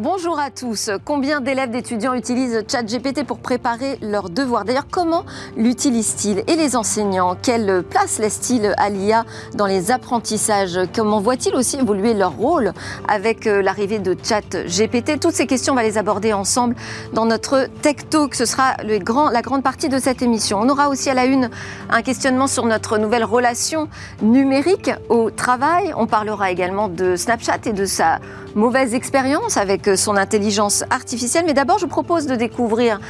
Bonjour 0.00 0.38
à 0.38 0.52
tous. 0.52 0.90
Combien 1.04 1.40
d'élèves 1.40 1.72
d'étudiants 1.72 2.14
utilisent 2.14 2.62
ChatGPT 2.70 3.24
pour 3.24 3.40
préparer 3.40 3.98
leurs 4.00 4.30
devoirs? 4.30 4.64
D'ailleurs, 4.64 4.86
comment 4.88 5.24
l'utilisent-ils? 5.56 6.44
Et 6.46 6.54
les 6.54 6.76
enseignants, 6.76 7.36
quelle 7.42 7.82
place 7.82 8.20
laissent-ils 8.20 8.72
à 8.76 8.90
l'IA 8.90 9.24
dans 9.56 9.66
les 9.66 9.90
apprentissages? 9.90 10.78
Comment 10.94 11.18
voient-ils 11.18 11.52
aussi 11.52 11.78
évoluer 11.78 12.14
leur 12.14 12.30
rôle 12.30 12.74
avec 13.08 13.48
euh, 13.48 13.60
l'arrivée 13.60 13.98
de 13.98 14.16
ChatGPT? 14.22 15.18
Toutes 15.18 15.34
ces 15.34 15.48
questions, 15.48 15.72
on 15.72 15.76
va 15.76 15.82
les 15.82 15.98
aborder 15.98 16.32
ensemble 16.32 16.76
dans 17.12 17.26
notre 17.26 17.66
Tech 17.82 18.08
Talk. 18.08 18.36
Ce 18.36 18.44
sera 18.44 18.76
la 18.84 19.42
grande 19.42 19.64
partie 19.64 19.88
de 19.88 19.98
cette 19.98 20.22
émission. 20.22 20.60
On 20.60 20.68
aura 20.68 20.90
aussi 20.90 21.10
à 21.10 21.14
la 21.14 21.24
une 21.24 21.50
un 21.90 22.02
questionnement 22.02 22.46
sur 22.46 22.66
notre 22.66 22.98
nouvelle 22.98 23.24
relation 23.24 23.88
numérique 24.22 24.92
au 25.08 25.32
travail. 25.32 25.92
On 25.96 26.06
parlera 26.06 26.52
également 26.52 26.86
de 26.86 27.16
Snapchat 27.16 27.58
et 27.66 27.72
de 27.72 27.84
sa 27.84 28.20
mauvaise 28.54 28.94
expérience 28.94 29.56
avec 29.56 29.87
son 29.96 30.16
intelligence 30.16 30.84
artificielle. 30.90 31.44
Mais 31.46 31.54
d'abord, 31.54 31.78
je 31.78 31.84
vous 31.84 31.90
propose 31.90 32.26
de 32.26 32.36
découvrir 32.36 33.00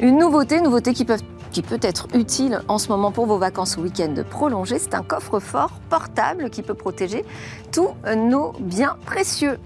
une 0.00 0.18
nouveauté, 0.18 0.60
nouveauté 0.60 0.92
qui 0.92 1.04
peut, 1.04 1.18
qui 1.50 1.62
peut 1.62 1.80
être 1.82 2.08
utile 2.14 2.62
en 2.68 2.78
ce 2.78 2.88
moment 2.88 3.10
pour 3.10 3.26
vos 3.26 3.38
vacances 3.38 3.76
ou 3.76 3.82
week-end 3.82 4.14
prolongés. 4.28 4.78
C'est 4.78 4.94
un 4.94 5.02
coffre-fort 5.02 5.72
portable 5.90 6.50
qui 6.50 6.62
peut 6.62 6.74
protéger 6.74 7.24
tous 7.72 7.90
nos 8.16 8.52
biens 8.60 8.96
précieux. 9.06 9.58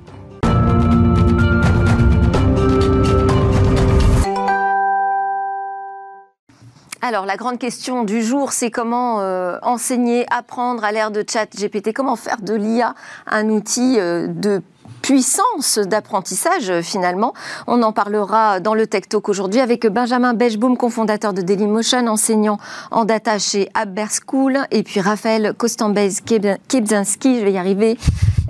Alors, 7.04 7.26
la 7.26 7.36
grande 7.36 7.58
question 7.58 8.04
du 8.04 8.22
jour, 8.22 8.52
c'est 8.52 8.70
comment 8.70 9.20
euh, 9.20 9.58
enseigner, 9.62 10.24
apprendre 10.30 10.84
à 10.84 10.92
l'ère 10.92 11.10
de 11.10 11.24
chat 11.28 11.48
GPT, 11.52 11.92
comment 11.92 12.14
faire 12.14 12.40
de 12.40 12.54
l'IA 12.54 12.94
un 13.26 13.48
outil 13.48 13.98
euh, 13.98 14.28
de 14.28 14.62
puissance 15.02 15.78
d'apprentissage 15.78 16.80
finalement. 16.80 17.34
On 17.66 17.82
en 17.82 17.92
parlera 17.92 18.60
dans 18.60 18.74
le 18.74 18.86
Tech 18.86 19.08
Talk 19.08 19.28
aujourd'hui 19.28 19.60
avec 19.60 19.86
Benjamin 19.86 20.32
Bechbaum, 20.32 20.76
cofondateur 20.76 21.32
de 21.32 21.42
Dailymotion, 21.42 22.06
enseignant 22.06 22.58
en 22.90 23.04
data 23.04 23.38
chez 23.38 23.68
Aber 23.74 24.08
School, 24.10 24.58
et 24.70 24.82
puis 24.82 25.00
Raphaël 25.00 25.54
Kostambez-Kebzinski, 25.58 27.40
je 27.40 27.44
vais 27.44 27.52
y 27.52 27.58
arriver, 27.58 27.98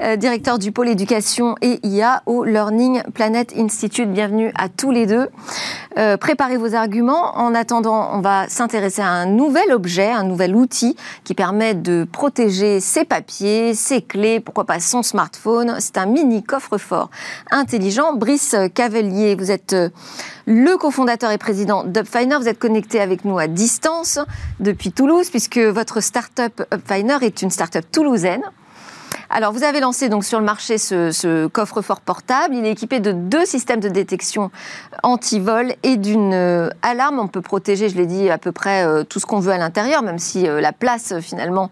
euh, 0.01 0.17
directeur 0.17 0.59
du 0.59 0.73
pôle 0.73 0.89
éducation 0.89 1.55
et 1.61 1.79
IA 1.87 2.23
au 2.27 2.45
Learning 2.45 3.03
Planet 3.15 3.53
Institute. 3.57 4.11
Bienvenue 4.11 4.51
à 4.57 4.69
tous 4.69 4.91
les 4.91 5.07
deux. 5.07 5.29
Euh, 5.99 6.17
préparez 6.17 6.57
vos 6.57 6.75
arguments. 6.75 7.37
En 7.37 7.55
attendant, 7.55 8.11
on 8.13 8.21
va 8.21 8.49
s'intéresser 8.49 9.03
à 9.03 9.11
un 9.11 9.27
nouvel 9.27 9.71
objet, 9.73 10.11
un 10.11 10.25
nouvel 10.25 10.57
outil 10.57 10.97
qui 11.25 11.35
permet 11.35 11.75
de 11.75 12.07
protéger 12.11 12.81
ses 12.81 13.05
papiers, 13.05 13.75
ses 13.75 14.03
clés, 14.03 14.41
pourquoi 14.41 14.65
pas 14.65 14.81
son 14.81 15.03
smartphone. 15.03 15.77
C'est 15.79 15.99
un 15.99 16.07
mini 16.07 16.42
coffre-fort 16.43 17.11
intelligent. 17.51 18.15
Brice 18.15 18.57
Cavelier, 18.75 19.35
vous 19.35 19.51
êtes 19.51 19.73
euh, 19.73 19.89
le 20.47 20.77
cofondateur 20.77 21.31
et 21.31 21.39
président 21.39 21.85
d'Upfiner. 21.85 22.37
Vous 22.37 22.49
êtes 22.49 22.59
connecté 22.59 23.01
avec 23.01 23.25
nous 23.25 23.39
à 23.39 23.47
distance 23.47 24.19
depuis 24.61 24.93
Toulouse, 24.93 25.31
puisque 25.31 25.59
votre 25.59 26.01
start-up 26.01 26.63
Upfiner 26.73 27.19
est 27.23 27.43
une 27.43 27.51
start-up 27.51 27.85
toulousaine. 27.93 28.43
Alors, 29.31 29.53
vous 29.53 29.63
avez 29.63 29.81
lancé 29.81 30.09
donc 30.09 30.25
sur 30.25 30.39
le 30.39 30.45
marché 30.45 30.77
ce, 30.79 31.47
coffre-fort 31.47 32.01
portable. 32.01 32.55
Il 32.55 32.67
est 32.67 32.73
équipé 32.73 33.01
de 33.01 33.13
deux 33.13 33.47
systèmes 33.47 33.81
de 33.81 33.89
détection 33.89 34.51
anti-vol 35.03 35.75
et 35.83 35.97
d'une 35.97 36.35
euh, 36.35 36.69
alarme. 36.83 37.19
On 37.19 37.29
peut 37.29 37.41
protéger, 37.41 37.89
je 37.89 37.97
l'ai 37.97 38.07
dit, 38.07 38.29
à 38.29 38.39
peu 38.39 38.53
près 38.53 38.85
euh, 38.85 39.05
tout 39.05 39.21
ce 39.21 39.27
qu'on 39.27 39.41
veut 39.41 39.53
à 39.53 39.59
l'intérieur, 39.59 40.03
même 40.03 40.19
si 40.19 40.43
la 40.43 40.73
place 40.73 41.19
finalement 41.21 41.71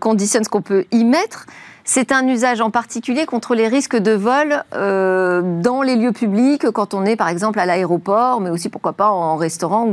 conditionne 0.00 0.44
ce 0.44 0.48
qu'on 0.48 0.62
peut 0.62 0.84
y 0.90 1.04
mettre. 1.04 1.46
C'est 1.86 2.12
un 2.12 2.26
usage 2.26 2.62
en 2.62 2.70
particulier 2.70 3.26
contre 3.26 3.54
les 3.54 3.68
risques 3.68 3.96
de 3.96 4.12
vol 4.12 4.64
euh, 4.74 5.42
dans 5.60 5.82
les 5.82 5.96
lieux 5.96 6.12
publics, 6.12 6.70
quand 6.70 6.94
on 6.94 7.04
est 7.04 7.14
par 7.14 7.28
exemple 7.28 7.60
à 7.60 7.66
l'aéroport, 7.66 8.40
mais 8.40 8.48
aussi 8.48 8.70
pourquoi 8.70 8.94
pas 8.94 9.10
en 9.10 9.36
restaurant 9.36 9.86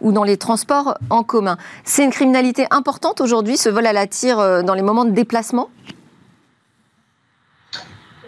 ou, 0.00 0.12
dans 0.12 0.24
les 0.24 0.36
transports 0.36 0.98
en 1.10 1.22
commun. 1.22 1.56
C'est 1.84 2.04
une 2.04 2.10
criminalité 2.10 2.66
importante 2.72 3.20
aujourd'hui, 3.20 3.56
ce 3.56 3.68
vol 3.68 3.86
à 3.86 3.92
la 3.92 4.08
tire 4.08 4.40
euh, 4.40 4.62
dans 4.62 4.74
les 4.74 4.82
moments 4.82 5.04
de 5.04 5.12
déplacement? 5.12 5.70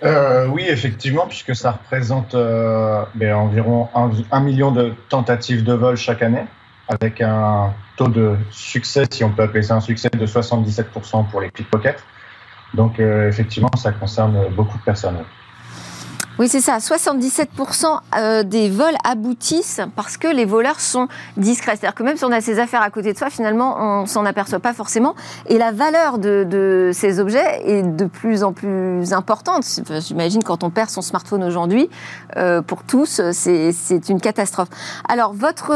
Euh, 0.04 0.47
oui, 0.47 0.65
effectivement, 0.69 1.26
puisque 1.26 1.56
ça 1.56 1.72
représente 1.72 2.34
ben, 2.34 3.34
environ 3.34 3.88
un, 4.31 4.41
million 4.41 4.70
de 4.70 4.94
tentatives 5.09 5.65
de 5.65 5.75
vol 5.75 5.97
chaque 5.97 6.22
année, 6.22 6.47
avec 6.88 7.20
un 7.20 7.75
taux 7.97 8.09
de 8.09 8.37
succès, 8.53 9.04
si 9.10 9.25
on 9.25 9.31
peut 9.31 9.43
appeler 9.43 9.62
ça 9.62 9.75
un 9.75 9.81
succès, 9.81 10.09
de 10.10 10.26
77% 10.26 11.28
pour 11.28 11.41
les 11.41 11.50
pickpockets. 11.50 11.99
Donc 12.75 13.00
euh, 13.00 13.28
effectivement, 13.28 13.70
ça 13.76 13.92
concerne 13.92 14.48
beaucoup 14.48 14.78
de 14.78 14.82
personnes. 14.82 15.25
Oui, 16.40 16.48
c'est 16.48 16.62
ça. 16.62 16.78
77% 16.78 17.98
euh, 18.16 18.42
des 18.44 18.70
vols 18.70 18.96
aboutissent 19.04 19.82
parce 19.94 20.16
que 20.16 20.26
les 20.26 20.46
voleurs 20.46 20.80
sont 20.80 21.06
discrets. 21.36 21.76
C'est-à-dire 21.76 21.94
que 21.94 22.02
même 22.02 22.16
si 22.16 22.24
on 22.24 22.32
a 22.32 22.40
ses 22.40 22.58
affaires 22.58 22.80
à 22.80 22.88
côté 22.88 23.12
de 23.12 23.18
soi, 23.18 23.28
finalement, 23.28 23.76
on 23.78 24.06
s'en 24.06 24.24
aperçoit 24.24 24.58
pas 24.58 24.72
forcément. 24.72 25.14
Et 25.48 25.58
la 25.58 25.70
valeur 25.70 26.16
de, 26.16 26.92
ces 26.94 27.20
objets 27.20 27.60
est 27.66 27.82
de 27.82 28.06
plus 28.06 28.42
en 28.42 28.54
plus 28.54 29.12
importante. 29.12 29.66
J'imagine 29.98 30.42
quand 30.42 30.64
on 30.64 30.70
perd 30.70 30.88
son 30.88 31.02
smartphone 31.02 31.44
aujourd'hui, 31.44 31.90
euh, 32.38 32.62
pour 32.62 32.84
tous, 32.84 33.20
c'est 33.32 34.08
une 34.08 34.22
catastrophe. 34.22 34.68
Alors, 35.10 35.34
votre 35.34 35.72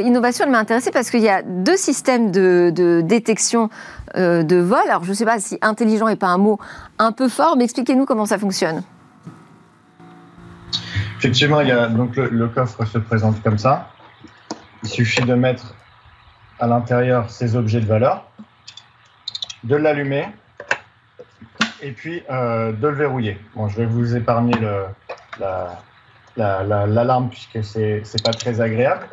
innovation, 0.00 0.44
elle 0.44 0.52
m'a 0.52 0.60
intéressée 0.60 0.92
parce 0.92 1.10
qu'il 1.10 1.22
y 1.22 1.28
a 1.28 1.42
deux 1.42 1.76
systèmes 1.76 2.30
de, 2.30 2.70
de 2.72 3.00
détection 3.00 3.68
euh, 4.16 4.44
de 4.44 4.56
vol. 4.56 4.78
Alors 4.88 5.02
je 5.02 5.10
ne 5.10 5.14
sais 5.14 5.24
pas 5.24 5.40
si 5.40 5.58
intelligent 5.60 6.06
n'est 6.06 6.14
pas 6.14 6.28
un 6.28 6.38
mot 6.38 6.60
un 7.00 7.10
peu 7.10 7.28
fort, 7.28 7.56
mais 7.56 7.64
expliquez-nous 7.64 8.04
comment 8.04 8.26
ça 8.26 8.38
fonctionne. 8.38 8.84
Effectivement, 11.18 11.60
il 11.60 11.68
y 11.68 11.72
a, 11.72 11.88
donc 11.88 12.16
le, 12.16 12.48
coffre 12.48 12.84
se 12.84 12.98
présente 12.98 13.42
comme 13.42 13.58
ça. 13.58 13.90
Il 14.82 14.88
suffit 14.88 15.22
de 15.22 15.34
mettre 15.34 15.74
à 16.60 16.66
l'intérieur 16.66 17.30
ces 17.30 17.56
objets 17.56 17.80
de 17.80 17.86
valeur, 17.86 18.24
de 19.64 19.76
l'allumer 19.76 20.26
et 21.82 21.92
puis 21.92 22.22
euh, 22.30 22.72
de 22.72 22.88
le 22.88 22.94
verrouiller. 22.94 23.38
Bon, 23.54 23.68
je 23.68 23.76
vais 23.76 23.86
vous 23.86 24.16
épargner 24.16 24.54
l'alarme 26.36 27.30
puisque 27.30 27.64
c'est 27.64 28.02
n'est 28.02 28.22
pas 28.22 28.32
très 28.32 28.60
agréable. 28.60 29.06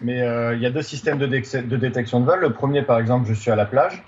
Mais 0.00 0.22
euh, 0.22 0.54
il 0.54 0.62
y 0.62 0.66
a 0.66 0.70
deux 0.70 0.82
systèmes 0.82 1.18
de, 1.18 1.26
de, 1.26 1.76
détection 1.76 2.20
de 2.20 2.26
vol. 2.26 2.40
Le 2.40 2.52
premier, 2.52 2.82
par 2.82 2.98
exemple, 2.98 3.28
je 3.28 3.34
suis 3.34 3.50
à 3.50 3.56
la 3.56 3.64
plage. 3.64 4.02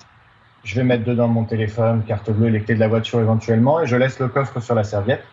Je 0.62 0.75
vais 0.77 0.84
mettre 0.84 1.04
dedans 1.04 1.27
mon 1.27 1.44
téléphone, 1.44 2.04
carte 2.06 2.31
bleue, 2.31 2.48
les 2.48 2.62
clés 2.62 2.75
de 2.75 2.81
la 2.81 2.88
voiture 2.88 3.21
éventuellement, 3.21 3.81
et 3.81 3.87
je 3.87 3.97
laisse 3.97 4.19
le 4.19 4.28
coffre 4.28 4.60
sur 4.60 4.75
la 4.75 4.84
serviette. 4.84 5.25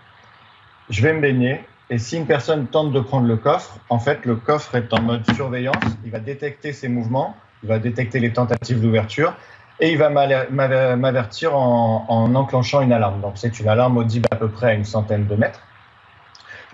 Je 0.90 1.02
vais 1.02 1.14
me 1.14 1.22
baigner, 1.22 1.60
et 1.90 1.98
si 1.98 2.18
une 2.18 2.26
personne 2.26 2.68
tente 2.68 2.94
de 2.94 3.00
prendre 3.00 3.28
le 3.28 3.36
coffre, 3.36 3.78
en 3.90 4.00
fait, 4.00 4.26
le 4.26 4.36
coffre 4.36 4.76
est 4.76 4.94
en 4.94 5.02
mode 5.02 5.30
surveillance. 5.36 5.84
Il 6.06 6.12
va 6.12 6.20
détecter 6.20 6.72
ses 6.72 6.88
mouvements, 6.88 7.36
il 7.64 7.70
va 7.70 7.80
détecter 7.80 8.20
les 8.20 8.32
tentatives 8.32 8.82
d'ouverture, 8.82 9.34
et 9.80 9.92
il 9.92 9.98
va 9.98 10.10
m'avertir 10.10 11.56
en, 11.56 12.34
enclenchant 12.36 12.82
une 12.82 12.94
alarme. 12.94 13.22
Donc, 13.22 13.34
c'est 13.36 13.60
une 13.60 13.68
alarme 13.68 13.98
audible 13.98 14.28
à 14.32 14.36
peu 14.38 14.48
près 14.48 14.68
à 14.68 14.74
une 14.74 14.86
centaine 14.86 15.28
de 15.28 15.36
mètres. 15.36 15.62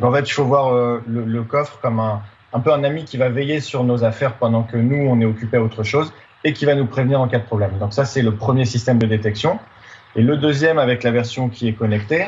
en 0.02 0.12
fait, 0.12 0.22
il 0.22 0.32
faut 0.32 0.46
voir 0.46 0.74
euh, 0.74 1.04
le, 1.08 1.44
coffre 1.44 1.80
comme 1.82 2.00
un, 2.00 2.22
un 2.54 2.60
peu 2.60 2.72
un 2.72 2.84
ami 2.84 3.04
qui 3.04 3.18
va 3.18 3.30
veiller 3.30 3.60
sur 3.60 3.84
nos 3.84 4.04
affaires 4.04 4.34
pendant 4.36 4.64
que 4.64 4.78
nous, 4.78 5.08
on 5.10 5.20
est 5.20 5.26
occupé 5.26 5.58
à 5.58 5.62
autre 5.62 5.84
chose 5.84 6.14
et 6.44 6.54
qui 6.54 6.66
va 6.66 6.76
nous 6.76 6.86
prévenir 6.86 7.20
en 7.20 7.28
cas 7.28 7.40
de 7.40 7.46
problème. 7.46 7.78
Donc 7.80 7.94
ça, 7.94 8.06
c'est 8.06 8.22
le 8.22 8.36
premier 8.36 8.66
système 8.66 9.00
de 9.00 9.08
détection. 9.08 9.60
Et 10.16 10.22
le 10.22 10.38
deuxième, 10.38 10.78
avec 10.78 11.04
la 11.04 11.12
version 11.12 11.50
qui 11.50 11.68
est 11.68 11.74
connectée, 11.74 12.28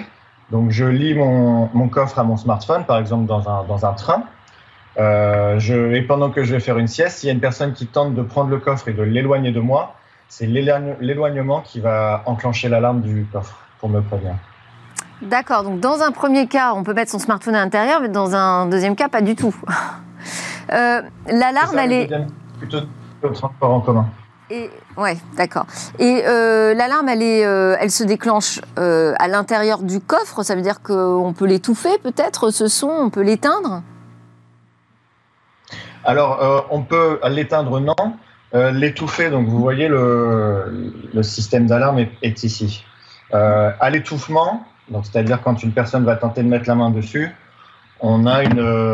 donc 0.52 0.72
je 0.72 0.86
lis 0.86 1.14
mon, 1.14 1.70
mon 1.74 1.90
coffre 1.90 2.20
à 2.20 2.24
mon 2.24 2.38
smartphone, 2.38 2.86
par 2.86 2.98
exemple 2.98 3.26
dans 3.26 3.50
un, 3.50 3.64
dans 3.64 3.86
un 3.86 3.94
train. 3.94 4.24
Euh, 4.98 5.60
je, 5.60 5.94
et 5.94 6.02
pendant 6.02 6.30
que 6.30 6.44
je 6.44 6.54
vais 6.54 6.60
faire 6.60 6.78
une 6.78 6.88
sieste, 6.88 7.18
s'il 7.18 7.28
y 7.28 7.30
a 7.30 7.34
une 7.34 7.42
personne 7.42 7.74
qui 7.74 7.88
tente 7.88 8.14
de 8.14 8.22
prendre 8.22 8.50
le 8.50 8.60
coffre 8.60 8.88
et 8.88 8.94
de 8.94 9.04
l'éloigner 9.04 9.52
de 9.52 9.60
moi, 9.60 9.96
c'est 10.30 10.46
l'éloignement 10.46 11.62
qui 11.62 11.80
va 11.80 12.24
enclencher 12.26 12.70
l'alarme 12.70 13.02
du 13.02 13.26
coffre 13.32 13.58
pour 13.80 13.90
me 13.90 14.02
prévenir. 14.02 14.36
D'accord, 15.22 15.64
donc 15.64 15.80
dans 15.80 16.02
un 16.02 16.12
premier 16.12 16.48
cas, 16.48 16.74
on 16.74 16.84
peut 16.84 16.94
mettre 16.94 17.12
son 17.12 17.20
smartphone 17.20 17.56
à 17.56 17.64
l'intérieur, 17.64 18.02
mais 18.02 18.10
dans 18.10 18.36
un 18.36 18.68
deuxième 18.68 18.96
cas, 18.96 19.10
pas 19.10 19.22
du 19.22 19.36
tout. 19.36 19.56
Euh, 20.72 21.04
l'alarme, 21.28 21.78
elle 21.78 21.92
est... 21.92 22.10
Plutôt 22.58 22.80
le 23.22 23.32
transport 23.32 23.70
en 23.70 23.82
commun. 23.82 24.08
Et 24.52 24.70
ouais, 24.96 25.18
d'accord. 25.38 25.66
Et 25.98 26.22
euh, 26.28 26.76
l'alarme, 26.76 27.10
elle 27.10 27.24
euh, 27.24 27.76
elle 27.80 27.90
se 27.90 28.04
déclenche 28.04 28.62
euh, 28.78 29.14
à 29.18 29.28
l'intérieur 29.28 29.82
du 29.82 30.00
coffre. 30.00 30.44
Ça 30.44 30.56
veut 30.56 30.62
dire 30.62 30.82
qu'on 30.84 31.34
peut 31.36 31.46
l'étouffer, 31.46 31.98
peut-être, 32.04 32.52
ce 32.52 32.68
son, 32.68 32.90
on 32.90 33.10
peut 33.10 33.24
l'éteindre? 33.24 33.82
Alors, 36.04 36.68
on 36.70 36.84
peut 36.84 37.20
l'éteindre, 37.28 37.80
non. 37.80 37.96
L'étouffer, 38.54 39.32
donc 39.32 39.48
vous 39.48 39.58
voyez 39.60 39.88
le, 39.88 41.02
système 41.24 41.66
d'alarme 41.66 42.06
est, 42.22 42.44
ici. 42.44 42.86
à 43.34 43.90
l'étouffement, 43.90 44.64
donc 44.90 45.08
c'est-à-dire 45.08 45.42
quand 45.42 45.64
une 45.64 45.72
personne 45.72 46.06
va 46.06 46.16
tenter 46.16 46.44
de 46.44 46.48
mettre 46.48 46.70
la 46.70 46.76
main 46.76 46.92
dessus, 46.92 47.36
on 48.02 48.28
a 48.28 48.44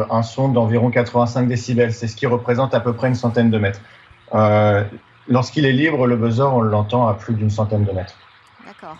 un 0.10 0.24
son 0.24 0.48
d'environ 0.48 0.90
85 0.90 1.50
décibels. 1.50 1.92
C'est 1.92 2.08
ce 2.08 2.16
qui 2.16 2.28
représente 2.28 2.74
à 2.74 2.80
peu 2.80 2.94
près 2.94 3.10
une 3.10 3.16
centaine 3.16 3.52
de 3.52 3.58
mètres. 3.58 3.82
Lorsqu'il 5.28 5.66
est 5.66 5.72
libre, 5.72 6.08
le 6.08 6.16
buzzer, 6.16 6.54
on 6.54 6.62
l'entend 6.62 7.08
à 7.08 7.14
plus 7.14 7.34
d'une 7.34 7.50
centaine 7.50 7.86
de 7.86 7.92
mètres. 7.92 8.16
D'accord. 8.66 8.98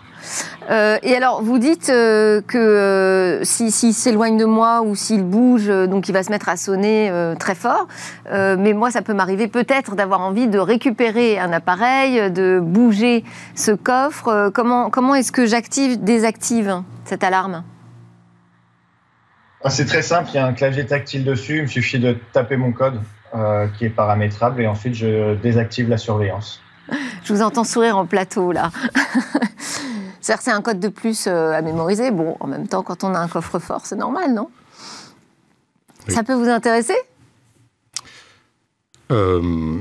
Euh, 0.70 0.98
et 1.02 1.14
alors, 1.16 1.42
vous 1.42 1.58
dites 1.58 1.88
euh, 1.88 2.40
que 2.40 2.58
euh, 2.58 3.44
s'il 3.44 3.72
s'éloigne 3.72 4.36
de 4.36 4.44
moi 4.44 4.82
ou 4.82 4.94
s'il 4.94 5.24
bouge, 5.24 5.66
donc 5.66 6.08
il 6.08 6.12
va 6.12 6.22
se 6.22 6.30
mettre 6.30 6.48
à 6.48 6.56
sonner 6.56 7.10
très 7.38 7.54
fort. 7.54 7.88
mais 8.30 8.72
moi, 8.72 8.90
ça 8.90 9.02
peut 9.02 9.14
m'arriver 9.14 9.48
peut-être 9.48 9.96
d'avoir 9.96 10.20
envie 10.20 10.48
de 10.48 10.58
récupérer 10.58 11.38
un 11.38 11.52
appareil, 11.52 12.30
de 12.30 12.60
bouger 12.62 13.24
ce 13.54 13.72
coffre. 13.72 14.50
comment 14.54 14.90
comment 14.90 15.14
est-ce 15.14 15.32
que 15.32 15.46
j'active, 15.46 16.02
désactive 16.02 16.82
cette 17.04 17.24
alarme? 17.24 17.64
Ah, 19.64 19.70
C'est 19.70 19.86
très 19.86 20.02
simple. 20.02 20.30
Il 20.32 20.36
y 20.36 20.38
a 20.38 20.46
un 20.46 20.52
clavier 20.52 20.86
tactile 20.86 21.24
dessus. 21.24 21.56
Il 21.58 21.62
me 21.62 21.66
suffit 21.66 21.98
de 21.98 22.16
taper 22.32 22.56
mon 22.56 22.72
code 22.72 23.00
qui 23.78 23.84
est 23.86 23.90
paramétrable 23.90 24.60
et 24.62 24.66
ensuite 24.66 24.94
je 24.94 25.34
désactive 25.36 25.88
la 25.88 25.98
surveillance. 25.98 26.60
Je 27.24 27.32
vous 27.32 27.42
entends 27.42 27.64
sourire 27.64 27.96
en 27.96 28.06
plateau 28.06 28.52
là. 28.52 28.70
C'est-à-dire 30.22 30.38
que 30.38 30.44
c'est 30.44 30.52
un 30.52 30.62
code 30.62 30.78
de 30.78 30.88
plus 30.88 31.26
euh, 31.26 31.52
à 31.52 31.62
mémoriser. 31.62 32.12
Bon, 32.12 32.36
en 32.38 32.46
même 32.46 32.68
temps, 32.68 32.84
quand 32.84 33.02
on 33.02 33.12
a 33.12 33.18
un 33.18 33.26
coffre-fort, 33.26 33.84
c'est 33.84 33.96
normal, 33.96 34.32
non? 34.32 34.48
Ça 36.06 36.22
peut 36.22 36.34
vous 36.34 36.48
intéresser? 36.48 36.94
Euh, 39.10 39.80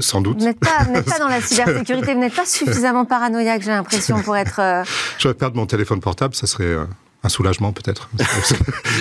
sans 0.00 0.22
doute. 0.22 0.38
Vous 0.38 0.44
n'êtes 0.46 0.58
pas, 0.58 1.18
dans 1.18 1.28
la 1.28 1.40
cybersécurité, 1.42 2.14
vous 2.14 2.20
n'êtes 2.20 2.34
pas 2.34 2.46
suffisamment 2.46 3.04
paranoïaque, 3.04 3.62
j'ai 3.62 3.70
l'impression, 3.70 4.20
pour 4.22 4.36
être. 4.36 4.60
Euh... 4.60 4.82
Je 5.18 5.28
vais 5.28 5.34
perdre 5.34 5.56
mon 5.56 5.66
téléphone 5.66 6.00
portable, 6.00 6.34
ça 6.34 6.46
serait 6.46 6.64
euh, 6.64 6.84
un 7.26 7.28
soulagement 7.28 7.72
peut-être. 7.72 8.08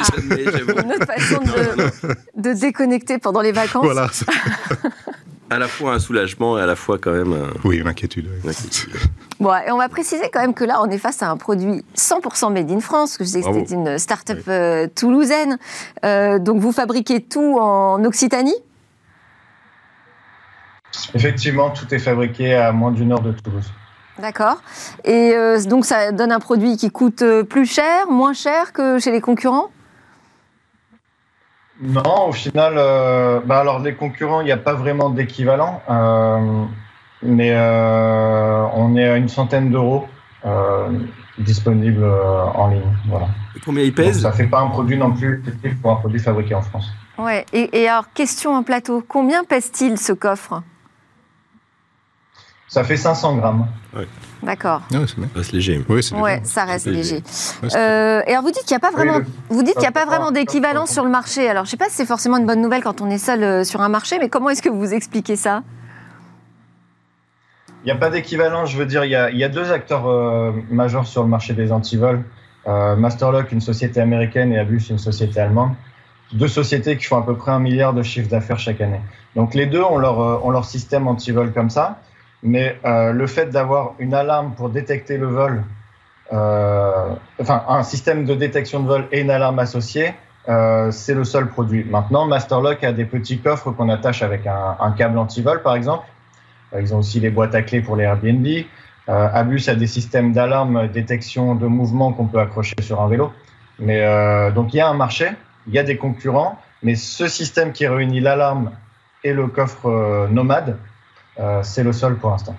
Ah, 0.01 0.07
une 0.17 0.91
autre 0.91 1.05
façon 1.05 1.41
de, 1.41 2.41
de, 2.41 2.59
déconnecter 2.59 3.17
pendant 3.17 3.41
les 3.41 3.51
vacances. 3.51 3.85
Voilà. 3.85 4.09
à 5.49 5.57
la 5.57 5.67
fois 5.67 5.93
un 5.93 5.99
soulagement 5.99 6.57
et 6.57 6.61
à 6.61 6.65
la 6.65 6.75
fois 6.75 6.97
quand 6.97 7.11
même 7.11 7.35
Oui, 7.63 7.77
une 7.77 7.87
inquiétude. 7.87 8.27
Bon, 9.39 9.53
et 9.55 9.71
on 9.71 9.77
va 9.77 9.87
préciser 9.89 10.29
quand 10.31 10.41
même 10.41 10.53
que 10.53 10.63
là, 10.63 10.81
on 10.81 10.89
est 10.89 10.97
face 10.97 11.21
à 11.23 11.29
un 11.29 11.37
produit 11.37 11.83
100% 11.95 12.51
made 12.51 12.69
in 12.71 12.79
France, 12.79 13.17
que 13.17 13.23
je 13.23 13.29
disais 13.29 13.41
que 13.41 13.53
c'était 13.53 13.75
une 13.75 13.97
start-up 13.97 14.43
euh, 14.47 14.87
toulousaine. 14.93 15.57
Euh, 16.03 16.39
donc 16.39 16.59
vous 16.59 16.71
fabriquez 16.71 17.21
tout 17.21 17.57
en 17.59 18.03
Occitanie? 18.03 18.55
Effectivement, 21.13 21.69
tout 21.69 21.93
est 21.93 21.99
fabriqué 21.99 22.53
à 22.53 22.71
moins 22.71 22.91
d'une 22.91 23.11
heure 23.11 23.21
de 23.21 23.31
Toulouse. 23.31 23.71
D'accord. 24.19 24.61
Et 25.03 25.33
euh, 25.35 25.61
donc 25.63 25.85
ça 25.85 26.11
donne 26.11 26.31
un 26.31 26.39
produit 26.39 26.77
qui 26.77 26.89
coûte 26.89 27.23
plus 27.49 27.65
cher, 27.65 28.09
moins 28.09 28.33
cher 28.33 28.73
que 28.73 28.97
chez 28.99 29.11
les 29.11 29.21
concurrents? 29.21 29.69
Non, 31.81 32.29
au 32.29 32.31
final, 32.31 32.75
euh, 32.77 33.41
bah 33.45 33.59
alors 33.59 33.79
les 33.79 33.95
concurrents, 33.95 34.39
il 34.39 34.45
n'y 34.45 34.51
a 34.51 34.57
pas 34.57 34.73
vraiment 34.73 35.09
d'équivalent, 35.09 35.81
euh, 35.89 36.63
mais 37.21 37.51
euh, 37.51 38.65
on 38.73 38.95
est 38.95 39.05
à 39.05 39.17
une 39.17 39.27
centaine 39.27 39.71
d'euros 39.71 40.07
disponibles 41.39 42.05
en 42.05 42.67
ligne. 42.67 42.97
Voilà. 43.09 43.27
Et 43.57 43.59
combien 43.59 43.83
il 43.83 43.93
pèse 43.93 44.21
Ça 44.21 44.29
ne 44.29 44.35
fait 44.35 44.45
pas 44.45 44.59
un 44.59 44.67
produit 44.67 44.95
non 44.95 45.11
plus 45.11 45.43
pour 45.81 45.91
un 45.91 45.95
produit 45.95 46.19
fabriqué 46.19 46.53
en 46.53 46.61
France. 46.61 46.87
Ouais. 47.17 47.45
Et, 47.51 47.81
et 47.81 47.89
alors, 47.89 48.13
question 48.13 48.53
en 48.53 48.61
plateau, 48.61 49.03
combien 49.05 49.43
pèse-t-il 49.43 49.97
ce 49.97 50.13
coffre? 50.13 50.61
Ça 52.67 52.83
fait 52.83 52.97
500 52.97 53.37
grammes. 53.37 53.67
Ouais. 53.95 54.07
D'accord. 54.41 54.81
Ah 54.93 54.97
ça 55.07 55.15
reste 55.35 55.51
léger. 55.53 55.85
Oui, 55.87 56.01
ouais, 56.21 56.41
ça 56.43 56.65
reste 56.65 56.87
léger. 56.87 57.23
Euh, 57.63 58.21
et 58.25 58.31
alors 58.31 58.43
vous 58.43 58.51
dites 58.51 58.63
qu'il 58.65 58.75
n'y 58.75 58.77
a 58.77 58.79
pas 58.79 58.91
vraiment, 58.91 59.19
vous 59.49 59.63
dites 59.63 59.75
qu'il 59.75 59.83
y 59.83 59.87
a 59.87 59.91
pas 59.91 60.05
vraiment 60.05 60.31
d'équivalent 60.31 60.85
sur 60.85 61.03
le 61.03 61.09
marché. 61.09 61.49
Alors 61.49 61.65
je 61.65 61.69
ne 61.69 61.71
sais 61.71 61.77
pas 61.77 61.89
si 61.89 61.95
c'est 61.95 62.05
forcément 62.05 62.37
une 62.37 62.45
bonne 62.45 62.61
nouvelle 62.61 62.83
quand 62.83 63.01
on 63.01 63.09
est 63.09 63.17
seul 63.17 63.43
euh, 63.43 63.63
sur 63.63 63.81
un 63.81 63.89
marché, 63.89 64.17
mais 64.19 64.29
comment 64.29 64.49
est-ce 64.49 64.61
que 64.61 64.69
vous 64.69 64.93
expliquez 64.93 65.35
ça? 65.35 65.63
Il 67.83 67.85
n'y 67.85 67.91
a 67.91 67.95
pas 67.95 68.09
d'équivalent. 68.09 68.65
Je 68.65 68.77
veux 68.77 68.85
dire, 68.85 69.05
il 69.05 69.11
y 69.11 69.43
a, 69.43 69.49
deux 69.49 69.71
acteurs 69.71 70.07
euh, 70.07 70.51
majeurs 70.69 71.05
sur 71.05 71.21
le 71.21 71.29
marché 71.29 71.53
des 71.53 71.71
antivols. 71.71 72.23
Masterlock, 72.67 73.51
une 73.51 73.61
société 73.61 74.01
américaine, 74.01 74.51
et 74.51 74.57
Abus, 74.57 74.89
une 74.89 74.97
société 74.97 75.39
allemande. 75.39 75.73
Deux 76.33 76.47
sociétés 76.47 76.97
qui 76.97 77.05
font 77.05 77.17
à 77.17 77.21
peu 77.21 77.35
près 77.35 77.51
un 77.51 77.59
milliard 77.59 77.93
de 77.93 78.01
chiffre 78.01 78.27
d'affaires 78.27 78.57
chaque 78.57 78.81
année. 78.81 79.01
Donc 79.35 79.53
les 79.53 79.67
deux 79.67 79.83
ont 79.83 79.99
leur, 79.99 80.43
ont 80.43 80.49
leur 80.49 80.65
système 80.65 81.07
antivol 81.07 81.53
comme 81.53 81.69
ça. 81.69 81.99
Mais 82.45 82.77
euh, 82.85 83.11
le 83.11 83.25
fait 83.25 83.47
d'avoir 83.47 83.95
une 83.97 84.13
alarme 84.13 84.53
pour 84.53 84.69
détecter 84.69 85.17
le 85.17 85.25
vol, 85.25 85.63
euh, 86.31 87.15
enfin 87.41 87.63
un 87.67 87.81
système 87.81 88.23
de 88.23 88.35
détection 88.35 88.81
de 88.81 88.87
vol 88.87 89.07
et 89.11 89.21
une 89.21 89.31
alarme 89.31 89.57
associée, 89.57 90.13
euh, 90.47 90.91
c'est 90.91 91.15
le 91.15 91.23
seul 91.23 91.47
produit. 91.47 91.83
Maintenant, 91.85 92.27
Masterlock 92.27 92.83
a 92.83 92.91
des 92.91 93.05
petits 93.05 93.39
coffres 93.39 93.71
qu'on 93.71 93.89
attache 93.89 94.21
avec 94.21 94.45
un, 94.45 94.91
câble 94.91 95.17
anti-vol, 95.17 95.63
par 95.63 95.75
exemple. 95.75 96.05
ils 96.79 96.93
ont 96.93 96.99
aussi 96.99 97.19
les 97.19 97.31
boîtes 97.31 97.55
à 97.55 97.63
clés 97.63 97.81
pour 97.81 97.95
les 97.95 98.03
Airbnb. 98.03 98.47
Abus 99.07 99.67
a 99.67 99.75
des 99.75 99.87
systèmes 99.87 100.31
d'alarme 100.31 100.87
détection 100.87 101.55
de 101.55 101.65
mouvement 101.65 102.13
qu'on 102.13 102.27
peut 102.27 102.39
accrocher 102.39 102.75
sur 102.81 103.01
un 103.01 103.07
vélo. 103.07 103.33
Mais 103.79 104.01
donc 104.51 104.71
il 104.73 104.77
y 104.77 104.81
a 104.81 104.87
un 104.87 104.93
marché, 104.93 105.29
il 105.67 105.73
y 105.73 105.79
a 105.79 105.83
des 105.83 105.97
concurrents, 105.97 106.59
mais 106.83 106.93
ce 106.93 107.27
système 107.27 107.71
qui 107.71 107.87
réunit 107.87 108.19
l'alarme 108.19 108.71
et 109.23 109.33
le 109.33 109.47
coffre 109.47 110.27
nomade, 110.29 110.69
euh, 110.69 110.94
c'est 111.63 111.83
le 111.83 111.93
seul 111.93 112.15
pour 112.15 112.31
l'instant. 112.31 112.55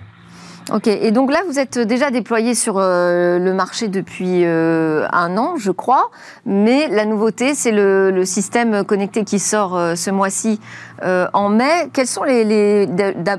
Ok, 0.73 0.87
et 0.87 1.11
donc 1.11 1.31
là, 1.31 1.39
vous 1.47 1.59
êtes 1.59 1.79
déjà 1.79 2.11
déployé 2.11 2.53
sur 2.53 2.77
euh, 2.77 3.39
le 3.39 3.53
marché 3.53 3.87
depuis 3.87 4.43
euh, 4.43 5.07
un 5.13 5.37
an, 5.37 5.55
je 5.55 5.71
crois, 5.71 6.11
mais 6.45 6.89
la 6.89 7.05
nouveauté, 7.05 7.53
c'est 7.53 7.71
le, 7.71 8.25
système 8.25 8.83
connecté 8.83 9.23
qui 9.23 9.39
sort 9.39 9.79
ce 9.95 10.11
mois-ci 10.11 10.59
en 11.01 11.49
mai. 11.49 11.89
Quels 11.93 12.07
sont 12.07 12.23
les, 12.23 12.87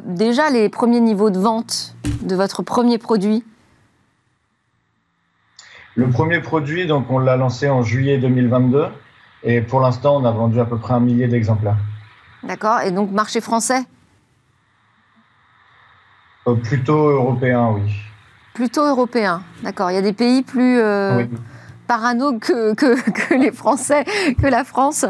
déjà 0.07 0.49
les 0.49 0.71
premiers 0.71 1.01
niveaux 1.01 1.29
de 1.29 1.39
vente 1.39 1.95
de 2.23 2.35
votre 2.35 2.63
premier 2.63 2.97
produit? 2.97 3.45
Le 5.97 6.09
premier 6.09 6.41
produit, 6.41 6.87
donc 6.87 7.11
on 7.11 7.19
l'a 7.19 7.37
lancé 7.37 7.69
en 7.69 7.83
juillet 7.83 8.19
2022, 8.19 8.87
et 9.43 9.61
pour 9.61 9.81
l'instant, 9.81 10.17
on 10.17 10.25
a 10.25 10.31
vendu 10.31 10.61
à 10.61 10.65
peu 10.65 10.79
près 10.79 10.95
un 10.95 11.01
millier 11.01 11.27
d'exemplaires. 11.27 11.77
D'accord, 12.45 12.81
et 12.81 12.93
donc 12.93 13.11
marché 13.11 13.41
français? 13.41 13.83
Euh, 16.49 16.55
plutôt 16.55 17.09
européen, 17.09 17.73
oui. 17.75 17.93
Plutôt 18.55 18.85
européen, 18.85 19.43
d'accord. 19.63 19.91
Il 19.91 19.95
y 19.95 19.99
a 19.99 20.03
des 20.03 20.13
pays 20.13 20.43
plus 20.43 20.81
euh, 20.81 21.25
parano 21.87 22.39
que, 22.39 22.75
que, 22.75 23.35
les 23.35 23.53
Français, 23.53 24.05
que 24.41 24.47
la 24.47 24.65
France. 24.65 25.07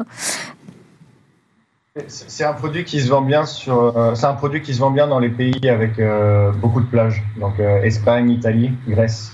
C'est 2.06 2.44
un 2.44 2.52
produit 2.52 2.84
qui 2.84 3.00
se 3.00 3.08
vend 3.08 3.22
bien 3.22 3.44
sur. 3.44 3.96
Euh, 3.96 4.14
c'est 4.14 4.26
un 4.26 4.34
produit 4.34 4.62
qui 4.62 4.74
se 4.74 4.78
vend 4.78 4.90
bien 4.90 5.08
dans 5.08 5.18
les 5.18 5.30
pays 5.30 5.68
avec 5.68 6.00
beaucoup 6.60 6.80
de 6.80 6.86
plages, 6.86 7.24
donc 7.40 7.58
Espagne, 7.58 8.30
Italie, 8.30 8.72
Grèce. 8.86 9.32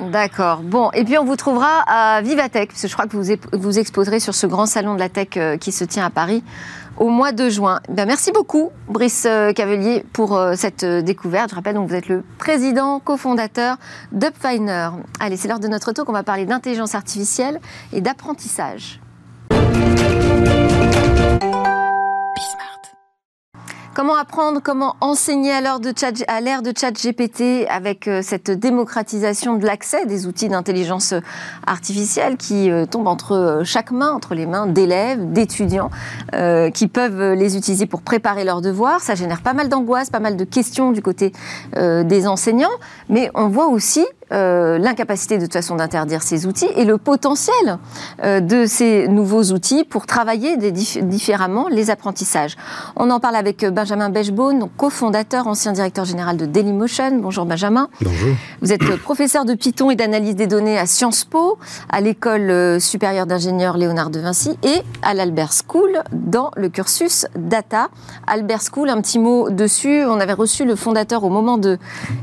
D'accord. 0.00 0.60
Bon, 0.62 0.90
et 0.92 1.04
puis 1.04 1.18
on 1.18 1.24
vous 1.24 1.36
trouvera 1.36 1.82
à 1.86 2.22
Vivatech, 2.22 2.68
parce 2.68 2.82
que 2.82 2.88
je 2.88 2.92
crois 2.92 3.06
que 3.06 3.16
vous 3.16 3.36
vous 3.52 3.78
exposerez 3.78 4.20
sur 4.20 4.34
ce 4.34 4.46
grand 4.46 4.66
salon 4.66 4.94
de 4.94 5.00
la 5.00 5.08
tech 5.08 5.58
qui 5.58 5.72
se 5.72 5.84
tient 5.84 6.06
à 6.06 6.10
Paris 6.10 6.42
au 7.02 7.08
mois 7.08 7.32
de 7.32 7.48
juin. 7.48 7.80
Ben, 7.88 8.06
merci 8.06 8.30
beaucoup, 8.30 8.70
Brice 8.86 9.26
euh, 9.26 9.52
Cavelier, 9.52 10.04
pour 10.12 10.36
euh, 10.36 10.54
cette 10.54 10.84
euh, 10.84 11.02
découverte. 11.02 11.50
Je 11.50 11.56
rappelle 11.56 11.74
donc 11.74 11.88
vous 11.88 11.96
êtes 11.96 12.08
le 12.08 12.22
président, 12.38 13.00
cofondateur 13.00 13.76
d'Upfiner. 14.12 14.90
Allez, 15.18 15.36
c'est 15.36 15.48
l'heure 15.48 15.58
de 15.58 15.66
notre 15.66 15.90
tour 15.90 16.04
qu'on 16.04 16.12
va 16.12 16.22
parler 16.22 16.46
d'intelligence 16.46 16.94
artificielle 16.94 17.60
et 17.92 18.00
d'apprentissage. 18.00 19.00
Comment 23.94 24.16
apprendre, 24.16 24.60
comment 24.64 24.96
enseigner 25.02 25.52
à 25.52 25.60
l'ère 25.60 25.78
de 25.78 25.92
chat, 25.94 26.12
avec 27.68 28.08
euh, 28.08 28.20
cette 28.22 28.50
démocratisation 28.50 29.56
de 29.56 29.66
l'accès 29.66 30.06
des 30.06 30.26
outils 30.26 30.48
d'intelligence 30.48 31.12
artificielle 31.66 32.38
qui 32.38 32.70
euh, 32.70 32.86
tombent 32.86 33.08
entre 33.08 33.32
euh, 33.32 33.64
chaque 33.64 33.90
main, 33.90 34.12
entre 34.12 34.34
les 34.34 34.46
mains 34.46 34.66
d'élèves, 34.66 35.30
d'étudiants, 35.32 35.90
qui 36.72 36.88
peuvent 36.88 37.34
les 37.34 37.58
utiliser 37.58 37.84
pour 37.84 38.00
préparer 38.00 38.44
leurs 38.44 38.62
devoirs. 38.62 39.00
Ça 39.00 39.14
génère 39.14 39.42
pas 39.42 39.52
mal 39.52 39.68
d'angoisse, 39.68 40.08
pas 40.08 40.20
mal 40.20 40.36
de 40.36 40.44
questions 40.44 40.92
du 40.92 41.02
côté 41.02 41.32
des 41.76 42.26
enseignants, 42.26 42.70
mais 43.08 43.30
on 43.34 43.48
voit 43.48 43.66
aussi 43.66 44.06
euh, 44.32 44.78
l'incapacité 44.78 45.36
de 45.36 45.44
toute 45.44 45.52
façon 45.52 45.76
d'interdire 45.76 46.22
ces 46.22 46.46
outils 46.46 46.68
et 46.76 46.84
le 46.84 46.96
potentiel 46.96 47.78
euh, 48.24 48.40
de 48.40 48.66
ces 48.66 49.06
nouveaux 49.08 49.44
outils 49.52 49.84
pour 49.84 50.06
travailler 50.06 50.56
différemment 50.56 51.68
les 51.68 51.90
apprentissages. 51.90 52.56
On 52.96 53.10
en 53.10 53.20
parle 53.20 53.36
avec 53.36 53.62
euh, 53.62 53.70
Benjamin 53.70 54.08
Bechbone, 54.08 54.68
cofondateur, 54.76 55.46
ancien 55.46 55.72
directeur 55.72 56.04
général 56.04 56.36
de 56.36 56.46
Dailymotion. 56.46 57.18
Bonjour 57.20 57.44
Benjamin. 57.44 57.88
Bonjour. 58.00 58.34
Vous 58.62 58.72
êtes 58.72 58.96
professeur 58.96 59.44
de 59.44 59.54
Python 59.54 59.90
et 59.90 59.96
d'analyse 59.96 60.34
des 60.34 60.46
données 60.46 60.78
à 60.78 60.86
Sciences 60.86 61.24
Po, 61.24 61.58
à 61.90 62.00
l'école 62.00 62.80
supérieure 62.80 63.26
d'ingénieurs 63.26 63.76
Léonard 63.76 64.10
de 64.10 64.20
Vinci 64.20 64.56
et 64.62 64.82
à 65.02 65.14
l'Albert 65.14 65.52
School 65.52 66.02
dans 66.12 66.50
le 66.56 66.68
cursus 66.68 67.26
Data. 67.36 67.88
Albert 68.26 68.60
School, 68.62 68.88
un 68.88 69.00
petit 69.00 69.18
mot 69.18 69.50
dessus. 69.50 70.04
On 70.04 70.20
avait 70.20 70.32
reçu 70.32 70.64
le 70.64 70.76
fondateur 70.76 71.24
au 71.24 71.28
moment 71.28 71.58
de 71.58 71.78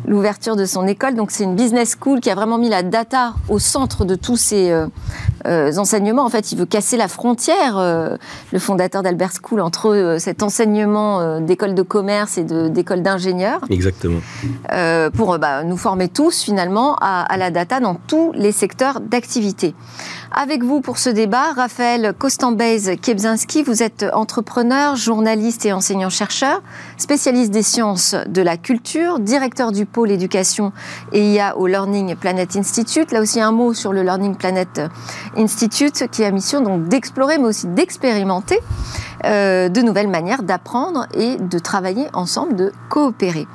l'ouverture 0.08 0.56
de 0.56 0.66
son 0.66 0.88
école, 0.88 1.16
donc 1.16 1.32
c'est 1.32 1.44
une 1.44 1.56
business 1.56 1.96
School, 2.00 2.20
qui 2.20 2.30
a 2.30 2.36
vraiment 2.36 2.58
mis 2.58 2.70
la 2.70 2.84
data 2.84 3.34
au 3.48 3.60
centre 3.60 4.06
de 4.06 4.16
tous 4.16 4.38
ces 4.38 4.72
euh, 4.72 4.88
euh, 5.46 5.76
enseignements. 5.78 6.26
En 6.26 6.30
fait, 6.30 6.52
il 6.52 6.58
veut 6.58 6.66
casser 6.66 6.98
la 6.98 7.08
frontière, 7.08 7.78
euh, 7.78 8.16
le 8.52 8.60
fondateur 8.60 9.04
d'Albert 9.04 9.32
School, 9.42 9.62
entre 9.62 9.90
euh, 9.90 10.20
cet 10.20 10.44
enseignement 10.44 11.40
d'école 11.40 11.76
de 11.76 11.82
commerce 11.82 12.38
et 12.38 12.44
d'école 12.44 13.02
d'ingénieurs, 13.02 13.62
Exactement. 13.70 14.20
pour 15.16 15.38
bah, 15.40 15.64
nous 15.64 15.78
former 15.78 16.08
tous 16.10 16.42
finalement 16.42 16.96
à, 17.02 17.22
à 17.22 17.38
la 17.38 17.52
data 17.52 17.80
dans 17.80 17.96
tous 17.96 18.32
les 18.34 18.52
secteurs 18.52 19.00
d'activité. 19.00 19.76
Avec 20.32 20.64
vous 20.64 20.80
pour 20.80 21.00
ce 21.00 21.10
débat, 21.10 21.54
Raphaël 21.56 22.14
Kostambez-Kebzinski, 22.18 23.64
vous 23.64 23.82
êtes 23.82 24.06
entrepreneur, 24.14 24.96
journaliste 24.96 25.66
et 25.66 25.74
enseignant-chercheur, 25.74 26.62
spécialiste 26.98 27.50
des 27.50 27.64
sciences 27.64 28.16
de 28.28 28.44
la 28.44 28.56
culture, 28.56 29.20
directeur 29.20 29.72
du 29.72 29.88
pôle 29.88 30.12
éducation 30.12 30.72
et 31.14 31.34
IA 31.34 31.58
au 31.58 31.66
Learning 31.66 32.16
Planet 32.16 32.56
Institute. 32.56 33.12
Là 33.12 33.22
aussi 33.22 33.42
un 33.42 33.52
mot 33.52 33.74
sur 33.74 33.92
le 33.92 34.04
Learning 34.04 34.36
Planet 34.36 34.82
Institute 35.36 36.08
qui 36.12 36.24
a 36.24 36.30
mission 36.30 36.62
donc 36.62 36.88
d'explorer 36.88 37.40
mais 37.40 37.48
aussi 37.48 37.66
d'expérimenter 37.66 38.60
euh, 39.26 39.68
de 39.68 39.82
nouvelles 39.82 40.08
manières 40.08 40.44
d'apprendre 40.44 41.08
et 41.16 41.38
de 41.38 41.60
travailler 41.60 42.06
ensemble, 42.14 42.56
de 42.56 42.72
coopérer. 42.88 43.48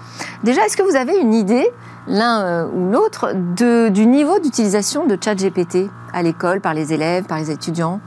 Déjà, 0.43 0.67
est-ce 0.67 0.77
que 0.77 0.83
vous 0.83 0.97
avez 0.97 1.17
une 1.17 1.35
idée 1.35 1.71
l'un 2.09 2.43
euh, 2.43 2.67
ou 2.69 2.91
l'autre 2.91 3.33
du 3.91 4.07
niveau 4.07 4.39
d'utilisation 4.39 5.07
de 5.07 5.17
ChatGPT 5.23 5.89
à 6.13 6.23
l'école, 6.23 6.61
par 6.61 6.75
les 6.75 6.93
élèves, 6.93 7.25
par 7.25 7.39
les 7.39 7.51
étudiants? 7.51 8.01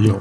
Non. 0.00 0.20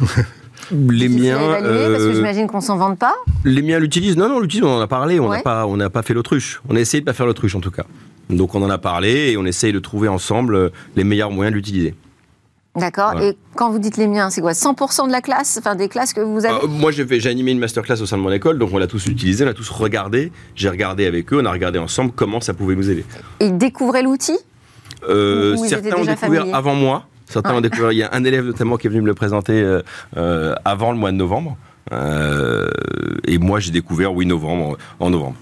les 0.70 1.08
miens, 1.08 1.38
évalués, 1.40 1.90
Parce 1.92 2.02
que 2.04 2.08
euh, 2.08 2.14
j'imagine 2.14 2.46
qu'on 2.46 2.60
s'en 2.60 2.76
vante 2.76 2.98
pas. 2.98 3.14
les 3.44 3.62
miens 3.62 3.78
l'utilisent. 3.78 4.16
Non, 4.16 4.28
non, 4.28 4.40
l'utilisent. 4.40 4.66
On 4.66 4.76
en 4.78 4.80
a 4.80 4.86
parlé. 4.86 5.20
On 5.20 5.24
n'a 5.24 5.36
Ouais. 5.36 5.42
pas, 5.42 5.66
on 5.66 5.76
n'a 5.76 5.90
pas 5.90 6.02
fait 6.02 6.14
l'autruche. 6.14 6.60
On 6.68 6.76
a 6.76 6.80
essayé 6.80 7.00
de 7.00 7.04
pas 7.06 7.12
faire 7.12 7.26
l'autruche 7.26 7.54
en 7.54 7.60
tout 7.60 7.70
cas. 7.70 7.84
Donc 8.30 8.54
on 8.56 8.62
en 8.62 8.70
a 8.70 8.78
parlé 8.78 9.30
et 9.32 9.36
on 9.36 9.44
essaye 9.44 9.72
de 9.72 9.78
trouver 9.78 10.08
ensemble 10.08 10.54
euh, 10.56 10.68
les 10.96 11.04
meilleurs 11.04 11.30
moyens 11.30 11.52
de 11.52 11.56
l'utiliser. 11.56 11.94
D'accord. 12.76 13.12
Voilà. 13.12 13.28
Et 13.28 13.36
quand 13.54 13.70
vous 13.70 13.78
dites 13.78 13.96
les 13.96 14.06
miens, 14.06 14.28
c'est 14.30 14.42
quoi 14.42 14.52
100% 14.52 15.06
de 15.06 15.12
la 15.12 15.22
classe 15.22 15.56
Enfin, 15.58 15.74
des 15.74 15.88
classes 15.88 16.12
que 16.12 16.20
vous 16.20 16.44
avez 16.44 16.54
Euh, 16.64 16.68
moi, 16.68 16.90
j'ai 16.92 17.30
animé 17.30 17.52
une 17.52 17.58
masterclass 17.58 18.00
au 18.02 18.06
sein 18.06 18.18
de 18.18 18.22
mon 18.22 18.30
école, 18.30 18.58
donc 18.58 18.70
on 18.72 18.78
l'a 18.78 18.86
tous 18.86 19.06
utilisé, 19.06 19.44
on 19.44 19.46
l'a 19.46 19.54
tous 19.54 19.70
regardé. 19.70 20.30
J'ai 20.54 20.68
regardé 20.68 21.06
avec 21.06 21.32
eux, 21.32 21.40
on 21.40 21.46
a 21.46 21.50
regardé 21.50 21.78
ensemble 21.78 22.12
comment 22.14 22.40
ça 22.40 22.52
pouvait 22.54 22.76
nous 22.76 22.90
aider. 22.90 23.04
Et 23.40 23.46
ils 23.46 23.58
découvraient 23.58 24.02
l'outil 24.02 24.38
Euh, 25.08 25.56
certains 25.56 25.96
ont 25.96 26.04
découvert 26.04 26.46
avant 26.54 26.74
moi. 26.74 27.06
Certains 27.28 27.54
ont 27.54 27.60
découvert. 27.60 27.92
Il 27.92 27.98
y 27.98 28.02
a 28.02 28.10
un 28.12 28.24
élève 28.24 28.44
notamment 28.44 28.76
qui 28.76 28.86
est 28.86 28.90
venu 28.90 29.02
me 29.02 29.06
le 29.06 29.14
présenter 29.14 29.54
euh, 29.54 29.82
euh, 30.16 30.54
avant 30.64 30.92
le 30.92 30.98
mois 30.98 31.10
de 31.10 31.16
novembre. 31.16 31.56
Et 31.92 33.38
moi, 33.38 33.60
j'ai 33.60 33.70
découvert, 33.70 34.12
oui, 34.14 34.26
novembre, 34.26 34.76
en 35.00 35.10
novembre. 35.10 35.36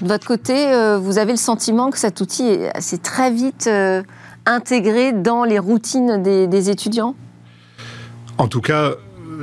De 0.00 0.08
votre 0.08 0.26
côté, 0.26 0.54
vous 1.00 1.18
avez 1.18 1.32
le 1.32 1.38
sentiment 1.38 1.90
que 1.90 1.98
cet 1.98 2.20
outil 2.20 2.46
est 2.46 2.76
assez 2.76 2.98
très 2.98 3.30
vite 3.30 3.68
intégré 4.46 5.12
dans 5.12 5.44
les 5.44 5.58
routines 5.58 6.22
des, 6.22 6.46
des 6.46 6.70
étudiants? 6.70 7.14
En 8.38 8.48
tout 8.48 8.60
cas, 8.60 8.92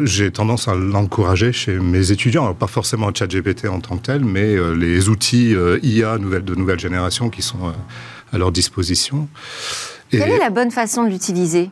j'ai 0.03 0.31
tendance 0.31 0.67
à 0.67 0.75
l'encourager 0.75 1.51
chez 1.51 1.77
mes 1.79 2.11
étudiants, 2.11 2.43
Alors, 2.43 2.55
pas 2.55 2.67
forcément 2.67 3.13
ChatGPT 3.13 3.65
en 3.67 3.79
tant 3.79 3.97
que 3.97 4.03
tel, 4.05 4.23
mais 4.25 4.55
euh, 4.55 4.73
les 4.73 5.09
outils 5.09 5.55
euh, 5.55 5.79
IA 5.83 6.17
nouvelle, 6.17 6.43
de 6.45 6.55
nouvelle 6.55 6.79
génération 6.79 7.29
qui 7.29 7.41
sont 7.41 7.67
euh, 7.67 7.71
à 8.33 8.37
leur 8.37 8.51
disposition. 8.51 9.27
Et- 10.11 10.17
Quelle 10.19 10.29
est 10.31 10.37
la 10.39 10.49
bonne 10.49 10.71
façon 10.71 11.03
de 11.03 11.09
l'utiliser 11.09 11.69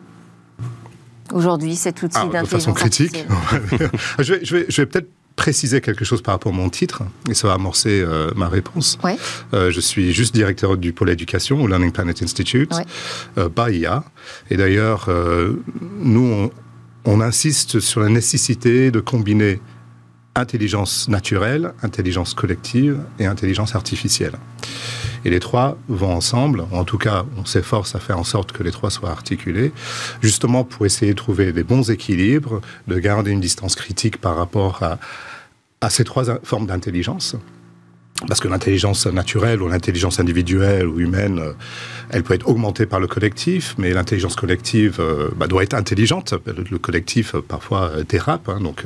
aujourd'hui, 1.31 1.75
cet 1.75 2.01
outil 2.01 2.17
Ah, 2.19 2.25
de 2.25 2.31
d'intelligence 2.31 2.63
façon 2.63 2.74
critique. 2.74 3.25
artificielle? 3.29 3.89
Je 4.19 4.33
vais, 4.33 4.45
je 4.45 4.55
vais- 4.57 4.65
je 4.69 4.81
vais 4.81 4.86
peut-être 4.88 5.09
préciser 5.39 5.79
quelque 5.79 6.03
chose 6.03 6.22
par 6.22 6.34
rapport 6.36 6.51
à 6.51 6.55
mon 6.55 6.69
titre, 6.69 7.03
et 7.29 7.34
ça 7.34 7.48
va 7.48 7.53
amorcer 7.53 8.01
euh, 8.01 8.29
ma 8.36 8.50
réponse. 8.50 8.98
Ouais. 9.05 9.15
Euh, 9.53 9.72
je 9.72 9.79
suis 9.79 10.12
juste 10.12 10.34
directeur 10.34 10.75
du 10.75 10.91
pôle 10.91 11.10
éducation 11.10 11.62
au 11.63 11.67
Learning 11.67 11.93
Planet 11.93 12.22
Institute, 12.22 12.74
Ouais. 12.75 12.86
euh, 13.38 13.48
pas 13.48 13.72
IA. 13.72 14.03
Et 14.51 14.58
d'ailleurs, 14.58 15.05
euh, 15.08 15.53
nous, 15.98 16.27
on, 16.29 16.51
on 17.05 17.22
insiste 17.22 17.79
sur 17.79 18.01
la 18.01 18.10
nécessité 18.10 18.91
de 18.91 19.00
combiner 19.00 19.62
intelligence 20.36 21.08
naturelle, 21.08 21.74
intelligence 21.84 22.34
collective 22.34 22.98
et 23.17 23.25
intelligence 23.25 23.75
artificielle. 23.75 24.34
Et 25.26 25.30
les 25.30 25.40
trois 25.40 25.78
vont 25.88 26.14
ensemble, 26.14 26.66
en 26.72 26.84
tout 26.84 26.98
cas, 26.98 27.26
on 27.38 27.46
s'efforce 27.46 27.96
à 27.96 28.00
faire 28.00 28.18
en 28.18 28.24
sorte 28.24 28.52
que 28.52 28.64
les 28.64 28.72
trois 28.72 28.90
soient 28.90 29.12
articulés, 29.12 29.72
justement 30.22 30.64
pour 30.64 30.86
essayer 30.86 31.14
de 31.14 31.18
trouver 31.18 31.52
des 31.52 31.64
bons 31.64 31.90
équilibres, 31.92 32.62
de 32.88 33.00
garder 33.00 33.32
une 33.32 33.42
distance 33.42 33.76
critique 33.76 34.18
par 34.18 34.36
rapport 34.36 34.82
à, 35.82 35.90
ces 35.90 36.04
trois 36.04 36.40
formes 36.44 36.68
d'intelligence. 36.68 37.36
Parce 38.28 38.42
que 38.42 38.50
l'intelligence 38.50 39.08
naturelle 39.08 39.62
ou 39.62 39.70
l'intelligence 39.70 40.20
individuelle 40.20 40.88
ou 40.88 41.00
humaine, 41.00 41.40
euh, 41.40 41.54
elle 42.10 42.24
peut 42.24 42.34
être 42.34 42.50
augmentée 42.50 42.86
par 42.86 43.00
le 43.00 43.08
collectif, 43.08 43.76
mais 43.78 43.92
l'intelligence 43.92 44.36
collective 44.36 44.98
euh, 45.00 45.30
bah, 45.38 45.48
doit 45.48 45.64
être 45.64 45.74
intelligente. 45.74 46.34
Le, 46.46 46.66
le 46.70 46.78
collectif, 46.80 47.36
euh, 47.36 47.42
parfois, 47.42 47.92
dérape. 48.08 48.50
hein, 48.50 48.60
donc 48.60 48.84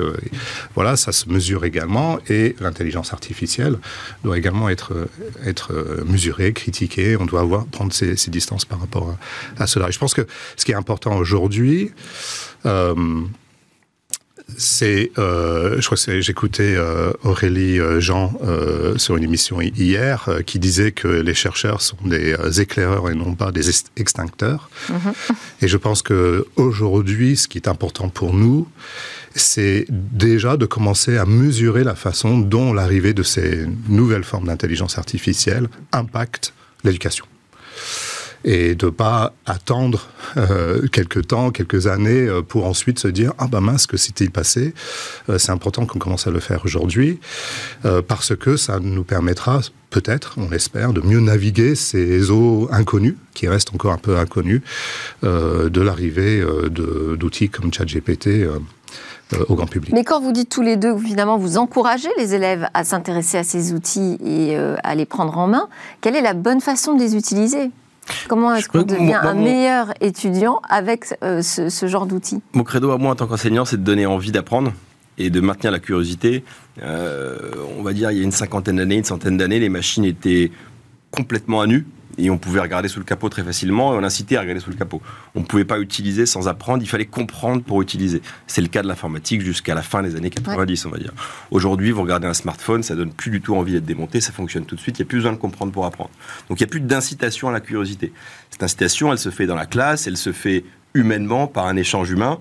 voilà, 0.74 0.96
ça 0.96 1.10
se 1.10 1.28
mesure 1.28 1.64
également. 1.64 2.18
Et 2.28 2.54
l'intelligence 2.60 3.12
artificielle 3.12 3.78
doit 4.22 4.38
également 4.38 4.68
être, 4.68 5.08
être 5.44 5.72
mesurée, 6.06 6.52
critiquée. 6.52 7.16
On 7.16 7.26
doit 7.26 7.40
avoir, 7.40 7.66
prendre 7.66 7.92
ses, 7.92 8.16
ses 8.16 8.30
distances 8.30 8.64
par 8.64 8.78
rapport 8.78 9.16
à, 9.58 9.64
à 9.64 9.66
cela. 9.66 9.88
Et 9.88 9.92
je 9.92 9.98
pense 9.98 10.14
que 10.14 10.26
ce 10.56 10.64
qui 10.64 10.72
est 10.72 10.76
important 10.76 11.16
aujourd'hui, 11.16 11.90
euh, 12.66 12.94
c'est, 14.56 15.10
euh, 15.18 15.80
je 15.80 15.86
crois 15.86 15.96
que 15.96 16.20
j'écoutais 16.20 16.74
euh, 16.76 17.12
Aurélie 17.24 17.80
euh, 17.80 17.98
Jean 18.00 18.32
euh, 18.44 18.96
sur 18.98 19.16
une 19.16 19.24
émission 19.24 19.60
hi- 19.60 19.72
hier 19.74 20.26
euh, 20.28 20.42
qui 20.42 20.58
disait 20.58 20.92
que 20.92 21.08
les 21.08 21.34
chercheurs 21.34 21.80
sont 21.80 21.96
des 22.04 22.34
euh, 22.34 22.50
éclaireurs 22.52 23.10
et 23.10 23.14
non 23.14 23.34
pas 23.34 23.52
des 23.52 23.70
extincteurs. 23.96 24.68
Et 25.62 25.66
je 25.68 25.76
pense 25.76 26.02
que 26.02 26.46
aujourd'hui, 26.56 27.36
ce 27.36 27.48
qui 27.48 27.58
est 27.58 27.68
important 27.68 28.08
pour 28.10 28.34
nous, 28.34 28.68
c'est 29.34 29.86
déjà 29.90 30.56
de 30.56 30.66
commencer 30.66 31.16
à 31.16 31.24
mesurer 31.24 31.82
la 31.82 31.94
façon 31.96 32.38
dont 32.38 32.72
l'arrivée 32.72 33.14
de 33.14 33.22
ces 33.22 33.66
nouvelles 33.88 34.24
formes 34.24 34.46
d'intelligence 34.46 34.98
artificielle 34.98 35.68
impacte 35.92 36.52
l'éducation 36.84 37.24
et 38.44 38.74
de 38.74 38.90
pas 38.90 39.32
attendre 39.46 40.08
euh, 40.36 40.86
quelques 40.88 41.28
temps, 41.28 41.50
quelques 41.50 41.86
années 41.86 42.28
euh, 42.28 42.42
pour 42.42 42.66
ensuite 42.66 42.98
se 42.98 43.08
dire 43.08 43.32
ah 43.38 43.46
ben 43.46 43.60
mince 43.60 43.86
que 43.86 43.96
s'est-il 43.96 44.30
passé? 44.30 44.74
Euh, 45.30 45.38
c'est 45.38 45.52
important 45.52 45.86
qu'on 45.86 45.98
commence 45.98 46.26
à 46.26 46.30
le 46.30 46.40
faire 46.40 46.64
aujourd'hui 46.64 47.18
parce 48.08 48.34
que 48.36 48.56
ça 48.56 48.80
nous 48.80 49.04
permettra 49.04 49.60
peut-être, 49.90 50.34
on 50.36 50.48
l'espère, 50.48 50.92
de 50.92 51.00
mieux 51.00 51.20
naviguer 51.20 51.74
ces 51.74 52.30
eaux 52.30 52.68
inconnues 52.70 53.16
qui 53.34 53.48
restent 53.48 53.74
encore 53.74 53.92
un 53.92 53.98
peu 53.98 54.18
inconnues 54.18 54.62
de 55.22 55.80
l'arrivée 55.80 56.44
d'outils 56.70 57.48
comme 57.48 57.72
ChatGPT. 57.72 58.46
au 59.48 59.54
grand 59.54 59.66
public. 59.66 59.92
Mais 59.92 60.04
quand 60.04 60.20
vous 60.20 60.32
dites 60.32 60.50
tous 60.50 60.62
les 60.62 60.76
deux, 60.76 60.92
évidemment, 60.92 61.38
vous 61.38 61.56
encouragez 61.56 62.10
les 62.18 62.34
élèves 62.34 62.68
à 62.74 62.84
s'intéresser 62.84 63.38
à 63.38 63.44
ces 63.44 63.72
outils 63.72 64.18
et 64.24 64.56
à 64.56 64.94
les 64.94 65.06
prendre 65.06 65.36
en 65.38 65.46
main, 65.46 65.68
quelle 66.00 66.16
est 66.16 66.22
la 66.22 66.34
bonne 66.34 66.60
façon 66.60 66.94
de 66.94 67.00
les 67.00 67.16
utiliser? 67.16 67.70
Comment 68.28 68.54
est-ce 68.54 68.68
qu'on 68.68 68.82
devient 68.82 69.04
moi- 69.04 69.18
un 69.26 69.34
moi, 69.34 69.42
meilleur 69.44 69.92
étudiant 70.00 70.60
avec 70.68 71.14
euh, 71.22 71.42
ce, 71.42 71.68
ce 71.68 71.86
genre 71.86 72.06
d'outils? 72.06 72.40
Mon 72.52 72.62
credo 72.64 72.90
à 72.90 72.98
moi 72.98 73.12
en 73.12 73.14
tant 73.14 73.26
qu'enseignant, 73.26 73.64
c'est 73.64 73.76
de 73.78 73.82
donner 73.84 74.06
envie 74.06 74.32
d'apprendre 74.32 74.72
et 75.18 75.30
de 75.30 75.40
maintenir 75.40 75.70
la 75.72 75.78
curiosité. 75.78 76.44
Euh, 76.82 77.38
on 77.78 77.82
va 77.82 77.92
dire, 77.92 78.10
il 78.10 78.18
y 78.18 78.20
a 78.20 78.24
une 78.24 78.32
cinquantaine 78.32 78.76
d'années, 78.76 78.96
une 78.96 79.04
centaine 79.04 79.36
d'années, 79.36 79.60
les 79.60 79.68
machines 79.68 80.04
étaient 80.04 80.50
complètement 81.10 81.60
à 81.60 81.66
nu 81.66 81.86
et 82.18 82.30
on 82.30 82.38
pouvait 82.38 82.60
regarder 82.60 82.88
sous 82.88 82.98
le 82.98 83.04
capot 83.04 83.28
très 83.28 83.42
facilement 83.42 83.94
et 83.94 83.98
on 83.98 84.02
incitait 84.02 84.36
à 84.36 84.40
regarder 84.40 84.60
sous 84.60 84.70
le 84.70 84.76
capot. 84.76 85.02
On 85.34 85.40
ne 85.40 85.44
pouvait 85.44 85.64
pas 85.64 85.78
utiliser 85.78 86.26
sans 86.26 86.48
apprendre, 86.48 86.82
il 86.82 86.88
fallait 86.88 87.06
comprendre 87.06 87.62
pour 87.62 87.82
utiliser. 87.82 88.22
C'est 88.46 88.60
le 88.60 88.68
cas 88.68 88.82
de 88.82 88.88
l'informatique 88.88 89.40
jusqu'à 89.40 89.74
la 89.74 89.82
fin 89.82 90.02
des 90.02 90.16
années 90.16 90.30
90, 90.30 90.86
on 90.86 90.90
va 90.90 90.98
dire. 90.98 91.12
Aujourd'hui, 91.50 91.90
vous 91.90 92.02
regardez 92.02 92.26
un 92.26 92.34
smartphone, 92.34 92.82
ça 92.82 92.94
donne 92.94 93.12
plus 93.12 93.30
du 93.30 93.40
tout 93.40 93.54
envie 93.56 93.72
d'être 93.72 93.84
démonté, 93.84 94.20
ça 94.20 94.32
fonctionne 94.32 94.64
tout 94.64 94.76
de 94.76 94.80
suite, 94.80 94.98
il 94.98 95.02
n'y 95.02 95.06
a 95.06 95.08
plus 95.08 95.18
besoin 95.18 95.32
de 95.32 95.38
comprendre 95.38 95.72
pour 95.72 95.86
apprendre. 95.86 96.10
Donc 96.48 96.60
il 96.60 96.62
n'y 96.62 96.68
a 96.68 96.70
plus 96.70 96.80
d'incitation 96.80 97.48
à 97.48 97.52
la 97.52 97.60
curiosité. 97.60 98.12
Cette 98.50 98.62
incitation, 98.62 99.12
elle 99.12 99.18
se 99.18 99.30
fait 99.30 99.46
dans 99.46 99.56
la 99.56 99.66
classe, 99.66 100.06
elle 100.06 100.16
se 100.16 100.32
fait 100.32 100.64
humainement 100.94 101.46
par 101.46 101.66
un 101.66 101.76
échange 101.76 102.10
humain 102.10 102.38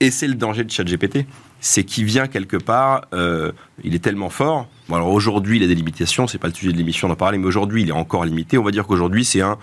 et 0.00 0.10
c'est 0.10 0.28
le 0.28 0.34
danger 0.34 0.64
de 0.64 0.70
ChatGPT. 0.70 1.26
C'est 1.60 1.84
qu'il 1.84 2.04
vient 2.04 2.28
quelque 2.28 2.56
part, 2.56 3.06
euh, 3.12 3.52
il 3.82 3.94
est 3.94 3.98
tellement 3.98 4.30
fort. 4.30 4.68
Bon, 4.88 4.96
alors 4.96 5.08
aujourd'hui, 5.12 5.58
il 5.58 5.62
a 5.64 5.66
des 5.66 5.74
limitations, 5.74 6.26
c'est 6.26 6.38
pas 6.38 6.48
le 6.48 6.54
sujet 6.54 6.72
de 6.72 6.78
l'émission 6.78 7.08
d'en 7.08 7.14
parler, 7.16 7.38
mais 7.38 7.46
aujourd'hui, 7.46 7.82
il 7.82 7.88
est 7.88 7.92
encore 7.92 8.24
limité. 8.24 8.56
On 8.58 8.62
va 8.62 8.70
dire 8.70 8.86
qu'aujourd'hui, 8.86 9.24
c'est 9.24 9.40
un, 9.42 9.58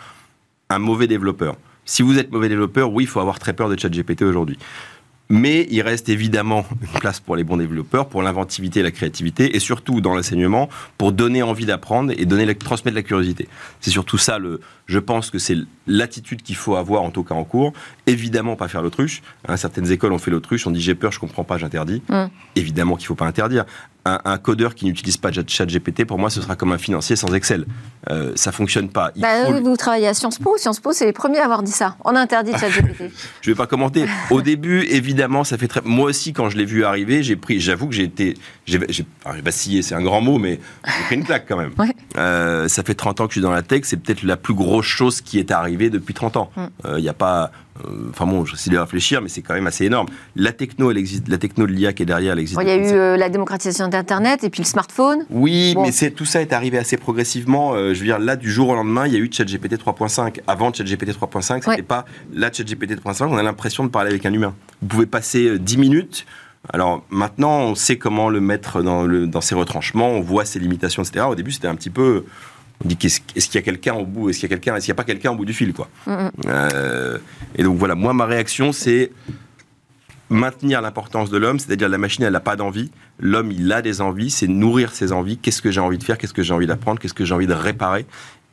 un 0.70 0.80
mauvais 0.80 1.08
développeur. 1.08 1.56
Si 1.86 2.02
vous 2.04 2.18
êtes 2.20 2.32
mauvais 2.32 2.50
développeur, 2.50 2.92
oui, 2.92 3.04
il 3.06 3.08
faut 3.08 3.20
avoir 3.20 3.40
très 3.40 3.54
peur 3.54 3.70
de 3.70 3.80
ChatGPT 3.80 4.22
aujourd'hui. 4.24 4.58
Mais 5.28 5.66
il 5.72 5.82
reste 5.82 6.08
évidemment 6.10 6.64
une 6.82 7.00
place 7.00 7.20
pour 7.20 7.36
les 7.36 7.44
bons 7.44 7.58
développeurs, 7.58 8.08
pour 8.08 8.22
l'inventivité 8.22 8.82
et 8.82 8.84
la 8.84 8.92
créativité, 8.92 9.56
et 9.56 9.60
surtout 9.60 10.00
dans 10.00 10.14
l'enseignement, 10.14 10.70
pour 11.00 11.12
donner 11.12 11.42
envie 11.42 11.66
d'apprendre 11.66 12.14
et 12.16 12.26
donner, 12.26 12.46
la- 12.46 12.54
transmettre 12.54 12.94
la 12.96 13.02
curiosité. 13.02 13.48
C'est 13.82 13.90
surtout 13.90 14.20
ça, 14.20 14.38
le, 14.38 14.62
je 14.86 15.00
pense 15.00 15.32
que 15.32 15.40
c'est 15.40 15.58
l'attitude 15.88 16.44
qu'il 16.44 16.56
faut 16.56 16.76
avoir, 16.76 17.02
en 17.02 17.10
tout 17.10 17.24
cas 17.24 17.34
en 17.34 17.44
cours. 17.44 17.74
Évidemment, 18.06 18.56
pas 18.56 18.68
faire 18.68 18.84
l'autruche. 18.84 19.24
Hein, 19.48 19.58
certaines 19.58 19.92
écoles 19.92 20.14
ont 20.14 20.20
fait 20.20 20.30
l'autruche, 20.30 20.68
on 20.68 20.72
dit 20.72 20.82
j'ai 20.82 20.94
peur, 20.94 21.12
je 21.12 21.20
comprends 21.20 21.44
pas, 21.44 21.58
j'interdis. 21.58 22.04
Mm. 22.10 22.26
Évidemment 22.56 22.96
qu'il 22.96 23.08
faut 23.08 23.16
pas 23.16 23.26
interdire. 23.26 23.66
Un, 24.06 24.38
codeur 24.38 24.76
qui 24.76 24.86
n'utilise 24.86 25.18
pas 25.18 25.32
ChatGPT, 25.32 26.06
pour 26.06 26.20
moi, 26.20 26.30
ce 26.30 26.40
sera 26.42 26.56
comme 26.56 26.72
un 26.72 26.78
financier 26.78 27.16
sans 27.16 27.34
Excel. 27.34 27.66
Euh, 28.12 28.34
ça 28.36 28.52
fonctionne 28.52 28.90
pas. 28.90 29.12
Bah, 29.16 29.50
Vous 29.60 29.76
travaillez 29.76 30.08
à 30.08 30.14
Sciences 30.14 30.38
Po. 30.38 30.58
Sciences 30.58 30.80
Po, 30.80 30.94
c'est 30.94 31.06
les 31.06 31.14
premiers 31.14 31.40
à 31.40 31.46
avoir 31.46 31.64
dit 31.64 31.72
ça. 31.72 31.98
On 32.06 32.16
interdit 32.16 32.52
ChatGPT. 32.52 33.12
je 33.42 33.52
vais 33.52 33.56
pas 33.56 33.66
commenter. 33.66 34.06
Au 34.30 34.42
début, 34.42 34.84
évidemment, 34.84 35.44
ça 35.44 35.58
fait 35.58 35.68
très. 35.68 35.82
Moi 35.84 36.10
aussi, 36.10 36.34
quand 36.34 36.50
je 36.50 36.58
l'ai 36.58 36.66
vu 36.66 36.86
arriver, 36.86 37.24
j'ai 37.24 37.36
pris. 37.36 37.60
J'avoue 37.60 37.88
que 37.88 37.96
j'ai 37.96 38.04
été. 38.04 38.38
J'ai 38.66 38.80
vacillé, 39.44 39.82
c'est 39.82 39.96
un 39.96 40.04
grand 40.04 40.22
mot, 40.22 40.38
mais 40.38 40.60
j'ai 40.86 41.04
pris 41.06 41.16
une 41.16 41.24
claque 41.24 41.46
quand 41.48 41.58
même. 41.58 41.72
Euh, 42.18 42.68
ça 42.68 42.84
fait 42.84 42.96
30 42.96 43.22
ans 43.22 43.26
que 43.26 43.32
je 43.32 43.40
suis 43.40 43.42
dans 43.42 43.52
la 43.52 43.64
tech. 43.64 43.82
C'est 43.86 43.98
peut-être 43.98 44.24
la 44.24 44.38
plus 44.38 44.54
grosse 44.54 44.86
chose 44.86 45.22
qui 45.22 45.40
est 45.40 45.52
arrivée 45.52 45.90
depuis 45.90 46.14
30 46.14 46.38
ans. 46.38 46.52
Il 46.56 46.62
mm. 46.62 46.98
n'y 46.98 47.08
euh, 47.08 47.12
a 47.12 47.14
pas. 47.14 47.52
Euh, 47.84 48.10
enfin 48.10 48.26
bon, 48.26 48.46
j'essaie 48.46 48.70
de 48.70 48.78
réfléchir, 48.78 49.22
mais 49.22 49.30
c'est 49.30 49.42
quand 49.42 49.54
même 49.54 49.68
assez 49.68 49.86
énorme. 49.86 50.08
La 50.36 50.52
techno, 50.52 50.92
elle 50.92 50.98
existe, 50.98 51.28
la 51.28 51.38
techno 51.38 51.68
de 51.68 51.72
l'IA 51.72 51.94
qui 51.94 52.04
est 52.04 52.06
derrière, 52.06 52.34
elle 52.34 52.40
existe. 52.40 52.60
Il 52.62 52.68
y 52.68 52.72
a 52.72 52.76
eu 52.76 52.94
euh, 52.94 53.18
la 53.18 53.30
démocratisation 53.30 53.88
d'Internet 53.88 54.44
et 54.44 54.50
puis 54.50 54.62
le 54.62 54.68
smartphone. 54.68 55.26
Oui, 55.30 55.76
mais 55.78 55.92
c'est 55.92 56.12
tout 56.12 56.26
ça 56.26 56.42
est 56.42 56.54
arrivé 56.54 56.78
assez 56.78 56.98
progressivement. 56.98 57.74
Euh, 57.74 57.94
je 57.94 58.00
veux 58.00 58.06
dire, 58.06 58.20
là, 58.20 58.36
du 58.36 58.52
jour 58.52 58.70
au 58.70 58.76
lendemain, 58.76 59.08
il 59.08 59.14
y 59.14 59.16
a 59.18 59.20
eu 59.20 59.30
ChatGPT 59.32 59.78
3.5. 59.78 60.42
Avant 60.48 60.74
ChatGPT 60.74 61.12
3.5, 61.12 61.64
c'était 61.64 61.82
pas 61.82 62.06
là 62.34 62.50
ChatGPT 62.52 63.02
3.5. 63.04 63.26
On 63.28 63.38
a 63.38 63.44
l'impression 63.44 63.84
de 63.84 63.90
parler 63.90 64.12
avec 64.12 64.26
un 64.26 64.34
humain. 64.34 64.54
Vous 64.82 64.88
pouvez 64.88 65.06
passer 65.06 65.60
10 65.60 65.78
minutes. 65.78 66.26
Alors 66.74 67.04
maintenant, 67.10 67.60
on 67.60 67.76
sait 67.76 67.98
comment 67.98 68.30
le 68.30 68.40
mettre 68.40 68.82
dans, 68.82 69.04
le, 69.04 69.28
dans 69.28 69.42
ses 69.42 69.54
retranchements, 69.54 70.10
on 70.10 70.22
voit 70.22 70.46
ses 70.46 70.60
limitations, 70.60 71.04
etc. 71.04 71.26
Au 71.30 71.36
début, 71.36 71.52
c'était 71.52 71.68
un 71.68 71.76
petit 71.76 71.92
peu 71.92 72.26
on 72.84 72.88
dit 72.88 72.98
est-ce 73.04 73.20
qu'il 73.20 73.56
y 73.56 73.58
a 73.58 73.62
quelqu'un 73.62 73.94
au 73.94 74.06
bout 74.06 74.30
Est-ce 74.30 74.40
qu'il 74.40 74.50
y 74.50 74.54
a 74.54 74.56
quelqu'un 74.56 74.76
Est-ce 74.76 74.86
qu'il 74.86 74.92
n'y 74.92 74.96
a 74.96 75.02
pas 75.02 75.04
quelqu'un 75.04 75.32
au 75.32 75.36
bout 75.36 75.46
du 75.46 75.54
fil 75.54 75.74
quoi 75.74 75.90
mm, 76.08 76.12
mm. 76.12 76.32
Euh, 76.48 77.18
Et 77.56 77.64
donc 77.64 77.78
voilà, 77.78 77.96
moi 77.96 78.14
ma 78.14 78.26
réaction 78.26 78.72
c'est 78.72 79.12
maintenir 80.30 80.82
l'importance 80.82 81.30
de 81.30 81.38
l'homme, 81.38 81.60
c'est-à-dire 81.60 81.88
la 81.88 81.98
machine 81.98 82.24
elle 82.24 82.34
n'a 82.34 82.40
pas 82.40 82.56
d'envie, 82.56 82.92
l'homme 83.20 83.52
il 83.52 83.72
a 83.72 83.82
des 83.82 84.02
envies, 84.02 84.30
c'est 84.30 84.48
nourrir 84.48 84.94
ses 84.94 85.12
envies. 85.12 85.38
Qu'est-ce 85.38 85.62
que 85.62 85.72
j'ai 85.72 85.82
envie 85.82 85.98
de 85.98 86.04
faire 86.04 86.18
Qu'est-ce 86.18 86.34
que 86.34 86.44
j'ai 86.44 86.54
envie 86.54 86.68
d'apprendre 86.68 87.00
Qu'est-ce 87.00 87.14
que 87.14 87.26
j'ai 87.26 87.34
envie 87.34 87.48
de 87.48 87.54
réparer 87.54 88.06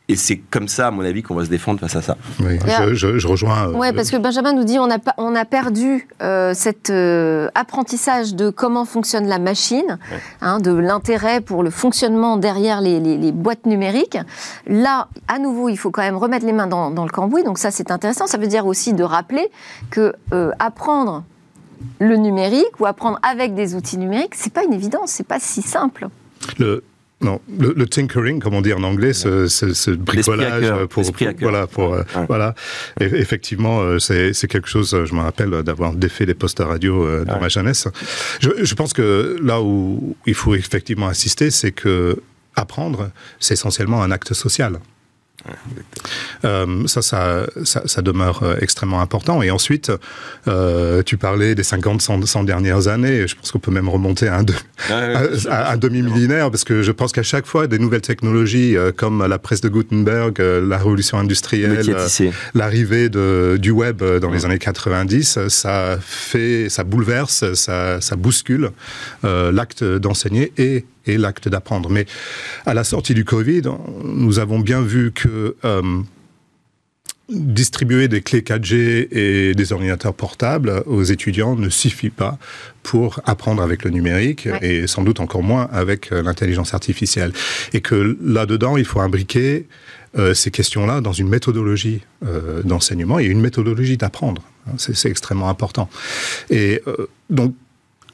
et 0.09 0.17
c'est 0.17 0.37
comme 0.37 0.67
ça, 0.67 0.89
à 0.89 0.91
mon 0.91 1.03
avis, 1.03 1.23
qu'on 1.23 1.35
va 1.35 1.45
se 1.45 1.51
défendre 1.51 1.79
face 1.79 1.95
à 1.95 2.03
ça. 2.03 2.17
Oui, 2.41 2.59
je, 2.93 3.27
rejoins. 3.27 3.69
Euh, 3.69 3.73
oui, 3.75 3.93
parce 3.95 4.11
que 4.11 4.17
Benjamin 4.17 4.53
nous 4.53 4.65
dit 4.65 4.79
on 4.79 4.91
a, 4.91 4.99
on 5.17 5.35
a 5.37 5.45
perdu 5.45 6.09
euh, 6.21 6.53
cet 6.55 6.91
euh, 6.91 7.49
apprentissage 7.55 8.35
de 8.35 8.51
comment 8.51 8.85
fonctionne 8.85 9.29
la 9.29 9.39
machine, 9.39 9.99
hein, 10.41 10.59
de 10.59 10.73
l'intérêt 10.73 11.41
pour 11.41 11.63
le 11.63 11.71
fonctionnement 11.71 12.37
derrière 12.37 12.81
les, 12.81 13.33
boîtes 13.33 13.65
numériques. 13.65 14.19
Là, 14.67 15.09
à 15.29 15.39
nouveau, 15.39 15.69
il 15.69 15.77
faut 15.77 15.91
quand 15.91 16.03
même 16.03 16.17
remettre 16.17 16.47
les 16.47 16.53
mains 16.53 16.67
dans, 16.67 16.91
dans 16.91 17.05
le 17.05 17.11
cambouis. 17.11 17.45
Donc 17.45 17.59
ça, 17.59 17.71
c'est 17.71 17.91
intéressant. 17.93 18.27
Ça 18.27 18.39
veut 18.39 18.49
dire 18.49 18.67
aussi 18.67 18.93
de 18.95 19.05
rappeler 19.05 19.51
que 19.91 20.13
apprendre 20.59 21.25
le 22.01 22.17
numérique 22.17 22.81
ou 22.81 22.87
apprendre 22.87 23.19
avec 23.23 23.55
des 23.55 23.75
outils 23.75 23.99
numériques, 23.99 24.35
c'est 24.35 24.53
pas 24.53 24.65
une 24.65 24.73
évidence, 24.73 25.11
c'est 25.13 25.27
pas 25.27 25.39
si 25.41 25.63
simple. 25.63 26.09
Le, 26.59 26.83
non, 27.23 27.41
le, 27.59 27.87
tinkering, 27.87 28.41
comme 28.41 28.55
on 28.55 28.61
dit 28.61 28.73
en 28.73 28.83
anglais, 28.83 29.13
ce, 29.13 29.47
ce, 29.47 29.91
bricolage 29.91 30.87
pour, 30.89 31.05
voilà, 31.41 31.67
pour 31.67 31.95
euh, 31.95 32.03
voilà. 32.27 32.55
effectivement, 33.01 33.81
euh, 33.81 33.99
c'est 33.99 34.49
quelque 34.49 34.69
chose. 34.69 34.97
Je 35.05 35.15
me 35.15 35.21
rappelle 35.21 35.51
d'avoir 35.63 35.93
défait 35.95 36.27
les 36.27 36.35
postes 36.35 36.61
à 36.61 36.67
radio 36.67 37.05
euh, 37.05 37.25
dans 37.25 37.41
ma 37.41 37.49
jeunesse. 37.49 37.89
Je, 38.41 38.51
je, 38.65 38.75
pense 38.75 38.93
que 38.93 39.39
là 39.43 39.63
où 39.63 40.17
il 40.27 40.35
faut 40.35 40.55
effectivement 40.55 41.09
insister, 41.09 41.51
c'est 41.51 41.73
que 41.73 42.21
apprendre, 42.57 43.11
c'est 43.39 43.55
essentiellement 43.55 44.03
un 44.03 44.11
acte 44.11 44.35
social. 44.35 44.79
Euh, 46.45 46.87
ça, 46.87 47.03
ça, 47.03 47.47
ça, 47.65 48.03
demeure 48.03 48.43
euh, 48.43 48.57
extrêmement 48.61 49.01
important. 49.01 49.43
Et 49.43 49.51
ensuite, 49.51 49.93
euh, 50.49 51.03
tu 51.03 51.17
parlais 51.17 51.55
des 51.55 51.63
50, 51.63 52.03
100, 52.03 52.45
dernières 52.45 52.89
années. 52.89 53.27
Je 53.27 53.37
pense 53.37 53.51
qu'on 53.53 53.59
peut 53.59 53.71
même 53.71 53.89
remonter 53.89 54.29
à 54.29 54.39
un, 54.39 54.45
un 54.91 55.77
demi-millénaire, 55.77 56.51
parce 56.51 56.65
que 56.65 56.83
je 56.83 56.93
pense 56.93 57.13
qu'à 57.13 57.23
chaque 57.23 57.47
fois, 57.47 57.67
des 57.67 57.79
nouvelles 57.79 58.01
technologies, 58.03 58.77
comme 58.97 59.25
la 59.27 59.39
presse 59.39 59.61
de 59.61 59.69
Gutenberg, 59.69 60.39
la 60.41 60.79
révolution 60.79 61.19
industrielle, 61.19 61.85
l'arrivée 62.55 63.09
du 63.09 63.71
web 63.71 64.03
dans 64.03 64.31
les 64.31 64.45
années 64.45 64.59
90, 64.59 65.49
ça 65.49 65.99
fait, 66.01 66.69
ça 66.69 66.85
bouleverse, 66.85 67.53
ça, 67.55 68.01
ça 68.01 68.17
bouscule 68.17 68.71
l'acte 69.23 69.85
d'enseigner 69.85 70.53
et 70.59 70.85
et 71.07 71.19
l'acte 71.19 71.49
d'apprendre. 71.49 71.91
Mais 71.91 72.07
à 72.67 72.75
la 72.75 72.85
sortie 72.85 73.15
du 73.15 73.25
Covid, 73.25 73.63
nous 74.05 74.39
avons 74.39 74.61
bien 74.61 74.83
vu 74.83 75.13
que 75.13 75.57
euh, 75.65 76.03
distribuer 77.29 78.09
des 78.09 78.21
clés 78.21 78.43
4G 78.43 79.09
et 79.11 79.55
des 79.55 79.73
ordinateurs 79.73 80.15
portables 80.15 80.83
aux 80.87 81.03
étudiants 81.03 81.57
ne 81.57 81.69
suffit 81.69 82.11
pas 82.11 82.39
pour 82.83 83.21
apprendre 83.25 83.63
avec 83.63 83.85
le 83.85 83.91
numérique 83.91 84.49
et 84.61 84.87
sans 84.87 85.03
doute 85.03 85.21
encore 85.21 85.43
moins 85.43 85.69
avec 85.73 86.13
euh, 86.13 86.23
l'intelligence 86.23 86.75
artificielle. 86.75 87.33
Et 87.73 87.81
que 87.81 88.19
là-dedans, 88.23 88.77
il 88.77 88.85
faut 88.85 89.01
imbriquer 89.01 89.67
euh, 90.19 90.35
ces 90.35 90.51
questions-là 90.51 91.01
dans 91.01 91.13
une 91.13 91.29
méthodologie 91.29 92.03
d'enseignement 92.65 93.19
et 93.19 93.25
une 93.25 93.41
méthodologie 93.41 93.97
d'apprendre. 93.97 94.43
C'est 94.77 95.09
extrêmement 95.09 95.49
important. 95.49 95.91
Et 96.51 96.81
donc, 97.31 97.57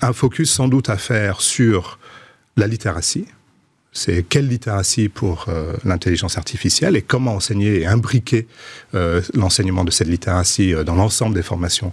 un 0.01 0.13
focus 0.13 0.51
sans 0.51 0.69
doute 0.69 0.89
à 0.89 0.97
faire 0.97 1.41
sur 1.41 1.99
la 2.59 2.67
littératie. 2.67 3.27
C'est 3.91 4.23
quelle 4.23 4.47
littératie 4.47 5.09
pour 5.09 5.47
euh, 5.49 5.73
l'intelligence 5.83 6.37
artificielle 6.37 6.95
et 6.95 7.03
comment 7.03 7.35
enseigner 7.35 7.81
et 7.81 7.87
imbriquer 7.87 8.47
euh, 8.95 9.23
l'enseignement 9.33 9.83
de 9.83 9.91
cette 9.91 10.09
littératie 10.09 10.75
euh, 10.75 10.85
dans 10.85 10.95
l'ensemble 10.95 11.35
des 11.35 11.43
formations 11.43 11.91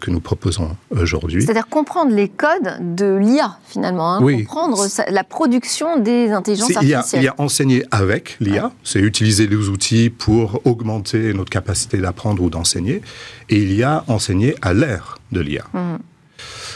que 0.00 0.10
nous 0.10 0.20
proposons 0.20 0.76
aujourd'hui. 0.90 1.42
C'est-à-dire 1.42 1.66
comprendre 1.66 2.14
les 2.14 2.28
codes 2.28 2.78
de 2.94 3.16
l'IA 3.16 3.58
finalement, 3.66 4.14
hein, 4.14 4.20
comprendre 4.20 4.86
la 5.08 5.24
production 5.24 5.98
des 5.98 6.30
intelligences 6.30 6.76
artificielles. 6.76 7.22
Il 7.22 7.24
y 7.24 7.28
a, 7.28 7.34
enseigner 7.38 7.84
avec 7.90 8.36
l'IA, 8.40 8.70
c'est 8.84 9.00
utiliser 9.00 9.48
les 9.48 9.68
outils 9.68 10.10
pour 10.10 10.64
augmenter 10.64 11.34
notre 11.34 11.50
capacité 11.50 11.98
d'apprendre 11.98 12.42
ou 12.42 12.50
d'enseigner, 12.50 13.02
et 13.48 13.56
il 13.56 13.72
y 13.74 13.82
a 13.82 14.04
enseigner 14.06 14.54
à 14.62 14.72
l'ère 14.72 15.18
de 15.32 15.40
l'IA. 15.40 15.64
Mmh. 15.72 15.96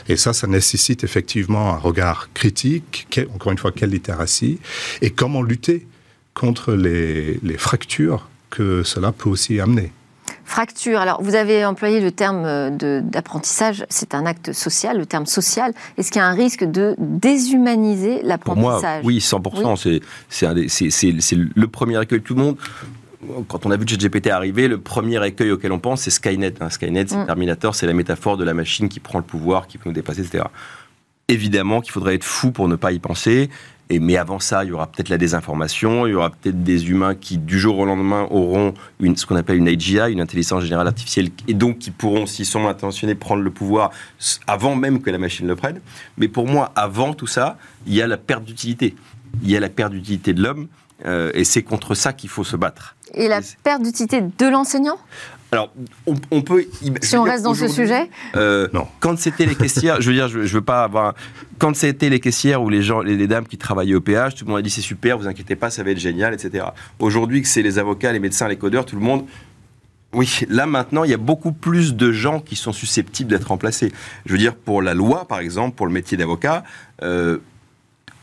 Et 0.08 0.16
ça, 0.16 0.32
ça 0.32 0.46
nécessite 0.46 1.04
effectivement 1.04 1.72
un 1.72 1.76
regard 1.76 2.28
critique, 2.34 3.08
encore 3.34 3.52
une 3.52 3.58
fois, 3.58 3.72
quelle 3.72 3.90
littératie, 3.90 4.58
et 5.02 5.10
comment 5.10 5.42
lutter 5.42 5.86
contre 6.34 6.74
les, 6.74 7.38
fractures 7.58 8.28
que 8.50 8.82
cela 8.82 9.12
peut 9.12 9.28
aussi 9.28 9.58
amener. 9.58 9.90
Fracture. 10.44 11.00
Alors, 11.00 11.20
vous 11.22 11.34
avez 11.34 11.64
employé 11.64 12.00
le 12.00 12.12
terme 12.12 12.44
euh, 12.44 13.00
d'apprentissage. 13.00 13.84
C'est 13.88 14.14
un 14.14 14.26
acte 14.26 14.52
social, 14.52 14.96
le 14.96 15.06
terme 15.06 15.26
social. 15.26 15.72
Est-ce 15.98 16.12
qu'il 16.12 16.20
y 16.20 16.24
a 16.24 16.28
un 16.28 16.34
risque 16.34 16.62
de 16.62 16.94
déshumaniser 16.98 18.22
l'apprentissage? 18.22 19.04
Oui, 19.04 19.18
100%. 19.18 20.00
C'est 20.28 21.36
le 21.36 21.66
premier 21.66 21.96
accueil. 21.96 22.20
Tout 22.20 22.34
le 22.34 22.42
monde, 22.42 22.56
quand 23.48 23.66
on 23.66 23.70
a 23.70 23.76
vu 23.76 23.86
ChatGPT 23.86 24.28
arriver, 24.28 24.68
le 24.68 24.78
premier 24.78 25.24
écueil 25.26 25.50
auquel 25.50 25.72
on 25.72 25.78
pense, 25.78 26.02
c'est 26.02 26.10
Skynet. 26.10 26.54
Hein. 26.60 26.70
Skynet, 26.70 27.06
c'est 27.08 27.16
mm. 27.16 27.26
Terminator, 27.26 27.74
c'est 27.74 27.86
la 27.86 27.92
métaphore 27.92 28.36
de 28.36 28.44
la 28.44 28.54
machine 28.54 28.88
qui 28.88 29.00
prend 29.00 29.18
le 29.18 29.24
pouvoir, 29.24 29.66
qui 29.66 29.78
peut 29.78 29.88
nous 29.88 29.94
dépasser, 29.94 30.20
etc. 30.20 30.44
Évidemment 31.28 31.80
qu'il 31.80 31.92
faudrait 31.92 32.14
être 32.14 32.24
fou 32.24 32.52
pour 32.52 32.68
ne 32.68 32.76
pas 32.76 32.92
y 32.92 32.98
penser. 32.98 33.50
Et, 33.88 34.00
mais 34.00 34.16
avant 34.16 34.40
ça, 34.40 34.64
il 34.64 34.70
y 34.70 34.72
aura 34.72 34.88
peut-être 34.88 35.08
la 35.10 35.18
désinformation, 35.18 36.06
il 36.06 36.10
y 36.10 36.14
aura 36.14 36.30
peut-être 36.30 36.64
des 36.64 36.90
humains 36.90 37.14
qui, 37.14 37.38
du 37.38 37.58
jour 37.58 37.78
au 37.78 37.84
lendemain, 37.84 38.26
auront 38.30 38.74
une, 38.98 39.16
ce 39.16 39.26
qu'on 39.26 39.36
appelle 39.36 39.58
une 39.58 39.68
AGI, 39.68 40.10
une 40.10 40.20
intelligence 40.20 40.64
générale 40.64 40.88
artificielle, 40.88 41.28
et 41.46 41.54
donc 41.54 41.78
qui 41.78 41.92
pourront, 41.92 42.26
s'ils 42.26 42.46
sont 42.46 42.66
intentionnés, 42.66 43.14
prendre 43.14 43.42
le 43.42 43.50
pouvoir 43.50 43.92
avant 44.48 44.74
même 44.74 45.00
que 45.00 45.10
la 45.10 45.18
machine 45.18 45.46
le 45.46 45.54
prenne. 45.54 45.80
Mais 46.18 46.26
pour 46.26 46.48
moi, 46.48 46.72
avant 46.74 47.14
tout 47.14 47.28
ça, 47.28 47.58
il 47.86 47.94
y 47.94 48.02
a 48.02 48.08
la 48.08 48.16
perte 48.16 48.44
d'utilité. 48.44 48.96
Il 49.42 49.50
y 49.50 49.56
a 49.56 49.60
la 49.60 49.68
perte 49.68 49.92
d'utilité 49.92 50.32
de 50.32 50.42
l'homme, 50.42 50.66
euh, 51.04 51.30
et 51.34 51.44
c'est 51.44 51.62
contre 51.62 51.94
ça 51.94 52.12
qu'il 52.12 52.30
faut 52.30 52.44
se 52.44 52.56
battre. 52.56 52.96
Et 53.14 53.28
la 53.28 53.40
perte 53.62 53.82
d'utilité 53.82 54.20
de 54.20 54.46
l'enseignant? 54.46 54.98
Alors, 55.52 55.72
on, 56.30 56.42
peut. 56.42 56.66
Si 57.02 57.16
on 57.16 57.22
reste 57.22 57.44
dans 57.44 57.54
ce 57.54 57.68
sujet 57.68 58.10
euh, 58.34 58.68
Non. 58.72 58.86
Quand 58.98 59.16
c'était 59.16 59.46
les 59.46 59.54
caissières, 59.54 60.00
je 60.00 60.10
veux 60.10 60.14
dire, 60.14 60.28
je, 60.28 60.38
veux 60.38 60.60
pas 60.60 60.82
avoir. 60.82 61.14
Quand 61.58 61.74
c'était 61.76 62.08
les 62.08 62.18
caissières 62.18 62.62
ou 62.62 62.68
les 62.68 62.82
gens, 62.82 63.00
les, 63.00 63.26
dames 63.28 63.46
qui 63.46 63.56
travaillaient 63.56 63.94
au 63.94 64.00
péage, 64.00 64.34
tout 64.34 64.44
le 64.44 64.50
monde 64.50 64.58
a 64.58 64.62
dit 64.62 64.70
c'est 64.70 64.80
super, 64.80 65.16
vous 65.18 65.28
inquiétez 65.28 65.54
pas, 65.54 65.70
ça 65.70 65.84
va 65.84 65.90
être 65.90 66.00
génial, 66.00 66.34
etc. 66.34 66.66
Aujourd'hui, 66.98 67.42
que 67.42 67.48
c'est 67.48 67.62
les 67.62 67.78
avocats, 67.78 68.12
les 68.12 68.18
médecins, 68.18 68.48
les 68.48 68.56
codeurs, 68.56 68.84
tout 68.84 68.96
le 68.96 69.02
monde. 69.02 69.24
Oui, 70.12 70.40
là 70.48 70.66
maintenant, 70.66 71.04
il 71.04 71.10
y 71.10 71.14
a 71.14 71.18
beaucoup 71.18 71.52
plus 71.52 71.94
de 71.94 72.10
gens 72.10 72.40
qui 72.40 72.56
sont 72.56 72.72
susceptibles 72.72 73.30
d'être 73.30 73.48
remplacés. 73.48 73.92
Je 74.24 74.32
veux 74.32 74.38
dire, 74.38 74.56
pour 74.56 74.82
la 74.82 74.94
loi, 74.94 75.28
par 75.28 75.38
exemple, 75.38 75.76
pour 75.76 75.86
le 75.86 75.92
métier 75.92 76.16
d'avocat, 76.16 76.64
euh, 77.02 77.38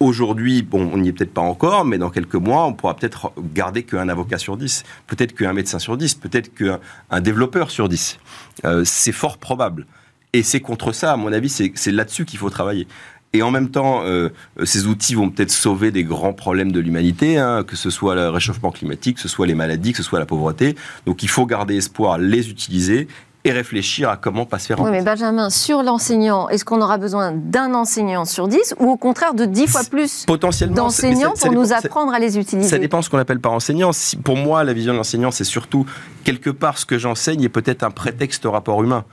Aujourd'hui, 0.04 0.63
bon, 0.63 0.89
on 0.94 0.98
n'y 0.98 1.08
est 1.08 1.13
peut-être 1.13 1.34
pas 1.34 1.39
encore, 1.39 1.86
mais 1.86 1.98
dans 1.98 2.10
quelques 2.10 2.36
mois, 2.36 2.66
on 2.66 2.74
pourra 2.74 2.94
peut-être 2.94 3.32
garder 3.54 3.84
qu'un 3.84 4.10
avocat 4.10 4.38
sur 4.38 4.58
10, 4.58 4.84
peut-être 5.08 5.34
qu'un 5.34 5.54
médecin 5.54 5.80
sur 5.80 5.96
10, 5.96 6.16
peut-être 6.16 6.54
qu'un 6.54 7.22
développeur 7.22 7.72
sur 7.72 7.88
10. 7.88 8.20
Euh, 8.66 8.82
c'est 8.84 9.13
fort 9.13 9.38
probable. 9.38 9.88
Et 10.34 10.44
c'est 10.44 10.60
contre 10.60 10.92
ça, 10.92 11.13
à 11.13 11.16
mon 11.16 11.32
avis, 11.32 11.48
c'est 11.48 11.92
là-dessus 11.92 12.26
qu'il 12.26 12.38
faut 12.38 12.50
travailler. 12.50 12.86
Et 13.32 13.44
en 13.44 13.50
même 13.50 13.70
temps, 13.70 14.02
euh, 14.04 14.28
ces 14.66 14.88
outils 14.88 15.16
vont 15.16 15.30
peut-être 15.30 15.52
sauver 15.52 15.89
des 15.89 16.04
grands 16.04 16.34
problèmes 16.34 16.74
de 16.74 16.82
l'humanité, 16.82 17.38
hein, 17.38 17.63
que 17.63 17.78
ce 17.78 17.89
soit 17.89 18.13
le 18.13 18.28
réchauffement 18.28 18.72
climatique, 18.72 19.16
que 19.16 19.22
ce 19.22 19.30
soit 19.30 19.48
les 19.48 19.56
maladies, 19.56 19.94
que 19.94 20.00
ce 20.00 20.04
soit 20.04 20.20
la 20.20 20.26
pauvreté. 20.26 20.76
Donc 21.06 21.24
il 21.24 21.30
faut 21.30 21.46
garder 21.46 21.78
espoir, 21.78 22.18
les 22.18 22.50
utiliser 22.50 23.08
et 23.45 23.51
réfléchir 23.51 24.10
à 24.10 24.17
comment 24.17 24.45
pas 24.45 24.58
se 24.60 24.67
faire 24.67 24.79
Oui, 24.79 24.89
mais. 24.91 25.01
Benjamin, 25.01 25.49
sur 25.49 25.84
l'enseignant, 25.84 26.47
est-ce 26.49 26.63
qu'on 26.63 26.82
aura 26.82 26.97
besoin 26.97 27.32
d'un 27.34 27.73
enseignant 27.73 28.23
sur 28.25 28.47
10 28.47 28.75
ou 28.79 28.89
au 28.91 28.97
contraire 28.97 29.34
de 29.34 29.45
10 29.45 29.67
fois 29.67 29.82
plus 29.84 30.25
d'enseignants 30.25 31.34
pour 31.39 31.51
nous 31.51 31.73
apprendre 31.73 32.13
à 32.13 32.19
les 32.19 32.38
utiliser? 32.38 32.69
Ça 32.69 32.77
dépend 32.77 33.01
ce 33.01 33.10
qu'on 33.10 33.17
appelle 33.17 33.39
par 33.41 33.51
enseignant. 33.51 33.91
Si- 33.91 34.15
pour 34.17 34.38
moi, 34.38 34.63
la 34.63 34.73
vision 34.73 34.93
de 34.93 34.97
l'enseignant, 34.97 35.32
c'est 35.32 35.43
surtout 35.43 35.86
quelque 36.23 36.49
part 36.49 36.77
ce 36.77 36.86
que 36.86 36.97
j'enseigne 36.97 37.43
est 37.43 37.49
peut-être 37.49 37.84
un 37.84 37.91
prétexte 37.91 38.45
au 38.45 38.51
rapport 38.51 38.82
humain. 38.82 39.03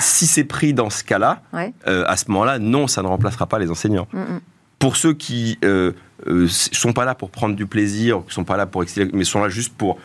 Si 0.00 0.26
c'est 0.26 0.44
pris 0.44 0.74
dans 0.74 0.90
ce 0.90 1.04
cas-là, 1.04 1.40
Ouais. 1.52 1.72
euh, 1.86 2.04
à 2.08 2.16
ce 2.16 2.24
moment-là, 2.28 2.58
non, 2.58 2.88
ça 2.88 3.02
ne 3.02 3.06
remplacera 3.06 3.46
pas 3.46 3.58
les 3.58 3.70
enseignants. 3.70 4.08
Mm, 4.12 4.18
mm. 4.20 4.40
Pour 4.80 4.96
ceux 4.96 5.14
qui 5.14 5.58
euh, 5.64 5.92
euh, 6.26 6.46
sont 6.48 6.92
pas 6.92 7.04
là 7.04 7.14
pour 7.14 7.30
prendre 7.30 7.54
du 7.56 7.66
plaisir, 7.66 8.22
qui 8.28 8.34
sont 8.34 8.44
pas 8.44 8.56
là 8.58 8.66
pour 8.66 8.82
exceller, 8.82 9.08
mais 9.14 9.24
sont 9.24 9.40
là 9.40 9.48
juste 9.48 9.74
pour 9.76 9.96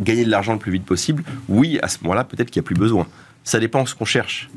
gagner 0.00 0.24
de 0.24 0.30
l'argent 0.30 0.52
le 0.54 0.58
plus 0.58 0.72
vite 0.72 0.84
possible, 0.84 1.22
oui, 1.48 1.78
à 1.82 1.88
ce 1.88 1.98
moment-là, 2.02 2.24
peut-être 2.24 2.50
qu'il 2.50 2.60
n'y 2.60 2.64
a 2.64 2.66
plus 2.66 2.74
besoin. 2.74 3.06
Ça 3.46 3.60
dépend 3.60 3.82
de 3.82 3.88
ce 3.88 3.94
qu'on 3.94 4.06
cherche. 4.06 4.48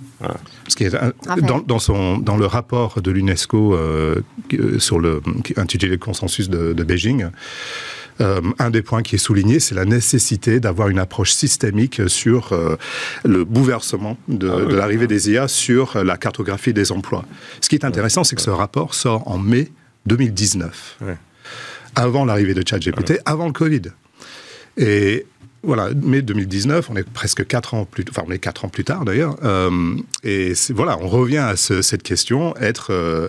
Ce 0.70 0.76
qui 0.76 0.86
est 0.86 0.96
un- 0.96 1.12
Raphaël. 1.28 1.46
dans, 1.46 1.60
dans 1.60 1.80
son, 1.80 2.18
dans 2.20 2.38
le 2.38 2.46
rapport 2.46 3.02
de 3.02 3.12
l'UNESCO 3.12 3.74
euh, 3.76 4.22
euh, 4.54 4.80
sur 4.80 5.00
le 5.00 5.22
intitulé 5.58 5.98
Consensus 5.98 6.50
de, 6.50 6.72
de 6.72 6.84
Beijing, 6.86 7.26
euh, 8.22 8.42
un 8.60 8.70
des 8.70 8.82
points 8.82 9.04
qui 9.04 9.16
est 9.16 9.20
souligné, 9.20 9.60
c'est 9.60 9.76
la 9.76 9.84
nécessité 9.84 10.60
d'avoir 10.62 10.88
une 10.88 11.00
approche 11.00 11.34
systémique 11.34 12.02
sur 12.08 12.54
euh, 12.54 12.78
le 13.26 13.44
bouleversement 13.44 14.18
de, 14.30 14.50
Ah 14.50 14.56
oui. 14.66 14.72
de 14.72 14.76
l'arrivée 14.76 15.08
des 15.08 15.30
IA 15.32 15.50
sur 15.50 16.02
la 16.04 16.16
cartographie 16.16 16.74
des 16.74 16.94
emplois. 16.94 17.26
Ce 17.60 17.68
qui 17.68 17.76
est 17.76 17.84
intéressant, 17.86 18.24
c'est 18.24 18.38
que 18.38 18.42
ce 18.42 18.50
rapport 18.50 18.96
sort 18.96 19.28
en 19.28 19.38
mai 19.38 19.70
2019, 20.06 20.98
Ouais. 21.02 21.18
avant 21.96 22.24
l'arrivée 22.26 22.54
de 22.54 22.64
ChatGPT, 22.68 23.20
avant 23.26 23.48
le 23.48 23.54
Covid. 23.54 23.82
Et 24.78 25.26
voilà, 25.64 25.90
mai 25.96 26.22
2019, 26.22 26.90
on 26.92 26.96
est 26.96 27.08
presque 27.10 27.46
quatre 27.46 27.74
ans 27.74 27.84
plus, 27.86 28.06
enfin 28.10 28.24
on 28.28 28.32
est 28.32 28.38
quatre 28.40 28.64
ans 28.64 28.70
plus 28.70 28.84
tard 28.84 29.04
d'ailleurs, 29.06 29.36
euh, 29.44 29.96
et 30.24 30.54
voilà, 30.70 30.98
on 31.02 31.08
revient 31.08 31.40
à 31.40 31.56
ce- 31.58 31.82
cette 31.82 32.04
question, 32.04 32.56
être 32.58 32.94
euh, 32.94 33.28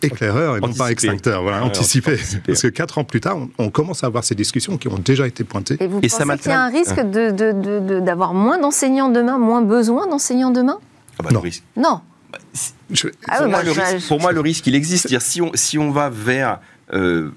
éclaireur 0.00 0.56
et 0.56 0.60
non 0.60 0.72
pas 0.72 0.90
extincteur, 0.92 1.42
voilà, 1.42 1.58
Ouais, 1.58 1.64
anticipé. 1.66 2.16
Parce 2.46 2.62
que 2.62 2.68
quatre 2.68 2.96
ans 2.98 3.04
plus 3.04 3.20
tard, 3.20 3.36
on, 3.36 3.50
on 3.58 3.70
commence 3.70 4.02
à 4.04 4.06
avoir 4.06 4.24
ces 4.24 4.34
discussions 4.36 4.78
qui 4.78 4.88
ont 4.88 4.98
déjà 4.98 5.26
été 5.26 5.42
pointées. 5.44 5.76
Et 5.80 5.88
vous 5.88 5.98
Et 5.98 6.08
pensez 6.08 6.38
qu'il 6.38 6.50
y 6.52 6.54
a 6.54 6.62
un 6.62 6.70
risque 6.70 7.00
de- 7.00 7.30
de- 7.32 7.52
de- 7.52 7.80
de- 7.80 8.00
d'avoir 8.00 8.32
moins 8.34 8.58
d'enseignants 8.58 9.10
demain, 9.10 9.36
moins 9.38 9.60
besoin 9.62 10.06
d'enseignants 10.06 10.52
demain? 10.52 10.78
Ah 11.18 11.24
bah, 11.24 11.30
Non. 11.32 11.40
risque- 11.40 11.64
Non. 11.76 12.00
Je- 12.90 13.08
Ah 13.28 13.36
pour, 13.38 13.44
oui, 13.46 13.50
moi, 13.50 13.58
bah, 13.62 13.64
le 13.64 13.70
risque, 13.72 14.08
pour 14.08 14.20
moi, 14.20 14.32
le 14.32 14.40
risque, 14.40 14.66
il 14.68 14.74
existe. 14.74 15.02
C'est-à-dire, 15.08 15.22
si 15.22 15.42
on, 15.42 15.50
si 15.54 15.76
on 15.76 15.90
va 15.90 16.08
vers. 16.08 16.60
euh, 16.92 17.30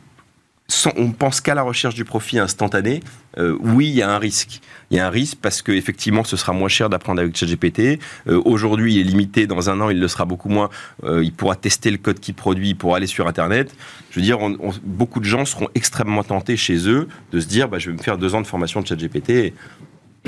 sans- 0.70 0.92
on 0.98 1.12
pense 1.12 1.40
qu'à 1.40 1.56
la 1.56 1.62
recherche 1.62 1.96
du 1.96 2.04
profit 2.04 2.40
instantané, 2.40 3.02
euh, 3.38 3.56
oui, 3.60 3.88
il 3.90 3.96
y 3.96 4.02
a 4.02 4.10
un 4.10 4.18
risque. 4.20 4.60
Il 4.90 4.98
y 4.98 5.00
a 5.00 5.08
un 5.08 5.10
risque 5.10 5.38
parce 5.42 5.62
qu'effectivement, 5.62 6.24
ce 6.24 6.38
sera 6.38 6.54
moins 6.54 6.70
cher 6.70 6.90
d'apprendre 6.90 7.22
avec 7.22 7.36
ChatGPT. 7.36 8.00
Euh, 8.28 8.42
Aujourd'hui, 8.46 8.96
il 8.96 9.00
est 9.02 9.04
limité. 9.04 9.46
Dans 9.48 9.70
un 9.70 9.80
an, 9.82 9.90
il 9.90 10.00
le 10.00 10.08
sera 10.08 10.24
beaucoup 10.26 10.50
moins. 10.50 10.70
Euh, 11.04 11.24
il 11.24 11.34
pourra 11.34 11.56
tester 11.56 11.92
le 11.92 11.98
code 11.98 12.20
qu'il 12.20 12.34
produit 12.36 12.74
pour 12.74 12.96
aller 12.96 13.08
sur 13.08 13.28
Internet. 13.28 13.76
Je 14.12 14.20
veux 14.20 14.26
dire, 14.26 14.40
on- 14.40 14.56
on- 14.60 14.74
beaucoup 14.84 15.20
de 15.20 15.26
gens 15.26 15.44
seront 15.46 15.68
extrêmement 15.76 16.24
tentés 16.24 16.56
chez 16.58 16.88
eux 16.90 17.08
de 17.32 17.40
se 17.40 17.48
dire 17.48 17.68
bah, 17.68 17.80
je 17.80 17.90
vais 17.92 17.98
me 17.98 18.02
faire 18.02 18.18
deux 18.18 18.34
ans 18.34 18.42
de 18.42 18.48
formation 18.48 18.82
de 18.82 18.88
ChatGPT. 18.88 19.54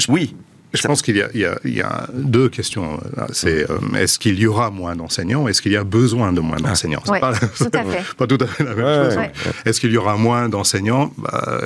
Oui, 0.08 0.36
Je 0.72 0.86
pense 0.88 1.02
qu'il 1.02 1.18
y, 1.18 1.22
a- 1.24 1.30
il 1.34 1.40
y 1.40 1.46
a- 1.46 1.58
il 1.66 1.74
y 1.74 1.82
a 1.82 2.06
deux 2.14 2.48
questions. 2.48 3.00
C'est 3.32 3.68
euh, 3.72 3.80
est-ce 3.98 4.20
qu'il 4.20 4.38
y 4.40 4.46
aura 4.46 4.70
moins 4.70 4.96
d'enseignants 4.96 5.48
Est-ce 5.48 5.64
qu'il 5.64 5.72
y 5.72 5.76
a 5.78 5.84
besoin 5.84 6.32
de 6.32 6.42
moins 6.42 6.58
d'enseignants? 6.58 7.02
C'est 7.06 7.10
Ouais, 7.14 7.20
pas, 7.20 7.34
tout 7.34 7.72
à 7.74 7.84
fait. 7.86 8.16
pas 8.16 8.28
tout 8.28 8.38
à 8.40 8.46
fait 8.46 8.64
la 8.64 8.76
même 8.76 8.86
Ouais, 8.86 9.06
chose. 9.06 9.18
ouais. 9.18 9.32
Est-ce 9.66 9.80
qu'il 9.82 9.92
y 9.92 9.98
aura 9.98 10.16
moins 10.16 10.48
d'enseignants? 10.48 11.12
Bah, 11.18 11.62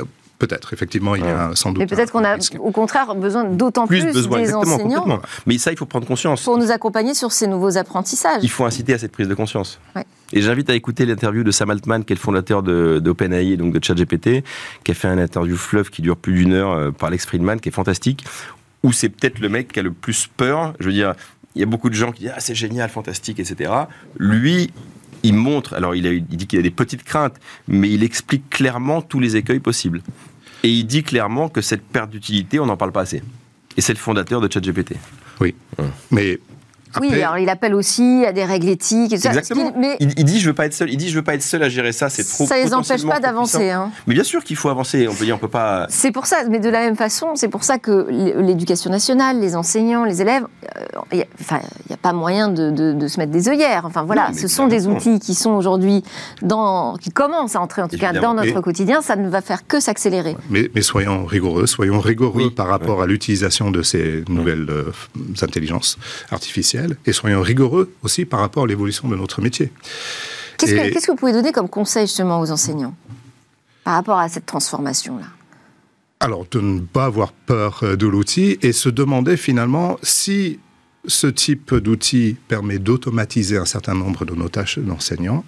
Peut-être, 0.47 0.73
effectivement, 0.73 1.15
il 1.15 1.23
y 1.23 1.27
a 1.27 1.51
sans 1.55 1.71
doute. 1.71 1.79
Mais 1.79 1.87
peut-être 1.87 2.11
qu'on 2.11 2.25
a 2.25 2.35
au 2.59 2.71
contraire 2.71 3.15
besoin 3.15 3.45
d'autant 3.45 3.87
plus, 3.87 4.01
plus, 4.01 4.11
besoin, 4.11 4.39
des 4.39 4.43
exactement, 4.43 4.75
enseignants. 4.75 5.21
Mais 5.45 5.57
ça, 5.57 5.71
il 5.71 5.77
faut 5.77 5.85
prendre 5.85 6.05
conscience. 6.05 6.43
pour 6.43 6.57
nous 6.57 6.69
accompagner 6.69 7.13
sur 7.13 7.31
ces 7.31 7.47
nouveaux 7.47 7.77
apprentissages. 7.77 8.43
Il 8.43 8.49
faut 8.49 8.65
inciter 8.65 8.93
à 8.93 8.97
cette 8.97 9.13
prise 9.13 9.29
de 9.29 9.35
conscience. 9.35 9.79
Ouais. 9.95 10.03
Et 10.33 10.41
j'invite 10.41 10.69
à 10.69 10.75
écouter 10.75 11.05
l'interview 11.05 11.43
de 11.43 11.51
Sam 11.51 11.69
Altman, 11.69 12.03
qui 12.03 12.11
est 12.11 12.17
le 12.17 12.19
fondateur 12.19 12.61
d'OpenAI 12.61 13.51
et 13.51 13.57
donc 13.57 13.73
de 13.73 13.81
ChatGPT, 13.81 14.43
qui 14.83 14.91
a 14.91 14.93
fait 14.93 15.07
un 15.07 15.17
interview 15.17 15.55
fleuve 15.55 15.89
qui 15.89 16.01
dure 16.01 16.17
plus 16.17 16.33
d'une 16.33 16.51
heure 16.51 16.71
euh, 16.71 16.91
par 16.91 17.07
Alex 17.07 17.25
Friedman, 17.25 17.61
qui 17.61 17.69
est 17.69 17.71
fantastique, 17.71 18.25
où 18.83 18.91
c'est 18.91 19.07
peut-être 19.07 19.39
le 19.39 19.47
mec 19.47 19.71
qui 19.71 19.79
a 19.79 19.83
le 19.83 19.93
plus 19.93 20.27
peur. 20.27 20.73
Je 20.81 20.87
veux 20.87 20.93
dire, 20.93 21.13
il 21.55 21.61
y 21.61 21.63
a 21.63 21.67
beaucoup 21.67 21.89
de 21.89 21.95
gens 21.95 22.11
qui 22.11 22.23
disent 22.23 22.33
Ah, 22.35 22.41
c'est 22.41 22.55
génial, 22.55 22.89
fantastique, 22.89 23.39
etc. 23.39 23.71
Lui, 24.17 24.71
il 25.23 25.35
montre, 25.35 25.73
alors 25.73 25.95
il, 25.95 26.05
a, 26.05 26.11
il 26.11 26.25
dit 26.25 26.47
qu'il 26.47 26.59
a 26.59 26.61
des 26.61 26.71
petites 26.71 27.03
craintes, 27.03 27.35
mais 27.67 27.89
il 27.89 28.03
explique 28.03 28.49
clairement 28.49 29.01
tous 29.01 29.19
les 29.19 29.37
écueils 29.37 29.61
possibles. 29.61 30.01
Et 30.63 30.69
il 30.69 30.85
dit 30.85 31.03
clairement 31.03 31.49
que 31.49 31.61
cette 31.61 31.83
perte 31.83 32.09
d'utilité, 32.09 32.59
on 32.59 32.65
n'en 32.65 32.77
parle 32.77 32.91
pas 32.91 33.01
assez. 33.01 33.21
Et 33.75 33.81
c'est 33.81 33.93
le 33.93 33.99
fondateur 33.99 34.39
de 34.41 34.51
ChatGPT. 34.51 34.95
Mais 36.11 36.39
oui, 37.01 37.21
alors 37.21 37.37
il 37.37 37.49
appelle 37.49 37.73
aussi 37.75 38.23
à 38.27 38.31
des 38.33 38.43
règles 38.45 38.69
éthiques. 38.69 39.13
Et 39.13 39.15
tout 39.17 39.21
ça, 39.23 39.29
Exactement. 39.29 39.71
qui- 39.71 39.77
mais 39.79 39.97
Il, 39.99 40.13
il 40.17 40.25
dit 40.25 40.39
je 40.39 40.47
veux 40.47 40.53
pas 40.53 40.65
être 40.65 40.73
seul. 40.73 40.89
Il 40.89 40.97
dit 40.97 41.09
je 41.09 41.15
veux 41.15 41.23
pas 41.23 41.35
être 41.35 41.43
seul 41.43 41.63
à 41.63 41.69
gérer 41.69 41.91
ça. 41.91 42.09
C'est 42.09 42.23
trop. 42.23 42.45
ça 42.45 42.57
les 42.57 42.73
empêche 42.73 43.05
pas 43.05 43.19
d'avancer. 43.19 43.69
hein. 43.71 43.91
Mais 44.07 44.13
bien 44.13 44.23
sûr 44.23 44.43
qu'il 44.43 44.55
faut 44.55 44.69
avancer. 44.69 45.07
On 45.07 45.13
peut 45.13 45.25
dire 45.25 45.35
on 45.35 45.39
peut 45.39 45.47
pas. 45.47 45.85
C'est 45.89 46.11
pour 46.11 46.25
ça, 46.25 46.43
mais 46.49 46.59
de 46.59 46.69
la 46.69 46.79
même 46.81 46.95
façon, 46.95 47.31
c'est 47.35 47.47
pour 47.49 47.63
ça 47.63 47.77
que 47.79 48.07
l'éducation 48.41 48.89
nationale, 48.89 49.39
les 49.39 49.55
enseignants, 49.55 50.03
les 50.05 50.21
élèves, 50.21 50.43
euh, 50.77 50.85
il 51.11 51.17
n'y 51.17 51.23
a, 51.23 51.27
enfin, 51.41 51.59
il 51.85 51.91
y 51.91 51.93
a 51.93 51.97
pas 51.97 52.13
moyen 52.13 52.49
de, 52.49 52.71
de- 52.71 52.93
de 52.93 53.07
se 53.07 53.19
mettre 53.19 53.31
des 53.31 53.49
œillères. 53.49 53.83
Enfin 53.85 54.03
voilà, 54.03 54.29
Non, 54.29 54.37
ce 54.37 54.47
sont 54.47 54.67
des 54.67 54.87
outils 54.87 55.19
qui 55.19 55.35
sont 55.35 55.51
aujourd'hui 55.51 56.03
dans, 56.41 56.95
qui 56.97 57.09
commencent 57.09 57.55
à 57.55 57.61
entrer 57.61 57.81
en 57.81 57.87
tout 57.87 57.97
cas 57.97 58.13
dans 58.13 58.33
notre 58.33 58.61
quotidien. 58.61 59.01
Ça 59.01 59.15
ne 59.15 59.29
va 59.29 59.41
faire 59.41 59.67
que 59.67 59.79
s'accélérer. 59.79 60.35
mais, 60.49 60.69
mais 60.75 60.81
soyons 60.81 61.25
rigoureux, 61.25 61.65
soyons 61.67 61.99
rigoureux 61.99 62.43
Oui, 62.45 62.51
par 62.51 62.67
rapport 62.67 63.01
à 63.01 63.05
l'utilisation 63.07 63.71
de 63.71 63.81
ces 63.81 64.23
nouvelles 64.29 64.67
euh, 64.69 64.91
intelligences 65.41 65.97
artificielles 66.31 66.82
et 67.05 67.13
soyons 67.13 67.41
rigoureux 67.41 67.93
aussi 68.03 68.25
par 68.25 68.39
rapport 68.39 68.63
à 68.63 68.67
l'évolution 68.67 69.07
de 69.07 69.15
notre 69.15 69.41
métier. 69.41 69.71
Qu'est-ce 70.57 71.05
que, 71.05 71.11
vous 71.11 71.17
pouvez 71.17 71.33
donner 71.33 71.51
comme 71.51 71.67
conseil 71.69 72.05
justement 72.07 72.39
aux 72.39 72.51
enseignants 72.51 72.95
par 73.83 73.95
rapport 73.95 74.19
à 74.19 74.29
cette 74.29 74.45
transformation-là? 74.45 75.25
Alors, 76.19 76.45
de 76.49 76.61
ne 76.61 76.79
pas 76.79 77.05
avoir 77.05 77.33
peur 77.33 77.81
euh, 77.83 77.95
de 77.97 78.07
l'outil 78.07 78.57
et 78.61 78.71
se 78.71 78.87
demander 78.87 79.35
finalement 79.35 79.97
si 80.03 80.59
ce 81.05 81.27
type 81.27 81.73
d'outil 81.75 82.37
permet 82.47 82.79
d'automatiser 82.79 83.57
un 83.57 83.65
certain 83.65 83.93
nombre 83.93 84.23
de 84.23 84.33
nos 84.33 84.47
tâches 84.47 84.79
d'enseignants, 84.79 85.43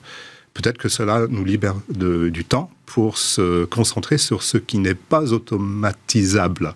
peut-être 0.54 0.78
que 0.78 0.90
cela 0.90 1.28
nous 1.30 1.46
libère 1.46 1.76
de- 1.88 2.28
du 2.28 2.44
temps 2.44 2.70
pour 2.86 3.18
se 3.18 3.66
concentrer 3.66 4.18
sur 4.18 4.44
ce 4.44 4.58
qui 4.58 4.78
n'est 4.78 4.96
pas 4.96 5.34
automatisable. 5.34 6.74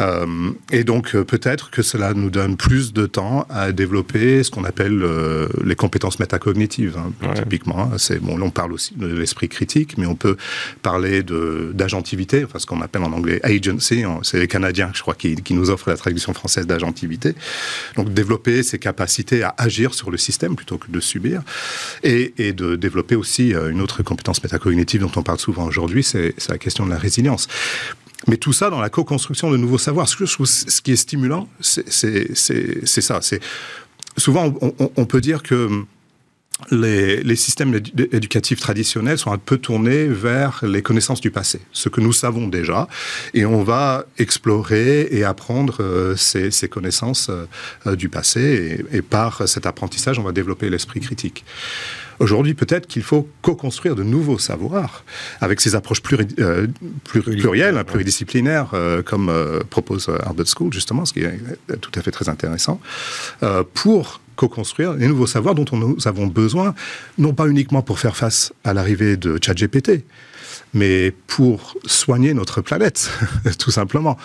Euh, 0.00 0.50
et 0.72 0.82
donc 0.82 1.14
euh, 1.14 1.22
peut-être 1.22 1.70
que 1.70 1.80
cela 1.82 2.14
nous 2.14 2.28
donne 2.28 2.56
plus 2.56 2.92
de 2.92 3.06
temps 3.06 3.46
à 3.48 3.70
développer 3.70 4.42
ce 4.42 4.50
qu'on 4.50 4.64
appelle 4.64 5.00
euh, 5.04 5.46
les 5.64 5.76
compétences 5.76 6.18
métacognitives. 6.18 6.96
hein, 6.98 7.12
Ouais. 7.22 7.34
Typiquement, 7.34 7.78
hein. 7.92 7.98
c'est 7.98 8.18
bon. 8.18 8.40
On 8.42 8.50
parle 8.50 8.72
aussi 8.72 8.94
de 8.96 9.06
l'esprit 9.06 9.48
critique, 9.48 9.96
mais 9.96 10.06
on 10.06 10.16
peut 10.16 10.36
parler 10.82 11.22
de 11.22 11.70
d'agentivité, 11.74 12.44
enfin 12.44 12.58
ce 12.58 12.66
qu'on 12.66 12.80
appelle 12.82 13.02
en 13.02 13.12
anglais 13.12 13.38
agency. 13.44 14.02
hein. 14.02 14.18
C'est 14.22 14.40
les 14.40 14.48
Canadiens, 14.48 14.90
je 14.94 15.00
crois, 15.00 15.14
qui, 15.14 15.36
qui 15.36 15.54
nous 15.54 15.70
offrent 15.70 15.88
la 15.90 15.96
traduction 15.96 16.34
française 16.34 16.66
d'agentivité. 16.66 17.34
Donc 17.96 18.12
développer 18.12 18.62
ses 18.64 18.78
capacités 18.80 19.44
à 19.44 19.54
agir 19.58 19.94
sur 19.94 20.10
le 20.10 20.18
système 20.18 20.56
plutôt 20.56 20.76
que 20.76 20.90
de 20.90 21.00
subir, 21.00 21.40
et, 22.02 22.34
et 22.38 22.52
de 22.52 22.74
développer 22.76 23.14
aussi 23.14 23.52
une 23.54 23.80
autre 23.80 24.02
compétence 24.02 24.42
métacognitive 24.42 25.00
dont 25.02 25.12
on 25.16 25.22
parle 25.22 25.38
souvent 25.38 25.66
aujourd'hui, 25.66 26.02
c'est 26.02 26.34
la 26.48 26.58
question 26.58 26.84
de 26.84 26.90
la 26.90 26.98
résilience. 26.98 27.48
Mais 28.26 28.36
tout 28.36 28.52
ça 28.52 28.70
dans 28.70 28.80
la 28.80 28.88
co-construction 28.88 29.50
de 29.50 29.56
nouveaux 29.56 29.78
savoirs. 29.78 30.08
Ce 30.08 30.80
qui 30.80 30.92
est 30.92 30.96
stimulant, 30.96 31.48
c'est 31.60 33.00
ça. 33.00 33.20
Souvent 34.16 34.54
on, 34.96 35.04
peut 35.06 35.20
dire 35.20 35.42
que 35.42 35.84
les, 36.70 37.36
systèmes 37.36 37.74
édu- 37.74 38.08
éducatifs 38.14 38.60
traditionnels 38.60 39.18
sont 39.18 39.32
un 39.32 39.38
peu 39.38 39.58
tournés 39.58 40.06
vers 40.06 40.60
les 40.62 40.82
connaissances 40.82 41.20
du 41.20 41.30
passé, 41.30 41.60
ce 41.72 41.88
que 41.88 42.00
nous 42.00 42.12
savons 42.12 42.46
déjà, 42.46 42.88
et 43.34 43.44
on 43.44 43.64
va 43.64 44.04
explorer 44.18 45.08
et 45.10 45.24
apprendre 45.24 45.78
euh, 45.80 46.16
ces, 46.16 46.50
ces 46.52 46.68
connaissances 46.68 47.28
euh, 47.28 47.46
euh, 47.86 47.96
du 47.96 48.08
passé, 48.08 48.84
et 48.92 49.02
par 49.02 49.48
cet 49.48 49.66
apprentissage, 49.66 50.18
on 50.18 50.22
va 50.22 50.32
développer 50.32 50.70
l'esprit 50.70 51.00
critique. 51.00 51.44
Aujourd'hui, 52.18 52.54
peut-être 52.54 52.86
qu'il 52.86 53.02
faut 53.02 53.28
co-construire 53.42 53.94
de 53.94 54.02
nouveaux 54.02 54.38
savoirs 54.38 55.04
avec 55.40 55.60
ces 55.60 55.74
approches 55.74 56.02
pluri- 56.02 56.28
euh, 56.38 56.66
pluri- 57.08 57.38
plurielles, 57.38 57.82
pluridisciplinaires, 57.84 58.70
euh, 58.74 59.02
comme 59.02 59.28
euh, 59.28 59.60
propose 59.68 60.08
euh, 60.08 60.18
Harvard 60.24 60.46
School, 60.46 60.72
justement, 60.72 61.04
ce 61.04 61.12
qui 61.12 61.20
est 61.20 61.38
tout 61.80 61.90
à 61.94 62.02
fait 62.02 62.10
très 62.10 62.28
intéressant, 62.28 62.80
pour 63.74 64.20
co-construire 64.36 64.94
les 64.94 65.06
nouveaux 65.06 65.26
savoirs 65.28 65.54
dont 65.54 65.64
on- 65.72 65.76
nous 65.76 65.96
avons 66.08 66.26
besoin, 66.26 66.74
non 67.18 67.32
pas 67.34 67.46
uniquement 67.46 67.82
pour 67.82 67.98
faire 68.00 68.16
face 68.16 68.52
à 68.64 68.74
l'arrivée 68.74 69.16
de 69.16 69.38
ChatGPT, 69.40 70.02
mais 70.74 71.12
pour 71.28 71.76
soigner 71.86 72.34
notre 72.34 72.60
planète, 72.60 73.10
tout 73.58 73.70
simplement. 73.70 74.16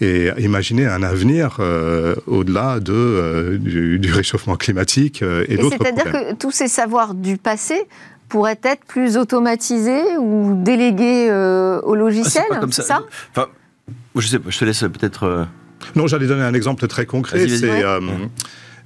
Et 0.00 0.30
imaginer 0.38 0.86
un 0.86 1.02
avenir 1.02 1.56
euh, 1.60 2.14
au-delà 2.26 2.80
de, 2.80 2.92
euh, 2.92 3.56
du, 3.58 3.98
du 3.98 4.12
réchauffement 4.12 4.56
climatique 4.56 5.22
euh, 5.22 5.44
et, 5.48 5.54
Et 5.54 5.56
d'autres 5.58 5.76
c'est-à-dire 5.80 6.10
que 6.12 6.34
tous 6.34 6.50
ces 6.50 6.68
savoirs 6.68 7.14
du 7.14 7.36
passé 7.38 7.74
pourraient 8.28 8.60
être 8.62 8.84
plus 8.86 9.16
automatisés 9.16 10.16
ou 10.18 10.60
délégués 10.62 11.28
euh, 11.30 11.80
au 11.82 11.94
Ah, 11.94 11.98
logiciel, 11.98 12.44
pas 12.48 12.58
comme 12.58 12.72
c'est 12.72 12.82
ça. 12.82 12.96
ça? 12.96 13.04
Enfin, 13.30 13.48
je 14.16 14.26
sais 14.26 14.38
pas. 14.38 14.50
Je 14.50 14.58
te 14.58 14.64
laisse 14.64 14.80
peut-être. 14.80 15.46
Non, 15.96 16.06
j'allais 16.06 16.26
donner 16.26 16.42
un 16.42 16.54
exemple 16.54 16.86
très 16.86 17.06
concret. 17.06 17.46
C'est 17.48 17.64
euh, 17.64 18.00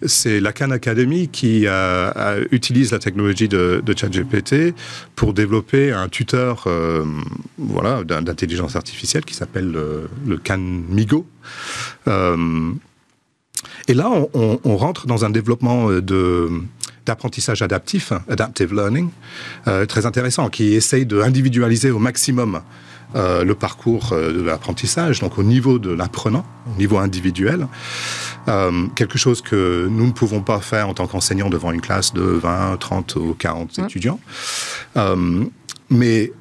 c'est 0.05 0.41
la 0.41 0.53
Khan 0.53 0.71
Academy 0.71 1.29
qui 1.29 1.67
utilise 2.51 2.93
la 2.93 2.99
technologie 2.99 3.49
de, 3.49 3.83
ChatGPT 3.97 4.75
pour 5.15 5.33
développer 5.33 5.93
un 5.93 6.09
tuteur 6.09 6.65
euh, 6.67 7.05
voilà, 7.57 8.05
d'intelligence 8.05 8.77
artificielle 8.77 9.25
qui 9.25 9.35
s'appelle 9.35 9.71
le, 9.71 10.09
le, 10.27 10.37
Khan 10.37 10.59
Migo. 10.59 11.27
Euh, 12.09 12.73
et 13.89 13.95
là, 13.95 14.11
on, 14.35 14.61
on, 14.65 14.77
rentre 14.77 15.07
dans 15.07 15.25
un 15.25 15.31
développement 15.31 15.91
de 15.91 16.49
d'apprentissage 17.07 17.63
adaptif, 17.63 18.13
adaptive 18.29 18.75
learning, 18.75 19.11
très 19.89 20.07
intéressant, 20.07 20.49
qui 20.49 20.75
essaye 20.75 21.07
de 21.07 21.21
individualiser 21.21 21.91
au 21.91 21.99
maximum 21.99 22.61
euh, 23.15 23.45
le 23.45 23.55
parcours 23.55 24.13
euh, 24.13 24.33
de 24.33 24.43
l'apprentissage, 24.43 25.21
donc 25.21 25.39
au 25.39 25.45
niveau 25.45 25.79
de 25.79 25.91
l'apprenant, 25.91 26.45
au 26.75 26.77
niveau 26.77 26.99
individuel. 26.99 27.69
Euh, 28.49 28.89
quelque 28.97 29.17
chose 29.17 29.43
que 29.43 29.87
nous 29.89 30.07
ne 30.07 30.13
pouvons 30.13 30.43
pas 30.43 30.61
faire 30.61 30.89
en 30.89 30.95
tant 30.95 31.07
qu'enseignants 31.07 31.49
devant 31.49 31.71
une 31.71 31.81
classe 31.81 32.13
de 32.13 32.23
20, 32.23 32.77
30 32.79 33.17
ou 33.17 33.35
40 33.39 33.79
mmh. 33.79 33.85
étudiants, 33.85 34.21
mais 35.89 36.33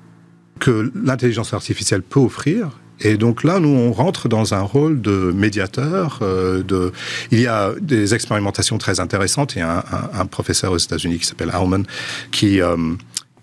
que 0.59 0.91
l'intelligence 0.95 1.53
artificielle 1.53 2.01
peut 2.01 2.19
offrir 2.19 2.71
et 3.01 3.17
donc 3.17 3.43
là, 3.43 3.59
nous, 3.59 3.69
on 3.69 3.91
rentre 3.91 4.29
dans 4.29 4.53
un 4.53 4.61
rôle 4.61 5.01
de 5.01 5.31
médiateur. 5.35 6.19
de... 6.21 6.93
Il 7.31 7.41
y 7.41 7.47
a 7.47 7.73
des 7.81 8.13
expérimentations 8.13 8.77
très 8.77 8.99
intéressantes. 8.99 9.55
Il 9.55 9.59
y 9.59 9.61
a 9.61 9.83
un, 10.13 10.25
professeur 10.25 10.71
aux 10.71 10.77
États-Unis 10.77 11.19
qui 11.19 11.25
s'appelle 11.25 11.51
Alman 11.51 11.83
qui 12.31 12.61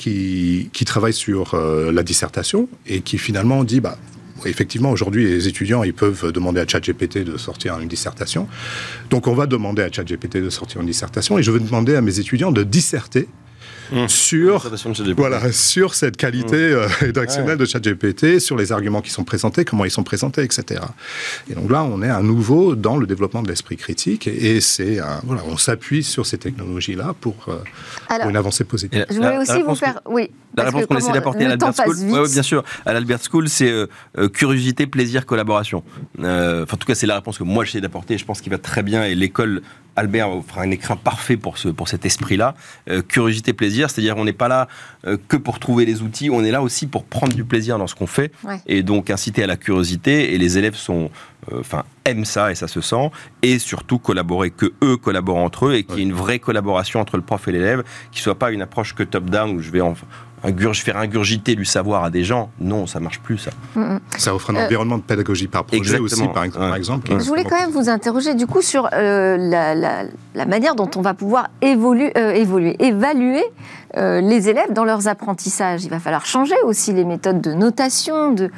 qui, 0.02 0.68
qui 0.72 0.84
travaille 0.84 1.12
sur 1.12 1.54
euh, 1.54 1.92
la 1.92 2.02
dissertation 2.02 2.68
et 2.88 3.02
qui 3.02 3.18
finalement 3.18 3.62
dit 3.62 3.78
bah, 3.78 3.96
effectivement, 4.46 4.90
aujourd'hui, 4.90 5.24
les 5.24 5.46
étudiants, 5.46 5.84
ils 5.84 5.94
peuvent 5.94 6.32
demander 6.32 6.60
à 6.60 6.66
ChatGPT 6.66 7.18
de 7.18 7.36
sortir 7.36 7.78
une 7.78 7.86
dissertation. 7.86 8.48
Donc, 9.10 9.28
on 9.28 9.34
va 9.34 9.46
demander 9.46 9.82
à 9.82 9.92
ChatGPT 9.92 10.38
de 10.38 10.50
sortir 10.50 10.80
une 10.80 10.88
dissertation 10.88 11.38
et 11.38 11.44
je 11.44 11.52
vais 11.52 11.60
demander 11.60 11.94
à 11.94 12.00
mes 12.00 12.18
étudiants 12.18 12.50
de 12.50 12.64
disserter 12.64 13.28
Mmh. 13.92 14.09
sur, 14.09 14.70
voilà, 15.16 15.52
sur 15.52 15.94
cette 15.94 16.16
qualité 16.16 16.57
mmh. 16.57 16.74
euh, 16.74 16.87
rédactionnelle 17.00 17.59
de 17.59 17.66
ChatGPT, 17.66 18.38
sur 18.38 18.57
les 18.57 18.72
arguments 18.72 19.02
qui 19.02 19.11
sont 19.11 19.24
présentés, 19.24 19.66
comment 19.66 19.85
ils 19.85 19.90
sont 19.90 20.02
présentés, 20.02 20.42
etc. 20.42 20.81
Et 21.50 21.55
donc 21.55 21.70
là, 21.70 21.85
on 21.85 22.02
est 22.02 22.09
à 22.09 22.22
nouveau 22.22 22.74
dans 22.74 22.96
le 22.96 23.07
développement 23.07 23.42
de 23.42 23.48
l'esprit 23.48 23.76
critique 23.76 24.26
et 24.26 24.61
c'est 24.61 24.98
voilà, 25.24 25.42
on 25.46 25.59
s'appuie 25.59 26.02
sur 26.02 26.24
ces 26.24 26.38
technologies-là 26.38 27.14
pour, 27.20 27.35
euh, 27.48 28.28
une 28.28 28.37
avancée 28.37 28.64
positive. 28.64 29.05
Je 29.11 29.16
voulais 29.16 29.38
aussi 29.38 29.62
vous 29.62 29.74
faire... 29.74 30.00
Oui. 30.07 30.31
La 30.55 30.64
réponse 30.64 30.87
qu'on 30.87 30.96
essaie 30.96 31.12
d'apporter 31.12 31.46
à 31.46 31.48
l'Albert 31.48 31.74
School, 31.74 31.96
ouais, 32.11 32.28
bien 32.28 32.42
sûr, 32.42 32.62
à 32.85 32.92
l'Albert 32.92 33.20
School, 33.31 33.48
c'est 33.48 33.70
euh, 33.70 34.28
curiosité, 34.28 34.87
plaisir, 34.87 35.24
collaboration. 35.24 35.83
enfin, 36.18 36.64
en 36.70 36.76
tout 36.76 36.87
cas, 36.87 36.94
c'est 36.94 37.07
la 37.07 37.14
réponse 37.16 37.38
que 37.38 37.44
moi 37.44 37.64
j'essaie 37.64 37.81
d'apporter. 37.81 38.18
Je 38.18 38.24
pense 38.24 38.42
qu'il 38.42 38.52
va 38.52 38.59
très 38.59 38.83
bien 38.83 39.05
et 39.05 39.14
l'école 39.14 39.62
Albert 39.96 40.28
fera 40.46 40.62
un 40.62 40.70
écran 40.70 40.96
parfait 40.96 41.37
pour, 41.37 41.59
ce, 41.59 41.68
pour 41.68 41.88
cet 41.88 42.07
esprit-là. 42.07 42.55
Euh, 42.88 43.02
curiosité, 43.02 43.52
plaisir, 43.52 43.81
c'est-à-dire 43.90 44.16
on 44.16 44.24
n'est 44.24 44.32
pas 44.32 44.48
là 44.48 44.68
euh, 45.06 45.16
que 45.28 45.36
pour 45.36 45.58
trouver 45.58 45.84
les 45.84 46.02
outils, 46.02 46.30
on 46.30 46.44
est 46.44 46.50
là 46.50 46.62
aussi 46.62 46.86
pour 46.86 47.04
prendre 47.04 47.32
du 47.34 47.44
plaisir 47.44 47.78
dans 47.78 47.86
ce 47.86 47.94
qu'on 47.94 48.06
fait 48.06 48.32
et 48.66 48.82
donc 48.82 49.10
inciter 49.10 49.42
à 49.42 49.46
la 49.46 49.56
curiosité. 49.56 50.34
Et 50.34 50.38
les 50.38 50.58
élèves 50.58 50.76
sont, 50.76 51.10
euh, 51.52 51.60
enfin, 51.60 51.84
aiment 52.04 52.24
ça 52.24 52.50
et 52.50 52.54
ça 52.54 52.68
se 52.68 52.80
sent. 52.80 53.10
Et 53.42 53.58
surtout 53.58 53.98
collaborer, 53.98 54.50
que 54.50 54.72
eux 54.82 54.96
collaborent 54.96 55.38
entre 55.38 55.66
eux 55.66 55.74
et 55.74 55.84
qu'il 55.84 55.96
y 55.96 56.00
ait 56.00 56.04
une 56.04 56.12
vraie 56.12 56.38
collaboration 56.38 57.00
entre 57.00 57.16
le 57.16 57.22
prof 57.22 57.46
et 57.48 57.52
l'élève, 57.52 57.82
qui 58.10 58.20
soit 58.20 58.38
pas 58.38 58.50
une 58.50 58.62
approche 58.62 58.94
que 58.94 59.02
top-down 59.02 59.56
où 59.56 59.60
je 59.60 59.70
vais 59.70 59.80
en, 59.80 59.94
faire 60.74 60.96
ingurgiter 60.96 61.55
du 61.55 61.64
savoir 61.64 62.05
à 62.05 62.11
des 62.11 62.24
gens, 62.24 62.50
non, 62.61 62.87
ça 62.87 63.00
marche 63.00 63.20
plus, 63.20 63.38
ça. 63.38 63.50
Mm, 63.74 63.81
mm. 63.81 64.00
Ça 64.18 64.35
offre 64.35 64.50
un 64.50 64.57
euh, 64.57 64.64
environnement 64.64 64.98
de 64.98 65.02
pédagogie 65.02 65.48
par 65.48 65.64
projet 65.64 65.98
aussi, 65.98 66.26
par, 66.28 66.44
exemple. 66.74 67.09
Je 67.18 67.24
voulais 67.24 67.44
quand 67.44 67.59
même 67.59 67.70
vous 67.70 67.88
interroger, 67.88 68.35
du 68.35 68.46
coup, 68.46 68.62
sur 68.62 68.88
euh, 68.92 69.37
la, 70.35 70.46
manière 70.46 70.74
dont 70.74 70.90
on 70.96 71.02
va 71.02 71.14
pouvoir 71.14 71.48
évoluer, 71.61 72.12
euh, 72.16 72.33
évoluer 72.33 72.76
évaluer 72.81 73.42
les 73.94 74.48
élèves 74.48 74.72
dans 74.72 74.85
leurs 74.85 75.07
apprentissages. 75.07 75.85
Il 75.85 75.90
va 75.90 76.00
falloir 76.00 76.24
changer 76.24 76.55
aussi 76.64 76.94
les 76.94 77.05
méthodes 77.05 77.42
de 77.42 77.52
notation, 77.52 78.33
de 78.33 78.50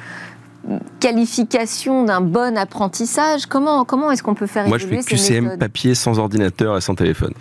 qualification 1.00 2.04
d'un 2.04 2.20
bon 2.20 2.56
apprentissage. 2.56 3.46
Comment, 3.46 3.84
comment 3.84 4.12
est-ce 4.12 4.22
qu'on 4.22 4.34
peut 4.34 4.46
faire 4.46 4.68
Moi, 4.68 4.78
évoluer 4.78 4.96
Moi, 4.96 5.04
je 5.08 5.16
fais 5.16 5.16
QCM 5.16 5.58
papier 5.58 5.96
sans 5.96 6.20
ordinateur 6.20 6.76
et 6.76 6.80
sans 6.80 6.94
téléphone. 6.94 7.32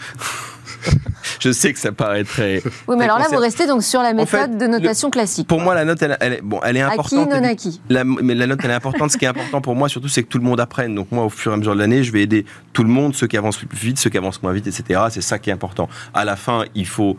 je 1.39 1.51
sais 1.51 1.73
que 1.73 1.79
ça 1.79 1.91
paraît 1.91 2.23
très. 2.23 2.61
Oui, 2.87 2.95
mais 2.97 3.05
alors 3.05 3.19
là, 3.19 3.25
vous 3.31 3.37
restez 3.37 3.67
donc 3.67 3.83
sur 3.83 4.01
la 4.01 4.13
méthode 4.13 4.57
de 4.57 4.67
notation 4.67 5.09
classique. 5.09 5.47
Pour 5.47 5.61
moi, 5.61 5.75
la 5.75 5.85
note, 5.85 6.01
elle, 6.01 6.33
est, 6.33 6.41
bon, 6.41 6.59
elle 6.63 6.77
est 6.77 6.81
importante. 6.81 7.31
Acquis, 7.31 7.41
non 7.41 7.47
acquis. 7.47 7.81
mais 8.21 8.35
la 8.35 8.47
note, 8.47 8.59
elle 8.63 8.71
est 8.71 8.75
importante. 8.75 9.11
Ce 9.11 9.17
qui 9.17 9.25
est 9.25 9.29
important 9.29 9.61
pour 9.61 9.75
moi, 9.75 9.89
surtout, 9.89 10.07
c'est 10.07 10.23
que 10.23 10.29
tout 10.29 10.39
le 10.39 10.45
monde 10.45 10.59
apprenne. 10.59 10.95
Donc, 10.95 11.11
moi, 11.11 11.25
au 11.25 11.29
fur 11.29 11.51
et 11.51 11.55
à 11.55 11.57
mesure 11.57 11.73
de 11.73 11.79
l'année, 11.79 12.03
je 12.03 12.11
vais 12.11 12.21
aider 12.21 12.45
tout 12.73 12.83
le 12.83 12.89
monde, 12.89 13.15
ceux 13.15 13.27
qui 13.27 13.37
avancent 13.37 13.57
plus 13.57 13.77
vite, 13.77 13.99
ceux 13.99 14.09
qui 14.09 14.17
avancent 14.17 14.41
moins 14.41 14.53
vite, 14.53 14.67
etc. 14.67 15.01
C'est 15.09 15.21
ça 15.21 15.39
qui 15.39 15.49
est 15.49 15.53
important. 15.53 15.89
À 16.13 16.25
la 16.25 16.35
fin, 16.35 16.65
il 16.75 16.87
faut 16.87 17.17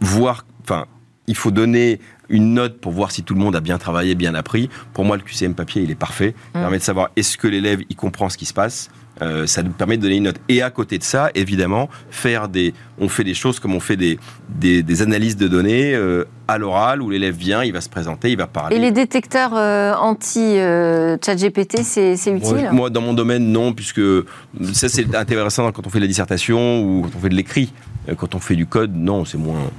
voir. 0.00 0.44
Enfin, 0.62 0.86
il 1.26 1.36
faut 1.36 1.50
donner 1.50 2.00
une 2.30 2.54
note 2.54 2.78
pour 2.78 2.92
voir 2.92 3.10
si 3.10 3.22
tout 3.22 3.34
le 3.34 3.40
monde 3.40 3.56
a 3.56 3.60
bien 3.60 3.78
travaillé, 3.78 4.14
bien 4.14 4.34
appris. 4.34 4.70
Pour 4.94 5.04
moi, 5.04 5.16
le 5.16 5.22
QCM 5.22 5.54
papier, 5.54 5.82
il 5.82 5.90
est 5.90 5.96
parfait. 5.96 6.34
Il 6.54 6.58
mmh. 6.58 6.62
permet 6.62 6.78
de 6.78 6.82
savoir 6.82 7.10
est-ce 7.16 7.36
que 7.36 7.48
l'élève, 7.48 7.80
il 7.88 7.96
comprend 7.96 8.28
ce 8.28 8.38
qui 8.38 8.46
se 8.46 8.54
passe 8.54 8.90
euh, 9.22 9.46
ça 9.46 9.62
nous 9.62 9.72
permet 9.72 9.96
de 9.96 10.02
donner 10.02 10.16
une 10.16 10.24
note. 10.24 10.40
Et 10.48 10.62
à 10.62 10.70
côté 10.70 10.96
de 10.96 11.02
ça, 11.02 11.30
évidemment, 11.34 11.90
faire 12.10 12.48
des, 12.48 12.72
on 12.98 13.08
fait 13.08 13.24
des 13.24 13.34
choses 13.34 13.60
comme 13.60 13.74
on 13.74 13.80
fait 13.80 13.96
des, 13.96 14.18
des, 14.48 15.02
analyses 15.02 15.36
de 15.36 15.46
données 15.46 15.94
euh, 15.94 16.24
à 16.48 16.56
l'oral 16.56 17.02
où 17.02 17.10
l'élève 17.10 17.34
vient, 17.34 17.62
il 17.62 17.72
va 17.72 17.80
se 17.80 17.88
présenter, 17.88 18.30
il 18.30 18.38
va 18.38 18.46
parler. 18.46 18.76
Et 18.76 18.78
les 18.78 18.92
détecteurs 18.92 19.54
euh, 19.54 19.94
anti-ChatGPT, 19.94 21.82
c'est 21.82 22.14
utile 22.32 22.70
Moi, 22.72 22.88
dans 22.88 23.02
mon 23.02 23.12
domaine, 23.12 23.52
non, 23.52 23.74
puisque 23.74 24.00
ça, 24.72 24.88
c'est 24.88 25.14
intéressant 25.14 25.70
quand 25.72 25.86
on 25.86 25.90
fait 25.90 25.98
de 25.98 26.04
la 26.04 26.08
dissertation 26.08 26.82
ou 26.82 27.02
quand 27.02 27.18
on 27.18 27.20
fait 27.20 27.28
de 27.28 27.36
l'écrit. 27.36 27.72
Quand 28.16 28.34
on 28.34 28.40
fait 28.40 28.56
du 28.56 28.66
code, 28.66 28.96
non, 28.96 29.24
c'est 29.24 29.38
moins. 29.38 29.70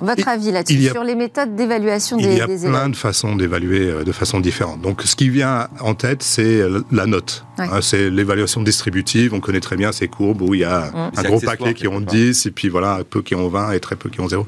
Votre 0.00 0.28
avis 0.28 0.50
là-dessus, 0.50 0.88
sur 0.88 1.04
les 1.04 1.14
méthodes 1.14 1.54
d'évaluation 1.54 2.16
des, 2.16 2.24
élèves 2.24 2.46
Il 2.48 2.62
y 2.62 2.66
a 2.66 2.70
plein 2.70 2.88
de 2.88 2.96
façons 2.96 3.36
d'évaluer 3.36 3.88
euh, 3.88 4.04
de 4.04 4.12
façon 4.12 4.40
différente. 4.40 4.80
Donc, 4.80 5.02
ce 5.02 5.16
qui 5.16 5.28
vient 5.28 5.68
en 5.80 5.94
tête, 5.94 6.22
c'est 6.22 6.62
la 6.92 7.06
note. 7.06 7.44
Hein, 7.58 7.80
c'est 7.80 8.10
l'évaluation 8.10 8.62
distributive. 8.62 9.34
On 9.34 9.40
connaît 9.40 9.60
très 9.60 9.76
bien 9.76 9.92
ces 9.92 10.08
courbes 10.08 10.42
où 10.42 10.54
il 10.54 10.60
y 10.60 10.64
a 10.64 10.90
mm. 10.90 11.10
un 11.18 11.22
gros 11.24 11.40
paquet 11.40 11.74
qui 11.74 11.88
ont 11.88 12.00
10, 12.00 12.46
et 12.46 12.50
puis 12.50 12.68
voilà, 12.68 13.00
peu 13.08 13.22
qui 13.22 13.34
ont 13.34 13.48
20 13.48 13.72
et 13.72 13.80
très 13.80 13.96
peu 13.96 14.08
qui 14.08 14.20
ont 14.20 14.28
0. 14.28 14.46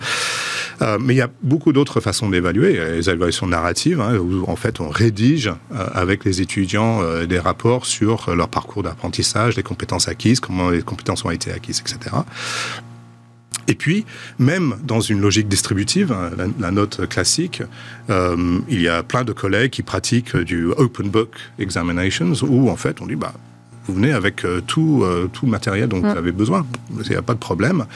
Euh, 0.82 0.98
mais 1.00 1.14
il 1.14 1.16
y 1.18 1.22
a 1.22 1.28
beaucoup 1.42 1.72
d'autres 1.72 2.00
façons 2.00 2.28
d'évaluer. 2.28 2.74
Les 2.74 3.08
évaluations 3.10 3.46
narratives, 3.46 4.00
hein, 4.00 4.16
où 4.16 4.44
en 4.48 4.56
fait 4.56 4.80
on 4.80 4.88
rédige 4.88 5.48
euh, 5.48 5.86
avec 5.92 6.24
les 6.24 6.40
étudiants 6.40 7.00
des 7.26 7.38
rapports 7.38 7.86
sur 7.86 8.34
leur 8.34 8.48
parcours 8.48 8.82
d'apprentissage, 8.82 9.56
les 9.56 9.62
compétences 9.62 10.08
acquises, 10.08 10.40
comment 10.40 10.70
les 10.70 10.82
compétences 10.82 11.24
ont 11.24 11.30
été 11.30 11.52
acquises, 11.52 11.80
etc. 11.80 12.16
Et 13.70 13.74
puis, 13.74 14.04
même 14.40 14.74
dans 14.82 15.00
une 15.00 15.20
logique 15.20 15.48
distributive, 15.48 16.12
hein, 16.12 16.30
la, 16.58 16.70
note 16.72 17.06
classique, 17.06 17.62
euh, 18.10 18.58
il 18.68 18.80
y 18.80 18.88
a 18.88 19.04
plein 19.04 19.22
de 19.22 19.32
collègues 19.32 19.70
qui 19.70 19.82
pratiquent 19.82 20.36
du 20.36 20.66
open 20.76 21.08
book 21.08 21.36
examinations, 21.60 22.32
où 22.48 22.68
en 22.68 22.76
fait 22.76 23.00
on 23.00 23.06
dit, 23.06 23.14
bah, 23.14 23.32
vous 23.86 23.94
venez 23.94 24.12
avec 24.12 24.44
euh, 24.44 24.60
tout, 24.60 25.02
euh, 25.04 25.30
tout 25.32 25.46
le 25.46 25.52
matériel 25.52 25.88
dont 25.88 26.00
vous 26.00 26.06
mm. 26.06 26.18
avez 26.18 26.32
besoin, 26.32 26.66
il 27.04 27.10
n'y 27.10 27.16
a 27.16 27.22
pas 27.22 27.34
de 27.34 27.38
problème. 27.38 27.86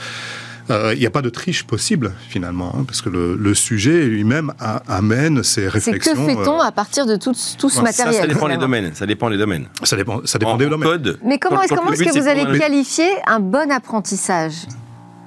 Il 0.71 0.99
n'y 0.99 1.05
a 1.05 1.11
pas 1.11 1.21
de 1.21 1.29
triche 1.29 1.65
possible 1.65 2.15
finalement, 2.31 2.75
hein, 2.75 2.85
parce 2.87 3.03
que 3.03 3.11
le, 3.11 3.55
sujet 3.55 4.07
lui-même 4.07 4.51
amène 4.89 5.43
ses 5.43 5.69
réflexions. 5.69 6.15
C'est 6.15 6.35
que 6.35 6.43
fait-on 6.43 6.59
à 6.59 6.73
partir 6.73 7.05
de 7.05 7.17
tout, 7.17 7.35
tout 7.59 7.69
ce 7.69 7.83
matériel 7.83 8.23
ça, 8.23 8.27
dépend 8.27 8.49
des 8.49 8.57
domaines. 8.57 8.95
Ça 8.95 9.05
dépend 9.05 9.29
des 9.29 9.37
domaines. 9.37 9.67
Ça 9.83 9.95
dépend, 9.95 10.23
ça 10.25 10.39
dépend 10.39 10.57
des 10.57 10.67
domaines. 10.67 11.17
Mais 11.23 11.39
comment 11.39 11.61
est-ce 11.61 11.75
que 11.75 12.19
vous 12.19 12.29
allez 12.29 12.59
qualifier 12.59 13.09
un 13.27 13.41
bon 13.41 13.71
apprentissage? 13.71 14.55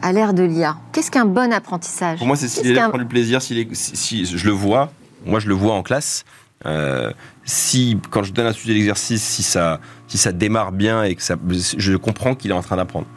À 0.02 0.12
l'ère 0.12 0.34
de 0.34 0.44
l'IA 0.44 0.78
Qu'est-ce 0.92 1.12
qu'un 1.12 1.26
bon 1.26 1.52
apprentissage 1.52 2.18
Pour 2.18 2.28
moi, 2.28 2.36
c'est 2.36 2.48
si 2.48 2.64
l'élève 2.64 2.90
prend 2.90 2.98
du 2.98 3.06
plaisir, 3.06 3.42
si, 3.42 3.68
si, 3.74 4.26
je 4.26 4.46
le 4.46 4.52
vois, 4.52 4.92
moi 5.26 5.40
je 5.40 5.48
le 5.48 5.54
vois 5.54 5.74
en 5.74 5.84
classe, 5.84 6.26
euh, 6.66 7.12
si 7.46 7.98
quand 8.10 8.24
je 8.24 8.34
donne 8.34 8.48
un 8.48 8.54
sujet 8.54 8.74
d'exercice, 8.74 9.24
si 9.24 9.44
ça, 9.44 9.80
si 10.08 10.18
ça 10.18 10.32
démarre 10.32 10.72
bien 10.72 11.04
et 11.04 11.16
que 11.16 11.22
ça, 11.22 11.36
je 11.50 11.96
comprends 11.96 12.36
qu'il 12.36 12.52
est 12.52 12.56
en 12.56 12.62
train 12.62 12.78
d'apprendre 12.78 13.08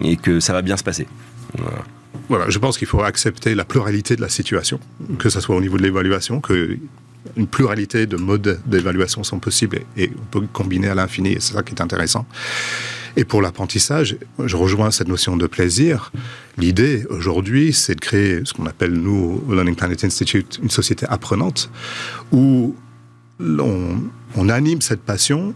et 0.00 0.16
que 0.16 0.40
ça 0.40 0.52
va 0.52 0.62
bien 0.62 0.76
se 0.76 0.84
passer. 0.84 1.06
Voilà. 2.28 2.48
je 2.48 2.58
pense 2.58 2.78
qu'il 2.78 2.88
faut 2.88 3.02
accepter 3.02 3.54
la 3.54 3.64
pluralité 3.64 4.16
de 4.16 4.22
la 4.22 4.28
situation, 4.28 4.80
que 5.18 5.28
ce 5.28 5.40
soit 5.40 5.54
au 5.54 5.60
niveau 5.60 5.76
de 5.76 5.82
l'évaluation, 5.82 6.40
que 6.40 6.78
une 7.36 7.46
pluralité 7.46 8.06
de 8.06 8.16
modes 8.16 8.60
d'évaluation 8.66 9.22
sont 9.22 9.38
possibles 9.38 9.80
et, 9.96 10.04
et 10.04 10.12
on 10.18 10.24
peut 10.40 10.46
combiner 10.52 10.88
à 10.88 10.94
l'infini, 10.94 11.32
et 11.32 11.40
c'est 11.40 11.52
ça 11.52 11.62
qui 11.62 11.74
est 11.74 11.80
intéressant. 11.80 12.26
Et 13.16 13.24
pour 13.24 13.42
l'apprentissage, 13.42 14.16
je 14.42 14.56
rejoins 14.56 14.90
cette 14.90 15.08
notion 15.08 15.36
de 15.36 15.46
plaisir. 15.46 16.12
L'idée 16.56 17.04
aujourd'hui, 17.10 17.72
c'est 17.72 17.94
de 17.94 18.00
créer 18.00 18.40
ce 18.44 18.52
qu'on 18.54 18.66
appelle, 18.66 18.92
nous, 18.92 19.42
au 19.48 19.54
Learning 19.54 19.74
Planet 19.74 20.04
Institute, 20.04 20.58
une 20.62 20.70
société 20.70 21.06
apprenante 21.08 21.70
où 22.30 22.74
on, 23.40 24.48
anime 24.48 24.80
cette 24.80 25.02
passion, 25.02 25.54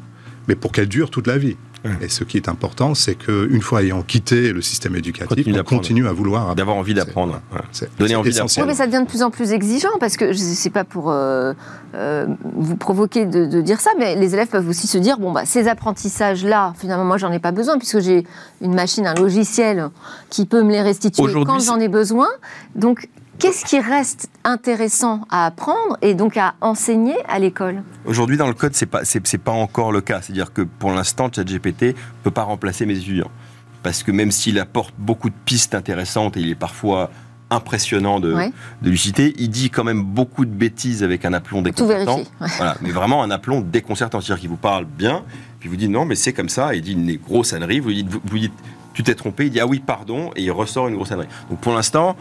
mais 0.48 0.54
pour 0.54 0.72
qu'elle 0.72 0.88
dure 0.88 1.10
toute 1.10 1.26
la 1.26 1.38
vie. 1.38 1.56
Et 2.00 2.08
ce 2.08 2.24
qui 2.24 2.36
est 2.36 2.48
important, 2.48 2.94
c'est 2.94 3.14
qu'une 3.14 3.60
fois 3.62 3.82
ayant 3.82 4.02
quitté 4.02 4.52
le 4.52 4.62
système 4.62 4.96
éducatif, 4.96 5.28
Continue 5.28 5.52
on 5.52 5.56
d'apprendre. 5.56 5.82
continue 5.82 6.06
à 6.08 6.12
vouloir 6.12 6.54
D'avoir 6.54 6.76
envie 6.76 6.92
C'est- 6.92 6.98
d'apprendre. 7.04 7.40
Ouais. 7.52 7.60
C'est 7.72 7.96
Donner 7.98 8.10
c'est 8.10 8.14
envie 8.16 8.28
essentiel. 8.30 8.64
Oui, 8.64 8.68
mais 8.70 8.76
ça 8.76 8.86
devient 8.86 9.02
de 9.04 9.08
plus 9.08 9.22
en 9.22 9.30
plus 9.30 9.52
exigeant 9.52 9.88
parce 10.00 10.16
que 10.16 10.32
je 10.32 10.38
sais 10.38 10.70
pas 10.70 10.84
pour 10.84 11.10
euh, 11.10 11.52
euh, 11.94 12.26
vous 12.56 12.76
provoquer 12.76 13.26
de, 13.26 13.46
de 13.46 13.60
dire 13.60 13.80
ça, 13.80 13.90
mais 13.98 14.16
les 14.16 14.34
élèves 14.34 14.48
peuvent 14.48 14.68
aussi 14.68 14.86
se 14.86 14.98
dire 14.98 15.18
bon 15.18 15.32
bah 15.32 15.44
ces 15.44 15.68
apprentissages-là, 15.68 16.74
finalement 16.78 17.04
moi 17.04 17.16
j'en 17.18 17.32
ai 17.32 17.38
pas 17.38 17.52
besoin 17.52 17.78
puisque 17.78 18.00
j'ai 18.00 18.24
une 18.60 18.74
machine, 18.74 19.06
un 19.06 19.14
logiciel 19.14 19.88
qui 20.30 20.46
peut 20.46 20.62
me 20.62 20.70
les 20.72 20.82
restituer 20.82 21.32
quand 21.44 21.58
j'en 21.60 21.78
ai 21.80 21.88
besoin. 21.88 22.28
Donc 22.74 23.08
qu'est-ce 23.38 23.64
qui 23.64 23.78
reste 23.80 24.28
intéressant 24.44 25.22
à 25.30 25.46
apprendre 25.46 25.96
et 26.02 26.14
donc 26.14 26.36
à 26.36 26.54
enseigner 26.60 27.16
à 27.28 27.38
l'école 27.38 27.82
Aujourd'hui, 28.04 28.36
dans 28.36 28.46
le 28.48 28.54
code, 28.54 28.74
c'est 28.74 28.86
pas, 28.86 29.04
c'est, 29.04 29.38
pas 29.38 29.52
encore 29.52 29.92
le 29.92 30.00
cas. 30.00 30.20
C'est-à-dire 30.22 30.52
que 30.52 30.62
pour 30.62 30.90
l'instant, 30.92 31.30
ChatGPT 31.34 31.94
peut 32.22 32.30
pas 32.30 32.42
remplacer 32.42 32.86
mes 32.86 32.96
étudiants. 32.98 33.30
Parce 33.82 34.02
que 34.02 34.10
même 34.10 34.30
s'il 34.32 34.58
apporte 34.58 34.94
beaucoup 34.98 35.30
de 35.30 35.34
pistes 35.44 35.74
intéressantes 35.74 36.36
et 36.36 36.40
il 36.40 36.50
est 36.50 36.54
parfois 36.56 37.10
impressionnant 37.50 38.18
de, 38.18 38.34
Ouais. 38.34 38.50
de 38.82 38.90
lucidité, 38.90 39.32
il 39.38 39.48
dit 39.50 39.70
quand 39.70 39.84
même 39.84 40.02
beaucoup 40.02 40.44
de 40.44 40.50
bêtises 40.50 41.04
avec 41.04 41.24
un 41.24 41.32
aplomb 41.32 41.58
Tout 41.58 41.64
déconcertant. 41.66 42.16
vérifier. 42.16 42.32
Ouais. 42.40 42.48
Voilà, 42.56 42.76
mais 42.80 42.90
vraiment 42.90 43.22
un 43.22 43.30
aplomb 43.30 43.60
déconcertant. 43.60 44.20
C'est-à-dire 44.20 44.40
qu'il 44.40 44.48
vous 44.50 44.56
parle 44.56 44.84
bien, 44.84 45.22
puis 45.60 45.68
vous 45.68 45.76
dit 45.76 45.88
non, 45.88 46.04
mais 46.04 46.16
c'est 46.16 46.32
comme 46.32 46.48
ça. 46.48 46.74
Il 46.74 46.82
dit 46.82 46.92
une 46.94 47.16
grosse 47.16 47.52
ânerie. 47.52 47.78
Vous 47.78 47.88
lui 47.90 48.02
dites, 48.02 48.08
vous, 48.10 48.20
vous 48.24 48.38
dites 48.38 48.52
tu 48.94 49.02
t'es 49.02 49.14
trompé. 49.14 49.44
Il 49.46 49.50
dit 49.50 49.60
ah 49.60 49.66
oui, 49.66 49.78
pardon, 49.78 50.30
et 50.36 50.42
il 50.42 50.50
ressort 50.50 50.88
une 50.88 50.96
grosse 50.96 51.12
ânerie. 51.12 51.28
Donc 51.50 51.60
pour 51.60 51.72
l'instant, 51.74 52.16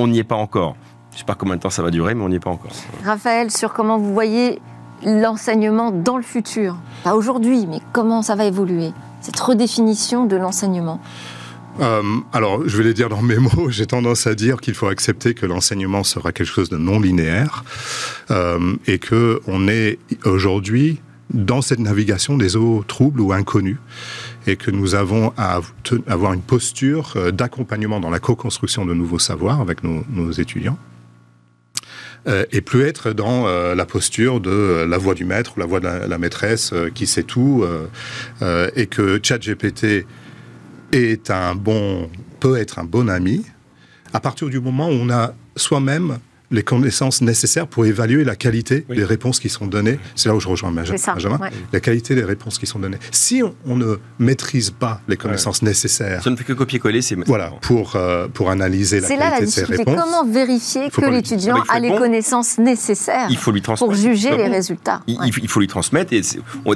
on 0.00 0.08
n'y 0.08 0.18
est 0.18 0.24
pas 0.24 0.36
encore. 0.36 0.76
Je 1.12 1.18
sais 1.18 1.24
pas 1.24 1.34
combien 1.34 1.56
de 1.56 1.60
temps 1.60 1.70
ça 1.70 1.82
va 1.82 1.90
durer, 1.90 2.14
mais 2.14 2.24
on 2.24 2.28
n'y 2.28 2.36
est 2.36 2.40
pas 2.40 2.50
encore. 2.50 2.70
Raphaël, 3.04 3.50
sur 3.50 3.72
comment 3.72 3.98
vous 3.98 4.12
voyez 4.12 4.60
l'enseignement 5.04 5.90
dans 5.90 6.16
le 6.16 6.22
futur? 6.22 6.76
Pas 7.04 7.14
aujourd'hui, 7.14 7.66
mais 7.66 7.80
comment 7.92 8.22
ça 8.22 8.34
va 8.34 8.44
évoluer 8.44 8.92
Cette 9.20 9.38
redéfinition 9.38 10.26
de 10.26 10.36
l'enseignement? 10.36 11.00
Euh, 11.80 12.02
alors, 12.32 12.66
je 12.66 12.76
vais 12.76 12.84
les 12.84 12.94
dire 12.94 13.08
dans 13.08 13.22
mes 13.22 13.38
mots. 13.38 13.68
J'ai 13.70 13.86
tendance 13.86 14.26
à 14.26 14.34
dire 14.34 14.60
qu'il 14.60 14.74
faut 14.74 14.88
accepter 14.88 15.34
que 15.34 15.46
l'enseignement 15.46 16.04
sera 16.04 16.32
quelque 16.32 16.48
chose 16.48 16.68
de 16.68 16.76
non 16.76 17.00
linéaire 17.00 17.64
euh, 18.30 18.76
et 18.86 18.98
que 18.98 19.40
on 19.46 19.68
est 19.68 19.98
aujourd'hui 20.24 21.00
dans 21.32 21.62
cette 21.62 21.78
navigation 21.78 22.36
des 22.36 22.56
eaux 22.56 22.84
troubles 22.86 23.20
ou 23.20 23.32
inconnues 23.32 23.78
et 24.46 24.56
que 24.56 24.70
nous 24.70 24.94
avons 24.94 25.32
à 25.36 25.60
avoir 26.06 26.32
une 26.32 26.42
posture 26.42 27.14
euh, 27.16 27.30
d'accompagnement 27.30 28.00
dans 28.00 28.10
la 28.10 28.18
co-construction 28.18 28.84
de 28.86 28.94
nouveaux 28.94 29.18
savoirs 29.18 29.60
avec 29.60 29.82
nos, 29.84 30.32
étudiants. 30.32 30.78
Euh, 32.26 32.44
et 32.52 32.60
plus 32.60 32.82
être 32.82 33.12
dans 33.12 33.46
euh, 33.46 33.74
la 33.74 33.86
posture 33.86 34.40
de 34.40 34.84
la 34.86 34.98
voix 34.98 35.14
du 35.14 35.24
maître 35.24 35.54
ou 35.56 35.60
la 35.60 35.66
voix 35.66 35.80
de 35.80 35.86
la, 35.86 36.06
la 36.06 36.18
maîtresse 36.18 36.74
qui 36.94 37.06
sait 37.06 37.22
tout 37.22 37.64
et 38.76 38.86
que 38.86 39.18
ChatGPT 39.22 40.06
est 40.92 41.30
un 41.30 41.54
bon, 41.54 42.10
peut 42.40 42.58
être 42.58 42.78
un 42.78 42.84
bon 42.84 43.08
ami 43.08 43.44
à 44.12 44.20
partir 44.20 44.48
du 44.48 44.60
moment 44.60 44.88
où 44.88 44.92
on 44.92 45.10
a 45.10 45.34
soi-même 45.56 46.18
les 46.50 46.62
connaissances 46.62 47.20
nécessaires 47.22 47.66
pour 47.66 47.86
évaluer 47.86 48.24
la 48.24 48.34
qualité 48.36 48.84
Oui. 48.88 48.96
des 48.96 49.04
réponses 49.04 49.38
qui 49.40 49.48
sont 49.48 49.66
données. 49.66 49.98
C'est 50.16 50.28
là 50.28 50.34
où 50.34 50.40
je 50.40 50.48
rejoins 50.48 50.72
ça, 50.96 51.14
Benjamin. 51.14 51.38
ouais. 51.38 51.50
La 51.72 51.80
qualité 51.80 52.14
des 52.14 52.24
réponses 52.24 52.58
qui 52.58 52.66
sont 52.66 52.78
données. 52.78 52.98
Si 53.12 53.42
on, 53.42 53.54
on 53.66 53.76
ne 53.76 53.96
maîtrise 54.18 54.70
pas 54.70 55.00
les 55.08 55.16
connaissances 55.16 55.62
nécessaires, 55.62 56.22
Ça 56.22 56.30
ne 56.30 56.36
fait 56.36 56.44
que 56.44 56.52
copier-coller. 56.52 57.02
C'est 57.02 57.16
voilà, 57.26 57.52
pour, 57.62 57.94
euh, 57.96 58.26
pour 58.28 58.50
analyser 58.50 59.00
la 59.00 59.06
C'est 59.08 59.16
là 59.16 59.30
la 59.30 59.36
qualité 59.38 59.46
de 59.46 59.50
ces 59.50 59.60
difficulté. 59.62 59.90
réponses. 59.92 60.04
Comment 60.04 60.24
vérifier 60.32 60.90
que 60.90 61.04
l'étudiant 61.06 61.62
a 61.68 61.78
les 61.78 61.90
bon. 61.90 61.98
connaissances 61.98 62.58
nécessaires 62.58 63.26
Il 63.30 63.36
faut 63.36 63.52
lui 63.52 63.62
transmettre. 63.62 63.92
pour 63.92 64.00
juger 64.00 64.36
les 64.36 64.48
résultats 64.48 65.02
Il, 65.06 65.18
Ouais. 65.18 65.26
il 65.28 65.32
faut- 65.32 65.40
il 65.42 65.48
faut 65.48 65.60
lui 65.60 65.66
transmettre. 65.68 66.12
Et 66.12 66.22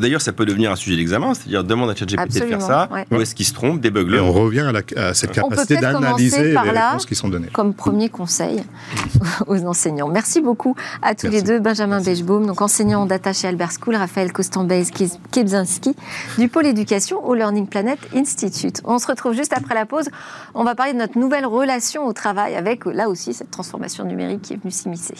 D'ailleurs, 0.00 0.20
ça 0.22 0.32
peut 0.32 0.44
devenir 0.46 0.70
un 0.70 0.76
sujet 0.76 0.96
d'examen, 0.96 1.34
c'est-à-dire 1.34 1.64
demande 1.64 1.90
à 1.90 1.94
ChatGPT 1.96 2.40
de 2.40 2.46
faire 2.46 2.60
ça. 2.62 2.88
ouais. 2.92 3.06
Où 3.10 3.20
est-ce 3.20 3.34
qu'il 3.34 3.46
se 3.46 3.52
trompe 3.54 3.78
Et 3.78 3.90
Débugle-le. 3.90 4.20
on 4.22 4.32
revient 4.32 4.60
à, 4.60 4.72
la- 4.72 4.82
à 5.08 5.14
cette 5.14 5.32
capacité 5.32 5.76
d'analyser 5.76 6.42
les 6.44 6.52
là. 6.52 6.62
réponses 6.90 7.06
qui 7.06 7.14
sont 7.14 7.28
données. 7.28 7.48
comme 7.52 7.74
premier 7.74 8.08
conseil 8.08 8.62
aux 9.46 9.63
enseignants. 9.66 10.08
Merci 10.08 10.40
beaucoup 10.40 10.74
à 11.02 11.14
tous 11.14 11.26
Merci. 11.26 11.38
les 11.38 11.42
deux, 11.42 11.60
Benjamin 11.60 12.00
Bechbaum, 12.00 12.46
donc 12.46 12.62
enseignant 12.62 13.02
en 13.02 13.06
data 13.06 13.32
chez 13.32 13.48
Albert 13.48 13.72
School, 13.72 13.96
Raphaël 13.96 14.32
Kostambez-Kebzinski 14.32 15.94
du 16.38 16.48
pôle 16.48 16.66
éducation 16.66 17.24
au 17.24 17.34
Learning 17.34 17.66
Planet 17.66 17.98
Institute. 18.14 18.80
On 18.84 18.98
se 18.98 19.06
retrouve 19.06 19.34
juste 19.34 19.52
après 19.52 19.74
la 19.74 19.86
pause. 19.86 20.08
On 20.54 20.64
va 20.64 20.74
parler 20.74 20.92
de 20.92 20.98
notre 20.98 21.18
nouvelle 21.18 21.46
relation 21.46 22.06
au 22.06 22.12
travail 22.12 22.54
avec, 22.54 22.84
là 22.86 23.08
aussi, 23.08 23.34
cette 23.34 23.50
transformation 23.50 24.04
numérique 24.04 24.42
qui 24.42 24.54
est 24.54 24.56
venue 24.56 24.70
s'immiscer. 24.70 25.14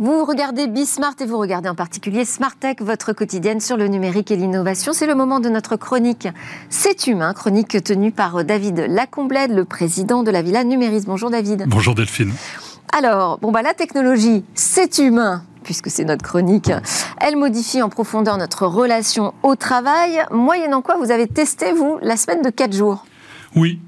Vous 0.00 0.24
regardez 0.24 0.68
Bismart 0.68 1.16
et 1.18 1.26
vous 1.26 1.38
regardez 1.38 1.68
en 1.68 1.74
particulier 1.74 2.24
Smart 2.24 2.54
Tech, 2.54 2.76
votre 2.78 3.12
quotidienne 3.12 3.58
sur 3.58 3.76
le 3.76 3.88
numérique 3.88 4.30
et 4.30 4.36
l'innovation. 4.36 4.92
C'est 4.92 5.08
le 5.08 5.16
moment 5.16 5.40
de 5.40 5.48
notre 5.48 5.74
chronique 5.74 6.28
C'est 6.70 7.08
humain, 7.08 7.34
chronique 7.34 7.82
tenue 7.82 8.12
par 8.12 8.44
David 8.44 8.86
Lacomblède, 8.88 9.50
le 9.50 9.64
président 9.64 10.22
de 10.22 10.30
la 10.30 10.40
Villa 10.40 10.62
Numéris. 10.62 11.02
Bonjour 11.04 11.30
David. 11.30 11.64
Bonjour 11.66 11.96
Delphine. 11.96 12.32
Alors, 12.96 13.38
bon 13.40 13.50
bah 13.50 13.62
la 13.62 13.74
technologie, 13.74 14.44
c'est 14.54 14.98
humain 14.98 15.42
puisque 15.64 15.90
c'est 15.90 16.04
notre 16.04 16.22
chronique. 16.22 16.70
Elle 17.20 17.34
modifie 17.34 17.82
en 17.82 17.88
profondeur 17.88 18.38
notre 18.38 18.68
relation 18.68 19.34
au 19.42 19.56
travail, 19.56 20.24
moyennant 20.30 20.80
quoi 20.80 20.96
vous 20.96 21.10
avez 21.10 21.26
testé, 21.26 21.72
vous, 21.72 21.98
la 22.02 22.16
semaine 22.16 22.42
de 22.42 22.50
4 22.50 22.72
jours. 22.72 23.04
Oui. 23.56 23.80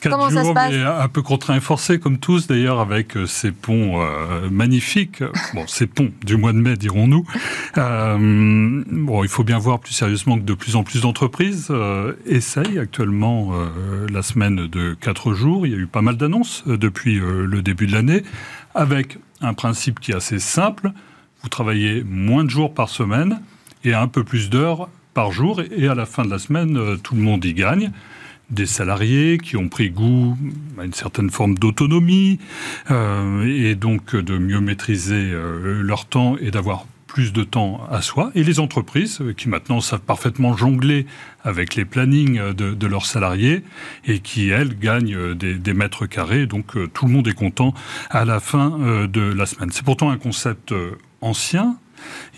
Quatre 0.00 0.12
Comment 0.12 0.30
ça 0.30 0.42
jours, 0.42 0.50
se 0.50 0.54
passe 0.54 0.72
mais 0.72 0.82
un 0.82 1.08
peu 1.08 1.22
contraint 1.22 1.56
et 1.56 1.60
forcé, 1.60 1.98
comme 1.98 2.18
tous 2.18 2.46
d'ailleurs, 2.46 2.80
avec 2.80 3.16
euh, 3.16 3.26
ces 3.26 3.50
ponts 3.50 4.02
euh, 4.02 4.50
magnifiques. 4.50 5.22
Bon, 5.54 5.64
ces 5.66 5.86
ponts 5.86 6.10
du 6.24 6.36
mois 6.36 6.52
de 6.52 6.58
mai, 6.58 6.76
dirons-nous. 6.76 7.24
Euh, 7.78 8.84
bon, 8.90 9.22
il 9.24 9.28
faut 9.28 9.44
bien 9.44 9.58
voir 9.58 9.80
plus 9.80 9.94
sérieusement 9.94 10.36
que 10.38 10.42
de 10.42 10.54
plus 10.54 10.76
en 10.76 10.82
plus 10.82 11.00
d'entreprises 11.00 11.68
euh, 11.70 12.12
essayent 12.26 12.78
actuellement 12.78 13.52
la 14.12 14.22
semaine 14.22 14.66
de 14.66 14.94
quatre 14.94 15.32
jours. 15.32 15.66
Il 15.66 15.72
y 15.72 15.74
a 15.74 15.78
eu 15.78 15.86
pas 15.86 16.02
mal 16.02 16.16
d'annonces 16.16 16.64
depuis 16.66 17.18
le 17.18 17.62
début 17.62 17.86
de 17.86 17.92
l'année, 17.92 18.22
avec 18.74 19.18
un 19.40 19.54
principe 19.54 20.00
qui 20.00 20.12
est 20.12 20.16
assez 20.16 20.38
simple. 20.38 20.92
Vous 21.42 21.48
travaillez 21.48 22.04
moins 22.04 22.44
de 22.44 22.50
jours 22.50 22.74
par 22.74 22.88
semaine 22.88 23.40
et 23.84 23.94
un 23.94 24.08
peu 24.08 24.24
plus 24.24 24.50
d'heures 24.50 24.88
par 25.14 25.32
jour. 25.32 25.62
Et 25.76 25.88
à 25.88 25.94
la 25.94 26.06
fin 26.06 26.24
de 26.24 26.30
la 26.30 26.38
semaine, 26.38 26.98
tout 27.02 27.14
le 27.14 27.22
monde 27.22 27.44
y 27.44 27.54
gagne 27.54 27.92
des 28.50 28.66
salariés 28.66 29.38
qui 29.38 29.56
ont 29.56 29.68
pris 29.68 29.90
goût 29.90 30.36
à 30.78 30.84
une 30.84 30.92
certaine 30.92 31.30
forme 31.30 31.56
d'autonomie 31.56 32.38
euh, 32.90 33.44
et 33.44 33.74
donc 33.74 34.14
de 34.14 34.38
mieux 34.38 34.60
maîtriser 34.60 35.32
euh, 35.32 35.82
leur 35.82 36.06
temps 36.06 36.36
et 36.40 36.50
d'avoir 36.50 36.86
plus 37.06 37.32
de 37.32 37.44
temps 37.44 37.80
à 37.90 38.02
soi, 38.02 38.30
et 38.34 38.44
les 38.44 38.60
entreprises 38.60 39.20
euh, 39.22 39.32
qui 39.32 39.48
maintenant 39.48 39.80
savent 39.80 40.00
parfaitement 40.00 40.56
jongler 40.56 41.06
avec 41.44 41.74
les 41.74 41.84
plannings 41.84 42.52
de, 42.52 42.86
leurs 42.86 43.06
salariés 43.06 43.62
et 44.06 44.18
qui, 44.18 44.48
elles, 44.50 44.78
gagnent 44.78 45.34
des, 45.34 45.54
des 45.54 45.72
mètres 45.72 46.06
carrés. 46.06 46.46
Donc 46.46 46.74
tout 46.92 47.06
le 47.06 47.12
monde 47.12 47.28
est 47.28 47.34
content 47.34 47.72
à 48.10 48.24
la 48.24 48.40
fin 48.40 49.06
de 49.06 49.20
la 49.20 49.46
semaine. 49.46 49.70
C'est 49.70 49.84
pourtant 49.84 50.10
un 50.10 50.18
concept 50.18 50.74
ancien, 51.20 51.76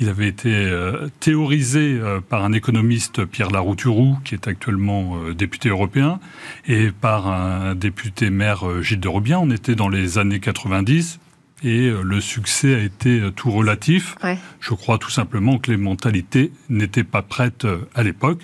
il 0.01 0.09
avait 0.09 0.29
été 0.29 0.51
euh, 0.55 1.09
théorisé 1.21 1.99
euh, 2.01 2.21
par 2.21 2.44
un 2.44 2.53
économiste, 2.53 3.25
Pierre 3.25 3.51
Larouturou, 3.51 4.16
qui 4.25 4.35
est 4.35 4.49
actuellement 4.49 5.16
euh, 5.16 5.35
député 5.35 5.68
européen, 5.68 6.21
et 6.66 6.90
par 6.90 7.27
un 7.27 7.75
député 7.75 8.31
maire, 8.31 8.83
Gilles 8.83 9.01
de 9.01 9.09
Robien. 9.09 9.38
On 9.38 9.51
était 9.51 9.75
dans 9.75 9.88
les 9.88 10.18
années 10.18 10.40
90 10.40 11.21
et 11.64 11.90
le 11.90 12.21
succès 12.21 12.75
a 12.77 12.79
été 12.79 13.21
tout 13.35 13.51
relatif. 13.51 14.14
Ouais. 14.23 14.38
Je 14.61 14.75
crois 14.75 14.99
tout 14.99 15.11
simplement 15.11 15.59
que 15.59 15.73
les 15.73 15.77
mentalités 15.77 16.53
n'étaient 16.68 17.05
pas 17.05 17.23
prêtes 17.23 17.66
à 17.97 18.05
l'époque. 18.05 18.42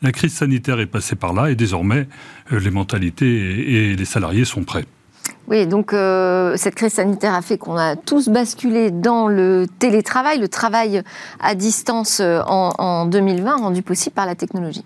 La 0.00 0.12
crise 0.12 0.32
sanitaire 0.32 0.78
est 0.78 0.86
passée 0.86 1.16
par 1.16 1.32
là 1.32 1.50
et 1.50 1.56
désormais 1.56 2.06
les 2.52 2.70
mentalités 2.70 3.26
et, 3.26 3.90
et 3.90 3.96
les 3.96 4.04
salariés 4.04 4.44
sont 4.44 4.62
prêts. 4.62 4.84
Oui, 5.48 5.66
donc 5.66 5.92
euh, 5.92 6.56
cette 6.56 6.74
crise 6.74 6.94
sanitaire 6.94 7.34
a 7.34 7.42
fait 7.42 7.58
qu'on 7.58 7.76
a 7.76 7.96
tous 7.96 8.28
basculé 8.28 8.90
dans 8.90 9.28
le 9.28 9.66
télétravail, 9.78 10.38
le 10.38 10.48
travail 10.48 11.02
à 11.40 11.54
distance 11.54 12.20
euh, 12.20 12.40
en, 12.46 12.72
en 12.78 13.06
2020, 13.06 13.56
rendu 13.56 13.82
possible 13.82 14.14
par 14.14 14.26
la 14.26 14.34
technologie. 14.34 14.84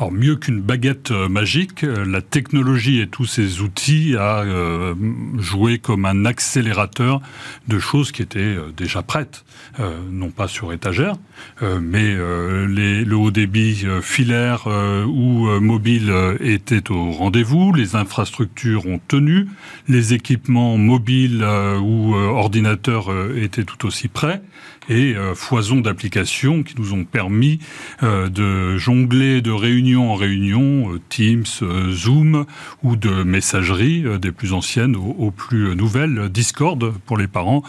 Alors 0.00 0.12
mieux 0.12 0.36
qu'une 0.36 0.60
baguette 0.60 1.10
euh, 1.10 1.28
magique, 1.28 1.82
euh, 1.82 2.04
la 2.06 2.22
technologie 2.22 3.00
et 3.00 3.08
tous 3.08 3.26
ces 3.26 3.60
outils 3.62 4.14
a 4.16 4.42
euh, 4.42 4.94
joué 5.38 5.80
comme 5.80 6.04
un 6.04 6.24
accélérateur 6.24 7.20
de 7.66 7.80
choses 7.80 8.12
qui 8.12 8.22
étaient 8.22 8.56
déjà 8.76 9.02
prêtes, 9.02 9.44
non 10.10 10.30
pas 10.30 10.48
sur 10.48 10.72
étagère, 10.72 11.16
mais 11.62 12.14
le 12.14 13.14
haut 13.14 13.30
débit 13.30 13.86
filaire 14.02 14.66
ou 14.66 15.48
mobile 15.60 16.12
était 16.40 16.90
au 16.90 17.10
rendez-vous, 17.12 17.72
les 17.72 17.96
infrastructures 17.96 18.86
ont 18.86 19.00
tenu, 19.08 19.48
les 19.88 20.14
équipements 20.14 20.76
mobiles 20.78 21.44
ou 21.82 22.14
ordinateurs 22.14 23.08
étaient 23.36 23.64
tout 23.64 23.86
aussi 23.86 24.08
prêts 24.08 24.40
et 24.88 25.14
euh, 25.16 25.34
foison 25.34 25.80
d'applications 25.80 26.62
qui 26.62 26.74
nous 26.78 26.92
ont 26.92 27.04
permis 27.04 27.58
euh, 28.02 28.28
de 28.28 28.76
jongler, 28.76 29.40
de 29.40 29.50
réunion 29.50 30.10
en 30.10 30.14
réunion, 30.14 30.98
Teams, 31.08 31.44
Zoom 31.90 32.46
ou 32.82 32.96
de 32.96 33.22
messagerie 33.22 34.04
des 34.20 34.32
plus 34.32 34.52
anciennes 34.52 34.96
aux, 34.96 35.30
plus 35.30 35.74
nouvelles, 35.76 36.28
Discord 36.28 36.92
pour 37.06 37.16
les 37.16 37.26
parents 37.26 37.62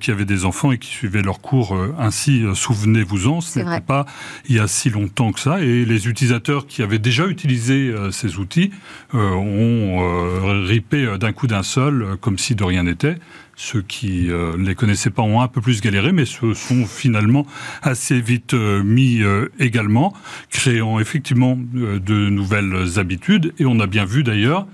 qui 0.00 0.10
avaient 0.10 0.24
des 0.24 0.44
enfants 0.44 0.72
et 0.72 0.78
qui 0.78 0.90
suivaient 0.90 1.22
leurs 1.22 1.40
cours 1.40 1.76
ainsi. 1.98 2.44
Souvenez-vous-en, 2.54 3.40
ce 3.40 3.60
n'était 3.60 3.80
pas 3.80 4.06
il 4.48 4.56
y 4.56 4.58
a 4.58 4.68
si 4.68 4.90
longtemps 4.90 5.32
que 5.32 5.40
ça. 5.40 5.60
Et 5.60 5.84
les 5.84 6.08
utilisateurs 6.08 6.66
qui 6.66 6.82
avaient 6.82 6.98
déjà 6.98 7.26
utilisé 7.26 7.92
ces 8.10 8.38
outils 8.38 8.70
ont 9.12 10.64
ripé 10.64 11.16
d'un 11.18 11.32
coup 11.32 11.46
d'un 11.46 11.62
seul, 11.62 12.16
comme 12.20 12.38
si 12.38 12.54
de 12.54 12.64
rien 12.64 12.84
n'était. 12.84 13.16
Ceux 13.60 13.82
qui 13.82 14.30
euh, 14.30 14.56
ne 14.56 14.64
les 14.64 14.76
connaissaient 14.76 15.10
pas 15.10 15.22
ont 15.22 15.40
un 15.40 15.48
peu 15.48 15.60
plus 15.60 15.80
galéré, 15.80 16.12
mais 16.12 16.26
se 16.26 16.54
sont 16.54 16.86
finalement 16.86 17.44
assez 17.82 18.20
vite 18.20 18.54
euh, 18.54 18.84
mis 18.84 19.20
euh, 19.20 19.50
également, 19.58 20.14
créant 20.48 21.00
effectivement 21.00 21.58
de 21.58 22.30
nouvelles 22.30 23.00
habitudes. 23.00 23.52
Et 23.58 23.66
on 23.66 23.80
a 23.80 23.88
bien 23.88 24.04
vu 24.04 24.22
d'ailleurs, 24.22 24.68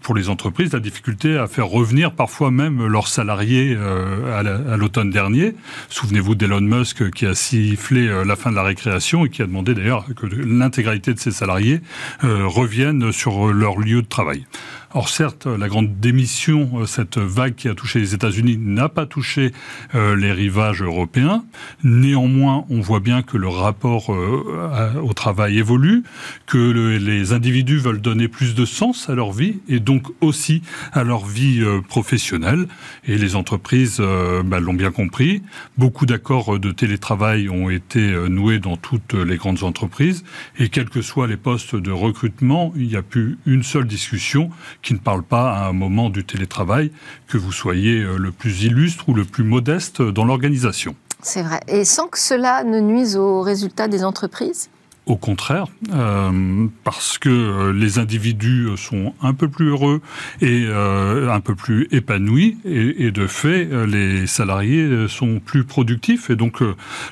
pour 0.00 0.14
les 0.14 0.30
entreprises, 0.30 0.72
la 0.72 0.80
difficulté 0.80 1.36
à 1.36 1.48
faire 1.48 1.66
revenir 1.66 2.12
parfois 2.12 2.50
même 2.50 2.86
leurs 2.86 3.08
salariés 3.08 3.76
à 3.76 4.76
l'automne 4.76 5.10
dernier. 5.10 5.54
Souvenez-vous 5.90 6.34
d'Elon 6.34 6.62
Musk 6.62 7.10
qui 7.10 7.26
a 7.26 7.34
sifflé 7.34 8.08
la 8.24 8.36
fin 8.36 8.50
de 8.50 8.56
la 8.56 8.62
récréation 8.62 9.26
et 9.26 9.28
qui 9.28 9.42
a 9.42 9.46
demandé 9.46 9.74
d'ailleurs 9.74 10.06
que 10.16 10.26
l'intégralité 10.26 11.12
de 11.12 11.18
ses 11.18 11.30
salariés 11.30 11.80
reviennent 12.22 13.12
sur 13.12 13.52
leur 13.52 13.78
lieu 13.78 14.00
de 14.00 14.08
travail. 14.08 14.46
Or 14.92 15.08
certes, 15.08 15.46
la 15.46 15.68
grande 15.68 16.00
démission, 16.00 16.84
cette 16.84 17.16
vague 17.16 17.54
qui 17.54 17.68
a 17.68 17.76
touché 17.76 18.00
les 18.00 18.12
États-Unis, 18.12 18.58
n'a 18.58 18.88
pas 18.88 19.06
touché 19.06 19.52
euh, 19.94 20.16
les 20.16 20.32
rivages 20.32 20.82
européens. 20.82 21.44
Néanmoins, 21.84 22.64
on 22.70 22.80
voit 22.80 22.98
bien 22.98 23.22
que 23.22 23.36
le 23.36 23.46
rapport 23.46 24.12
euh, 24.12 24.94
au 25.00 25.12
travail 25.12 25.58
évolue, 25.58 26.02
que 26.46 26.96
les 26.98 27.32
individus 27.32 27.78
veulent 27.78 28.00
donner 28.00 28.26
plus 28.26 28.56
de 28.56 28.64
sens 28.64 29.08
à 29.08 29.14
leur 29.14 29.30
vie 29.30 29.60
et 29.68 29.78
donc 29.78 30.08
aussi 30.20 30.62
à 30.92 31.04
leur 31.04 31.24
vie 31.24 31.60
euh, 31.62 31.80
professionnelle. 31.82 32.66
Et 33.06 33.16
les 33.16 33.36
entreprises 33.36 34.02
bah, 34.44 34.58
l'ont 34.58 34.74
bien 34.74 34.90
compris. 34.90 35.42
Beaucoup 35.78 36.04
d'accords 36.04 36.58
de 36.58 36.72
télétravail 36.72 37.48
ont 37.48 37.70
été 37.70 38.00
noués 38.28 38.58
dans 38.58 38.76
toutes 38.76 39.14
les 39.14 39.36
grandes 39.36 39.62
entreprises. 39.62 40.24
Et 40.58 40.68
quels 40.68 40.90
que 40.90 41.00
soient 41.00 41.28
les 41.28 41.36
postes 41.36 41.76
de 41.76 41.92
recrutement, 41.92 42.72
il 42.74 42.88
n'y 42.88 42.96
a 42.96 43.02
plus 43.02 43.38
une 43.46 43.62
seule 43.62 43.86
discussion 43.86 44.50
qui 44.82 44.94
ne 44.94 44.98
parle 44.98 45.22
pas 45.22 45.52
à 45.52 45.68
un 45.68 45.72
moment 45.72 46.10
du 46.10 46.24
télétravail, 46.24 46.90
que 47.28 47.38
vous 47.38 47.52
soyez 47.52 48.02
euh, 48.02 48.16
le 48.16 48.32
plus 48.32 48.64
illustre 48.64 49.08
ou 49.08 49.14
le 49.14 49.24
plus 49.24 49.44
modeste 49.44 50.02
dans 50.02 50.24
l'organisation. 50.24 50.94
C'est 51.22 51.42
vrai. 51.42 51.60
Et 51.68 51.84
sans 51.84 52.08
que 52.08 52.18
cela 52.18 52.64
ne 52.64 52.80
nuise 52.80 53.16
aux 53.16 53.42
résultats 53.42 53.88
des 53.88 54.04
entreprises? 54.04 54.70
Au 55.06 55.16
contraire, 55.16 55.66
euh, 55.92 56.66
parce 56.84 57.18
que 57.18 57.28
euh, 57.28 57.72
les 57.72 57.98
individus 57.98 58.68
sont 58.76 59.12
un 59.20 59.34
peu 59.34 59.48
plus 59.48 59.68
heureux 59.70 60.02
et 60.40 60.66
un 60.68 61.40
peu 61.40 61.54
plus 61.54 61.88
épanouis, 61.90 62.58
et, 62.64 63.10
de 63.10 63.26
fait, 63.26 63.68
les 63.86 64.26
salariés 64.26 65.08
sont 65.08 65.40
plus 65.40 65.64
productifs, 65.64 66.30
et 66.30 66.36
donc 66.36 66.60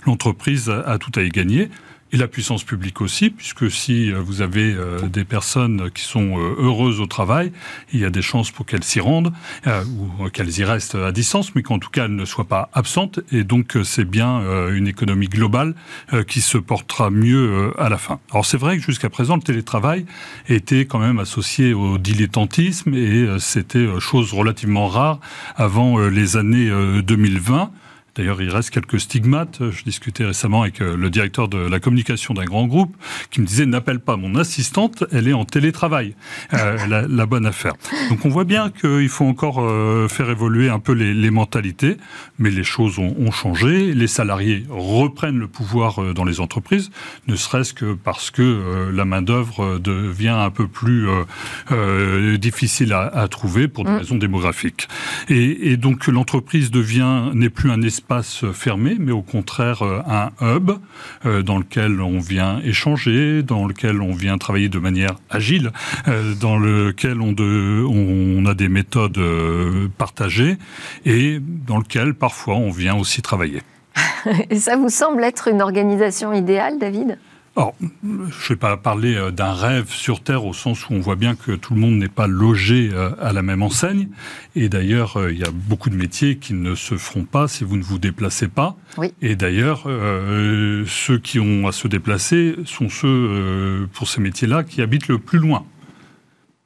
l'entreprise 0.06 0.70
a, 0.70 0.98
tout 0.98 1.12
à 1.16 1.22
y 1.22 1.28
gagner 1.30 1.70
et 2.12 2.16
la 2.16 2.28
puissance 2.28 2.64
publique 2.64 3.00
aussi, 3.00 3.30
puisque 3.30 3.70
si 3.70 4.10
euh, 4.10 4.20
vous 4.20 4.40
avez 4.40 4.74
euh, 4.74 5.00
des 5.08 5.24
personnes 5.24 5.90
qui 5.90 6.02
sont 6.02 6.38
euh, 6.38 6.56
heureuses 6.58 7.00
au 7.00 7.06
travail, 7.06 7.52
il 7.92 8.00
y 8.00 8.04
a 8.04 8.10
des 8.10 8.22
chances 8.22 8.50
pour 8.50 8.66
qu'elles 8.66 8.84
s'y 8.84 9.00
rendent, 9.00 9.32
ou 9.66 10.28
qu'elles 10.30 10.58
y 10.58 10.64
restent 10.64 10.94
à 10.94 11.12
distance, 11.12 11.54
mais 11.54 11.62
qu'en 11.62 11.78
tout 11.78 11.90
cas 11.90 12.06
elles 12.06 12.16
ne 12.16 12.24
soient 12.24 12.46
pas 12.46 12.68
absentes, 12.72 13.20
et 13.32 13.44
donc 13.44 13.76
c'est 13.84 14.04
bien 14.04 14.42
une 14.70 14.86
économie 14.86 15.26
globale 15.26 15.74
qui 16.26 16.40
se 16.40 16.58
portera 16.58 17.10
mieux 17.10 17.72
à 17.78 17.88
la 17.88 17.98
fin. 17.98 18.20
Alors 18.30 18.46
c'est 18.46 18.56
vrai 18.56 18.76
que 18.76 18.82
jusqu'à 18.82 19.10
présent, 19.10 19.36
le 19.36 19.42
télétravail 19.42 20.06
était 20.48 20.86
quand 20.86 20.98
même 20.98 21.18
associé 21.18 21.74
au 21.74 21.98
dilettantisme, 21.98 22.94
et 22.94 23.26
c'était 23.38 23.86
chose 24.00 24.32
relativement 24.32 24.88
rare 24.88 25.20
avant 25.56 25.98
les 25.98 26.36
années 26.36 26.70
2020. 27.02 27.70
D'ailleurs, 28.18 28.42
il 28.42 28.50
reste 28.50 28.70
quelques 28.70 28.98
stigmates. 28.98 29.60
Je 29.70 29.84
discutais 29.84 30.24
récemment 30.24 30.62
avec 30.62 30.82
euh, 30.82 30.96
le 30.96 31.08
directeur 31.08 31.46
de 31.46 31.58
la 31.58 31.78
communication 31.78 32.34
d'un 32.34 32.44
grand 32.44 32.66
groupe 32.66 32.96
qui 33.30 33.40
me 33.40 33.46
disait 33.46 33.64
n'appelle 33.64 34.00
pas 34.00 34.16
mon 34.16 34.34
assistante, 34.34 35.04
elle 35.12 35.28
est 35.28 35.32
en 35.32 35.44
télétravail. 35.44 36.16
Euh, 36.52 37.06
la, 37.06 37.26
bonne 37.26 37.46
affaire. 37.46 37.74
Donc 38.10 38.24
on 38.24 38.28
voit 38.28 38.44
bien 38.44 38.70
qu'il 38.70 39.08
faut 39.08 39.24
encore 39.24 39.60
euh, 39.60 40.08
faire 40.08 40.30
évoluer 40.30 40.68
un 40.68 40.80
peu 40.80 40.92
les, 40.92 41.30
mentalités, 41.30 41.96
mais 42.38 42.50
les 42.50 42.64
choses 42.64 42.98
ont, 42.98 43.30
changé. 43.30 43.94
Les 43.94 44.06
salariés 44.08 44.66
reprennent 44.68 45.38
le 45.38 45.46
pouvoir 45.46 46.14
dans 46.14 46.24
les 46.24 46.40
entreprises, 46.40 46.90
ne 47.28 47.36
serait-ce 47.36 47.74
que 47.74 47.92
parce 47.92 48.30
que 48.30 48.90
la 48.90 49.04
main-d'œuvre 49.04 49.78
devient 49.78 50.28
un 50.28 50.50
peu 50.50 50.66
plus 50.66 51.06
difficile 52.38 52.94
à, 52.94 53.28
trouver 53.28 53.68
pour 53.68 53.84
des 53.84 53.90
mm. 53.90 53.96
raisons 53.98 54.16
démographiques. 54.16 54.88
Et, 55.28 55.70
et 55.70 55.76
donc 55.76 56.06
l'entreprise 56.06 56.70
devient 56.70 57.30
n'est 57.34 57.50
plus 57.50 57.70
un 57.70 57.82
espace 57.82 58.07
espace 58.08 58.50
fermé, 58.54 58.96
mais 58.98 59.12
au 59.12 59.20
contraire 59.20 59.82
euh, 59.82 60.00
un 60.06 60.30
hub 60.40 60.70
euh, 61.26 61.42
dans 61.42 61.58
lequel 61.58 62.00
on 62.00 62.20
vient 62.20 62.58
échanger, 62.64 63.42
dans 63.42 63.66
lequel 63.66 64.00
on 64.00 64.14
vient 64.14 64.38
travailler 64.38 64.70
de 64.70 64.78
manière 64.78 65.16
agile, 65.28 65.72
euh, 66.06 66.32
dans 66.34 66.58
lequel 66.58 67.20
on, 67.20 68.46
a 68.46 68.54
des 68.54 68.70
méthodes 68.70 69.20
partagées 69.98 70.56
et 71.04 71.38
dans 71.40 71.76
lequel 71.76 72.14
parfois 72.14 72.54
on 72.54 72.70
vient 72.70 72.96
aussi 72.96 73.20
travailler. 73.20 73.60
Et 74.48 74.58
ça 74.58 74.76
vous 74.76 74.88
semble 74.88 75.22
être 75.22 75.48
une 75.48 75.60
organisation 75.60 76.32
idéale, 76.32 76.78
David? 76.78 77.18
Alors, 77.58 77.74
je 77.80 78.06
ne 78.06 78.48
vais 78.50 78.56
pas 78.56 78.76
parler 78.76 79.16
euh, 79.16 79.32
d'un 79.32 79.52
rêve 79.52 79.90
sur 79.90 80.20
Terre 80.20 80.44
au 80.44 80.52
sens 80.52 80.88
où 80.88 80.92
on 80.92 81.00
voit 81.00 81.16
bien 81.16 81.34
que 81.34 81.50
tout 81.50 81.74
le 81.74 81.80
monde 81.80 81.96
n'est 81.96 82.06
pas 82.06 82.28
logé 82.28 82.90
euh, 82.92 83.10
à 83.20 83.32
la 83.32 83.42
même 83.42 83.64
enseigne. 83.64 84.10
Et 84.54 84.68
d'ailleurs, 84.68 85.16
euh, 85.16 85.32
il 85.32 85.40
y 85.40 85.42
a 85.42 85.50
beaucoup 85.50 85.90
de 85.90 85.96
métiers 85.96 86.36
qui 86.36 86.54
ne 86.54 86.76
se 86.76 86.96
feront 86.96 87.24
pas 87.24 87.48
si 87.48 87.64
vous 87.64 87.76
ne 87.76 87.82
vous 87.82 87.98
déplacez 87.98 88.46
pas. 88.46 88.76
Et 89.22 89.34
d'ailleurs, 89.34 89.84
ceux 90.86 91.18
qui 91.18 91.38
ont 91.38 91.68
à 91.68 91.72
se 91.72 91.86
déplacer 91.86 92.56
sont 92.64 92.88
ceux, 92.88 93.88
pour 93.92 94.08
ces 94.08 94.20
métiers-là, 94.20 94.64
qui 94.64 94.82
habitent 94.82 95.06
le 95.06 95.18
plus 95.18 95.38
loin 95.38 95.64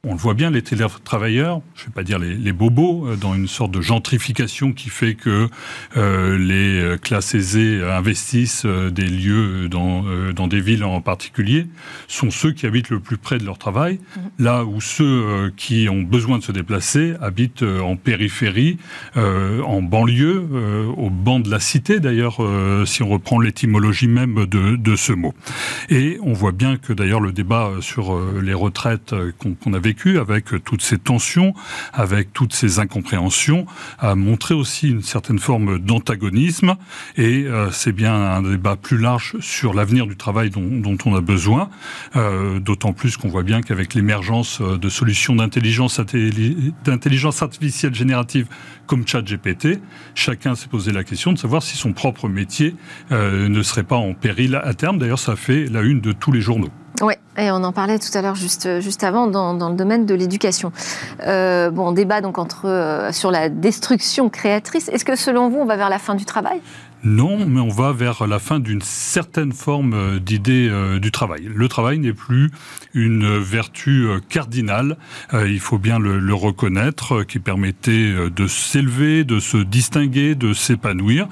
on 0.05 0.11
le 0.11 0.19
voit 0.19 0.33
bien, 0.33 0.49
les 0.49 0.61
télétravailleurs, 0.61 1.61
je 1.75 1.83
ne 1.83 1.85
vais 1.85 1.93
pas 1.93 2.03
dire 2.03 2.19
les, 2.19 2.51
bobos, 2.51 3.07
euh, 3.07 3.15
dans 3.15 3.35
une 3.35 3.47
sorte 3.47 3.71
de 3.71 3.79
gentrification 3.79 4.73
qui 4.73 4.89
fait 4.89 5.15
que 5.15 5.47
euh, 5.95 6.37
les 6.37 6.81
euh, 6.81 6.97
classes 6.97 7.33
aisées 7.35 7.81
investissent 7.81 8.65
des 8.65 9.05
lieux 9.05 9.69
dans, 9.69 10.03
dans 10.33 10.47
des 10.47 10.59
villes 10.59 10.83
en 10.83 10.99
particulier, 10.99 11.67
sont 12.09 12.31
ceux 12.31 12.51
qui 12.51 12.65
habitent 12.65 12.89
le 12.89 12.99
plus 12.99 13.15
près 13.15 13.37
de 13.37 13.45
leur 13.45 13.57
travail, 13.57 13.93
mmh. 13.95 14.19
là 14.39 14.65
où 14.65 14.81
ceux 14.81 15.53
qui 15.55 15.87
ont 15.87 16.01
besoin 16.01 16.37
de 16.37 16.43
se 16.43 16.51
déplacer 16.51 17.13
habitent 17.21 17.63
en 17.63 17.95
périphérie, 17.95 18.79
en 19.15 19.81
banlieue, 19.81 20.45
au 20.97 21.09
banc 21.09 21.39
de 21.39 21.49
la 21.49 21.61
cité 21.61 22.01
d'ailleurs, 22.01 22.39
si 22.85 23.03
on 23.03 23.09
reprend 23.09 23.39
l'étymologie 23.39 24.07
même 24.07 24.45
de, 24.47 24.75
de, 24.75 24.95
ce 24.95 25.13
mot. 25.13 25.33
Et 25.89 26.17
on 26.21 26.33
voit 26.33 26.51
bien 26.51 26.75
que 26.77 26.91
d'ailleurs 26.91 27.21
le 27.21 27.31
débat 27.31 27.71
sur 27.79 28.19
les 28.41 28.53
retraites 28.53 29.15
qu'on 29.39 29.73
avait 29.73 29.92
avec 30.19 30.63
toutes 30.63 30.81
ces 30.81 30.97
tensions, 30.97 31.53
avec 31.93 32.33
toutes 32.33 32.53
ces 32.53 32.79
incompréhensions, 32.79 33.65
a 33.99 34.15
montré 34.15 34.53
aussi 34.53 34.89
une 34.89 35.01
certaine 35.01 35.39
forme 35.39 35.79
d'antagonisme. 35.79 36.75
Et 37.17 37.45
euh, 37.45 37.71
c'est 37.71 37.91
bien 37.91 38.13
un 38.13 38.41
débat 38.41 38.75
plus 38.75 38.97
large 38.97 39.35
sur 39.39 39.73
l'avenir 39.73 40.07
du 40.07 40.15
travail 40.15 40.49
dont, 40.49 40.97
on 41.05 41.15
a 41.15 41.21
besoin, 41.21 41.69
euh, 42.15 42.59
d'autant 42.59 42.93
plus 42.93 43.17
qu'on 43.17 43.29
voit 43.29 43.43
bien 43.43 43.61
qu'avec 43.61 43.93
l'émergence 43.93 44.61
de 44.61 44.89
solutions 44.89 45.35
d'intelligence 45.35 45.99
artificielle 47.41 47.95
générative 47.95 48.47
comme 48.87 49.07
ChatGPT, 49.07 49.79
chacun 50.15 50.55
s'est 50.55 50.67
posé 50.67 50.91
la 50.91 51.03
question 51.03 51.31
de 51.31 51.37
savoir 51.37 51.63
si 51.63 51.77
son 51.77 51.93
propre 51.93 52.27
métier 52.27 52.75
euh, 53.11 53.47
ne 53.47 53.63
serait 53.63 53.83
pas 53.83 53.95
en 53.95 54.13
péril 54.13 54.55
à 54.55 54.73
terme. 54.73 54.97
D'ailleurs, 54.97 55.19
ça 55.19 55.35
fait 55.35 55.65
la 55.65 55.81
une 55.81 56.01
de 56.01 56.11
tous 56.11 56.31
les 56.31 56.41
journaux. 56.41 56.69
Oui, 57.01 57.13
et 57.37 57.49
on 57.49 57.63
en 57.63 57.71
parlait 57.71 57.97
tout 57.97 58.15
à 58.15 58.21
l'heure 58.21 58.35
juste, 58.35 58.79
juste 58.79 59.03
avant 59.03 59.27
dans, 59.27 59.69
le 59.69 59.75
domaine 59.75 60.05
de 60.05 60.13
l'éducation. 60.13 60.71
Euh, 61.25 61.71
bon, 61.71 61.91
débat 61.91 62.21
donc 62.21 62.37
entre, 62.37 62.67
euh, 62.67 63.11
sur 63.11 63.31
la 63.31 63.49
destruction 63.49 64.29
créatrice. 64.29 64.89
Est-ce 64.89 65.03
que 65.03 65.15
selon 65.15 65.49
vous, 65.49 65.57
on 65.57 65.65
va 65.65 65.75
vers 65.75 65.89
la 65.89 65.99
fin 65.99 66.15
du 66.15 66.25
travail? 66.25 66.61
Non, 67.03 67.45
mais 67.45 67.59
on 67.59 67.69
va 67.69 67.91
vers 67.91 68.27
la 68.27 68.39
fin 68.39 68.59
d'une 68.59 68.81
certaine 68.81 69.51
forme 69.51 69.93
euh, 69.93 70.19
d'idée 70.19 70.69
du 70.99 71.11
travail. 71.11 71.49
Le 71.53 71.67
travail 71.67 71.99
n'est 71.99 72.13
plus 72.13 72.51
une 72.93 73.37
vertu 73.37 74.07
cardinale, 74.29 74.97
il 75.33 75.59
faut 75.59 75.77
bien 75.77 75.99
le, 75.99 76.33
reconnaître, 76.33 77.23
qui 77.23 77.39
permettait 77.39 78.29
de 78.29 78.47
s'élever, 78.47 79.23
de 79.23 79.39
se 79.39 79.57
distinguer, 79.57 80.35
de 80.35 80.53
s'épanouir. 80.53 81.27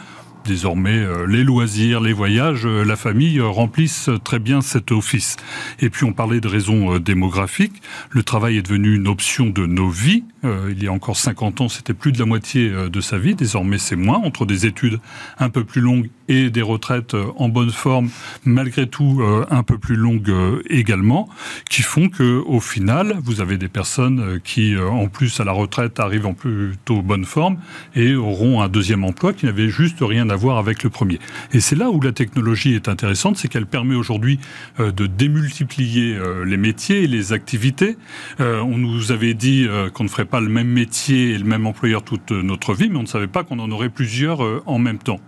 Désormais, 0.46 0.98
euh, 0.98 1.28
les 1.28 1.44
loisirs, 1.44 2.02
les 2.02 2.14
voyages, 2.14 2.66
euh, 2.66 2.84
la 2.84 2.96
famille 2.96 3.40
euh, 3.40 3.48
remplissent 3.48 4.10
très 4.24 4.40
bien 4.40 4.62
cet 4.62 4.92
office. 4.92 5.38
Et 5.80 5.90
puis 5.90 6.04
on 6.04 6.14
parlait 6.14 6.40
de 6.40 6.48
raisons 6.48 6.98
démographiques. 6.98 7.82
Le 8.10 8.24
travail 8.24 8.58
est 8.58 8.62
devenu 8.64 8.96
une 8.96 9.08
option 9.08 9.48
de 9.50 9.66
nos 9.66 9.90
vies. 9.90 10.24
Il 10.44 10.84
y 10.84 10.88
a 10.88 10.92
encore 10.92 11.18
50 11.18 11.62
ans, 11.62 11.70
c'était 11.70 11.94
plus 11.94 12.12
de 12.12 12.20
la 12.20 12.26
moitié 12.26 12.70
de 12.70 13.02
sa 13.02 13.18
vie. 13.18 13.36
Désormais, 13.36 13.78
c'est 13.78 13.96
moins 13.96 14.18
entre 14.18 14.46
des 14.46 14.66
études 14.66 15.00
un 15.40 15.50
peu 15.50 15.64
plus 15.64 15.82
longues 15.82 16.10
et 16.28 16.50
des 16.50 16.62
retraites 16.62 17.16
en 17.36 17.50
bonne 17.50 17.72
forme, 17.72 18.10
malgré 18.46 18.88
tout 18.88 19.22
un 19.50 19.64
peu 19.64 19.78
plus 19.78 19.96
longues 19.96 20.34
également, 20.70 21.30
qui 21.70 21.82
font 21.82 22.10
que 22.10 22.42
au 22.46 22.60
final, 22.60 23.18
vous 23.24 23.42
avez 23.42 23.58
des 23.58 23.68
personnes 23.68 24.40
qui, 24.44 24.76
en 24.78 25.08
plus 25.08 25.40
à 25.40 25.44
la 25.44 25.52
retraite, 25.52 26.00
arrivent 26.00 26.26
en 26.26 26.34
plutôt 26.34 27.02
bonne 27.02 27.26
forme 27.26 27.58
et 27.96 28.16
auront 28.16 28.62
un 28.62 28.70
deuxième 28.70 29.04
emploi 29.04 29.34
qui 29.34 29.46
n'avait 29.46 29.70
juste 29.70 29.98
rien 30.02 30.30
à 30.30 30.36
voir 30.36 30.58
avec 30.58 30.84
le 30.84 30.90
premier. 30.90 31.20
Et 31.54 31.60
c'est 31.60 31.76
là 31.76 31.90
où 31.90 32.00
la 32.02 32.14
technologie 32.14 32.74
est 32.74 32.88
intéressante, 32.88 33.38
c'est 33.38 33.48
qu'elle 33.48 33.66
permet 33.66 33.96
aujourd'hui 33.96 34.40
de 34.80 35.06
démultiplier 35.06 36.18
les 36.46 36.58
métiers 36.58 37.04
et 37.04 37.08
les 37.08 37.34
activités. 37.34 37.98
on 38.40 38.78
nous 38.78 39.12
avait 39.12 39.34
dit 39.34 39.68
qu'on 39.94 40.06
ne 40.06 40.10
ferait 40.10 40.26
pas 40.32 40.40
le 40.40 40.50
même 40.50 40.70
métier 40.70 41.32
et 41.32 41.38
le 41.38 41.44
même 41.44 41.68
employeur 41.68 42.04
toute 42.04 42.32
notre 42.32 42.74
vie, 42.74 42.90
mais 42.90 42.98
on 42.98 43.04
ne 43.04 43.08
savait 43.08 43.28
pas 43.28 43.44
qu'on 43.44 43.60
en 43.60 43.70
aurait 43.70 43.90
plusieurs 43.90 44.44
euh, 44.44 44.64
en 44.66 44.80
même 44.80 44.98
temps. 44.98 45.20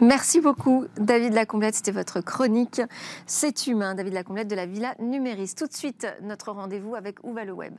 Merci 0.00 0.40
beaucoup, 0.40 0.86
David 0.98 1.34
Lacomblette. 1.34 1.74
C'était 1.74 1.92
votre 1.92 2.20
chronique 2.20 2.82
C'est 3.26 3.66
humain, 3.66 3.94
David 3.94 4.14
Lacomblette 4.14 4.48
de 4.48 4.56
la 4.56 4.66
Villa 4.66 4.94
Numéris. 4.98 5.54
Tout 5.56 5.66
de 5.66 5.72
suite, 5.72 6.06
notre 6.22 6.52
rendez-vous 6.52 6.94
avec 6.94 7.22
Où 7.22 7.32
va 7.32 7.44
le 7.44 7.52
web 7.52 7.74